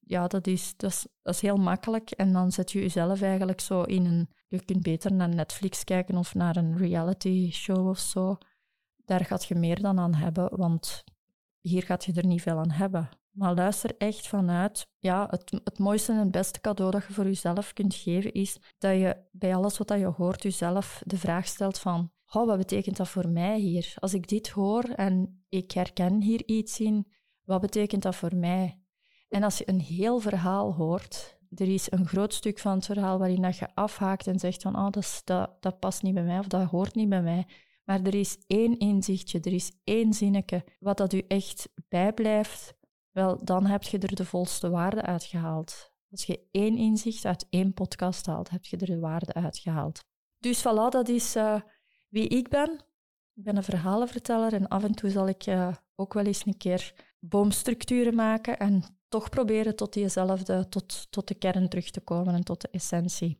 ja, 0.00 0.26
dat 0.26 0.46
is, 0.46 0.76
dat, 0.76 1.06
is, 1.22 1.40
heel 1.40 1.56
makkelijk. 1.56 2.10
En 2.10 2.32
dan 2.32 2.52
zet 2.52 2.72
je 2.72 2.80
jezelf 2.80 3.22
eigenlijk 3.22 3.60
zo 3.60 3.82
in 3.82 4.04
een... 4.04 4.28
Je 4.48 4.64
kunt 4.64 4.82
beter 4.82 5.12
naar 5.12 5.28
Netflix 5.28 5.84
kijken 5.84 6.16
of 6.16 6.34
naar 6.34 6.56
een 6.56 6.76
reality 6.76 7.50
show 7.52 7.88
of 7.88 7.98
zo. 7.98 8.38
Daar 9.04 9.24
gaat 9.24 9.44
je 9.44 9.54
meer 9.54 9.80
dan 9.80 9.98
aan 9.98 10.14
hebben, 10.14 10.56
want 10.56 11.04
hier 11.60 11.82
gaat 11.82 12.04
je 12.04 12.12
er 12.12 12.26
niet 12.26 12.42
veel 12.42 12.58
aan 12.58 12.70
hebben. 12.70 13.08
Maar 13.30 13.54
luister 13.54 13.96
echt 13.98 14.28
vanuit, 14.28 14.88
ja, 14.98 15.26
het, 15.30 15.60
het 15.64 15.78
mooiste 15.78 16.12
en 16.12 16.18
het 16.18 16.30
beste 16.30 16.60
cadeau 16.60 16.90
dat 16.90 17.06
je 17.06 17.12
voor 17.12 17.24
jezelf 17.24 17.72
kunt 17.72 17.94
geven 17.94 18.32
is 18.32 18.58
dat 18.78 18.92
je 18.92 19.16
bij 19.32 19.54
alles 19.54 19.78
wat 19.78 19.88
je 19.88 20.06
hoort 20.16 20.42
jezelf 20.42 21.02
de 21.06 21.18
vraag 21.18 21.46
stelt 21.46 21.78
van, 21.78 22.12
oh, 22.32 22.46
wat 22.46 22.56
betekent 22.56 22.96
dat 22.96 23.08
voor 23.08 23.28
mij 23.28 23.58
hier? 23.58 23.94
Als 23.98 24.14
ik 24.14 24.28
dit 24.28 24.48
hoor 24.48 24.84
en 24.84 25.44
ik 25.48 25.70
herken 25.70 26.22
hier 26.22 26.42
iets 26.46 26.80
in, 26.80 27.06
wat 27.44 27.60
betekent 27.60 28.02
dat 28.02 28.16
voor 28.16 28.36
mij? 28.36 28.80
En 29.28 29.42
als 29.42 29.58
je 29.58 29.68
een 29.68 29.80
heel 29.80 30.18
verhaal 30.18 30.74
hoort, 30.74 31.38
er 31.54 31.74
is 31.74 31.90
een 31.90 32.06
groot 32.06 32.34
stuk 32.34 32.58
van 32.58 32.72
het 32.72 32.84
verhaal 32.84 33.18
waarin 33.18 33.42
dat 33.42 33.56
je 33.56 33.74
afhaakt 33.74 34.26
en 34.26 34.38
zegt 34.38 34.62
van 34.62 34.76
oh, 34.76 34.90
dat, 34.90 35.22
dat, 35.24 35.62
dat 35.62 35.78
past 35.78 36.02
niet 36.02 36.14
bij 36.14 36.22
mij 36.22 36.38
of 36.38 36.46
dat 36.46 36.70
hoort 36.70 36.94
niet 36.94 37.08
bij 37.08 37.22
mij. 37.22 37.46
Maar 37.84 38.02
er 38.02 38.14
is 38.14 38.38
één 38.46 38.78
inzichtje, 38.78 39.40
er 39.40 39.52
is 39.52 39.72
één 39.84 40.12
zinnetje 40.12 40.64
wat 40.78 40.96
dat 40.96 41.12
u 41.12 41.24
echt 41.28 41.68
bijblijft, 41.88 42.74
wel, 43.10 43.44
dan 43.44 43.66
heb 43.66 43.82
je 43.82 43.98
er 43.98 44.14
de 44.14 44.24
volste 44.24 44.70
waarde 44.70 45.02
uitgehaald. 45.02 45.92
Als 46.10 46.24
je 46.24 46.48
één 46.50 46.76
inzicht 46.76 47.24
uit 47.24 47.46
één 47.50 47.74
podcast 47.74 48.26
haalt, 48.26 48.50
heb 48.50 48.64
je 48.64 48.76
er 48.76 48.86
de 48.86 48.98
waarde 48.98 49.34
uitgehaald. 49.34 50.04
Dus 50.38 50.60
voilà, 50.60 50.88
dat 50.88 51.08
is 51.08 51.36
uh, 51.36 51.60
wie 52.08 52.28
ik 52.28 52.48
ben. 52.48 52.70
Ik 53.34 53.44
ben 53.44 53.56
een 53.56 53.62
verhalenverteller 53.62 54.52
en 54.52 54.68
af 54.68 54.84
en 54.84 54.94
toe 54.94 55.10
zal 55.10 55.28
ik 55.28 55.46
uh, 55.46 55.74
ook 55.94 56.14
wel 56.14 56.24
eens 56.24 56.46
een 56.46 56.56
keer 56.56 56.94
boomstructuren 57.20 58.14
maken 58.14 58.58
en 58.58 58.97
toch 59.08 59.28
proberen 59.28 59.76
tot 59.76 59.92
diezelfde, 59.92 60.68
tot, 60.68 61.06
tot 61.10 61.28
de 61.28 61.34
kern 61.34 61.68
terug 61.68 61.90
te 61.90 62.00
komen 62.00 62.34
en 62.34 62.44
tot 62.44 62.60
de 62.60 62.68
essentie. 62.70 63.38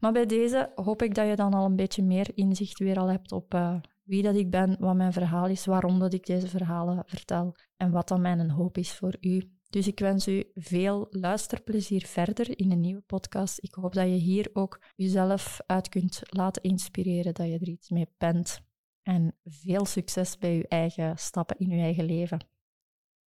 Maar 0.00 0.12
bij 0.12 0.26
deze 0.26 0.72
hoop 0.74 1.02
ik 1.02 1.14
dat 1.14 1.28
je 1.28 1.36
dan 1.36 1.54
al 1.54 1.64
een 1.64 1.76
beetje 1.76 2.02
meer 2.02 2.30
inzicht 2.34 2.78
weer 2.78 2.98
al 2.98 3.10
hebt 3.10 3.32
op 3.32 3.54
uh, 3.54 3.76
wie 4.02 4.22
dat 4.22 4.34
ik 4.34 4.50
ben, 4.50 4.76
wat 4.78 4.94
mijn 4.94 5.12
verhaal 5.12 5.46
is, 5.46 5.66
waarom 5.66 5.98
dat 5.98 6.12
ik 6.12 6.26
deze 6.26 6.48
verhalen 6.48 7.02
vertel 7.06 7.56
en 7.76 7.90
wat 7.90 8.08
dan 8.08 8.20
mijn 8.20 8.50
hoop 8.50 8.78
is 8.78 8.92
voor 8.92 9.16
u. 9.20 9.50
Dus 9.68 9.86
ik 9.86 9.98
wens 9.98 10.28
u 10.28 10.50
veel 10.54 11.06
luisterplezier 11.10 12.06
verder 12.06 12.58
in 12.58 12.70
een 12.70 12.80
nieuwe 12.80 13.00
podcast. 13.00 13.58
Ik 13.62 13.74
hoop 13.74 13.94
dat 13.94 14.06
je 14.06 14.14
hier 14.14 14.50
ook 14.52 14.82
jezelf 14.96 15.60
uit 15.66 15.88
kunt 15.88 16.20
laten 16.22 16.62
inspireren, 16.62 17.34
dat 17.34 17.46
je 17.46 17.58
er 17.58 17.68
iets 17.68 17.90
mee 17.90 18.08
bent. 18.18 18.60
En 19.02 19.36
veel 19.44 19.84
succes 19.84 20.38
bij 20.38 20.56
je 20.56 20.68
eigen 20.68 21.18
stappen 21.18 21.58
in 21.58 21.68
je 21.68 21.82
eigen 21.82 22.04
leven. 22.04 22.46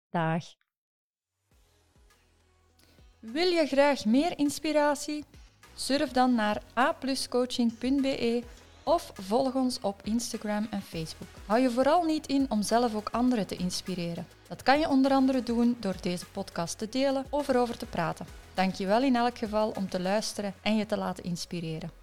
Dag. 0.09 0.45
Wil 3.21 3.47
je 3.47 3.66
graag 3.66 4.05
meer 4.05 4.39
inspiratie? 4.39 5.25
Surf 5.75 6.11
dan 6.11 6.35
naar 6.35 6.62
apluscoaching.be 6.75 8.43
of 8.83 9.12
volg 9.14 9.55
ons 9.55 9.81
op 9.81 10.01
Instagram 10.05 10.66
en 10.71 10.83
Facebook. 10.83 11.29
Hou 11.47 11.61
je 11.61 11.71
vooral 11.71 12.05
niet 12.05 12.27
in 12.27 12.47
om 12.49 12.62
zelf 12.62 12.95
ook 12.95 13.09
anderen 13.09 13.47
te 13.47 13.57
inspireren. 13.57 14.27
Dat 14.49 14.62
kan 14.62 14.79
je 14.79 14.89
onder 14.89 15.11
andere 15.11 15.43
doen 15.43 15.77
door 15.81 15.95
deze 16.01 16.27
podcast 16.27 16.79
te 16.79 16.89
delen 16.89 17.25
of 17.31 17.49
erover 17.49 17.79
te 17.79 17.87
praten. 17.87 18.27
Dank 18.55 18.75
je 18.75 18.87
wel 18.87 19.03
in 19.03 19.16
elk 19.16 19.39
geval 19.39 19.71
om 19.71 19.89
te 19.89 20.01
luisteren 20.01 20.55
en 20.62 20.77
je 20.77 20.87
te 20.87 20.97
laten 20.97 21.25
inspireren. 21.25 21.99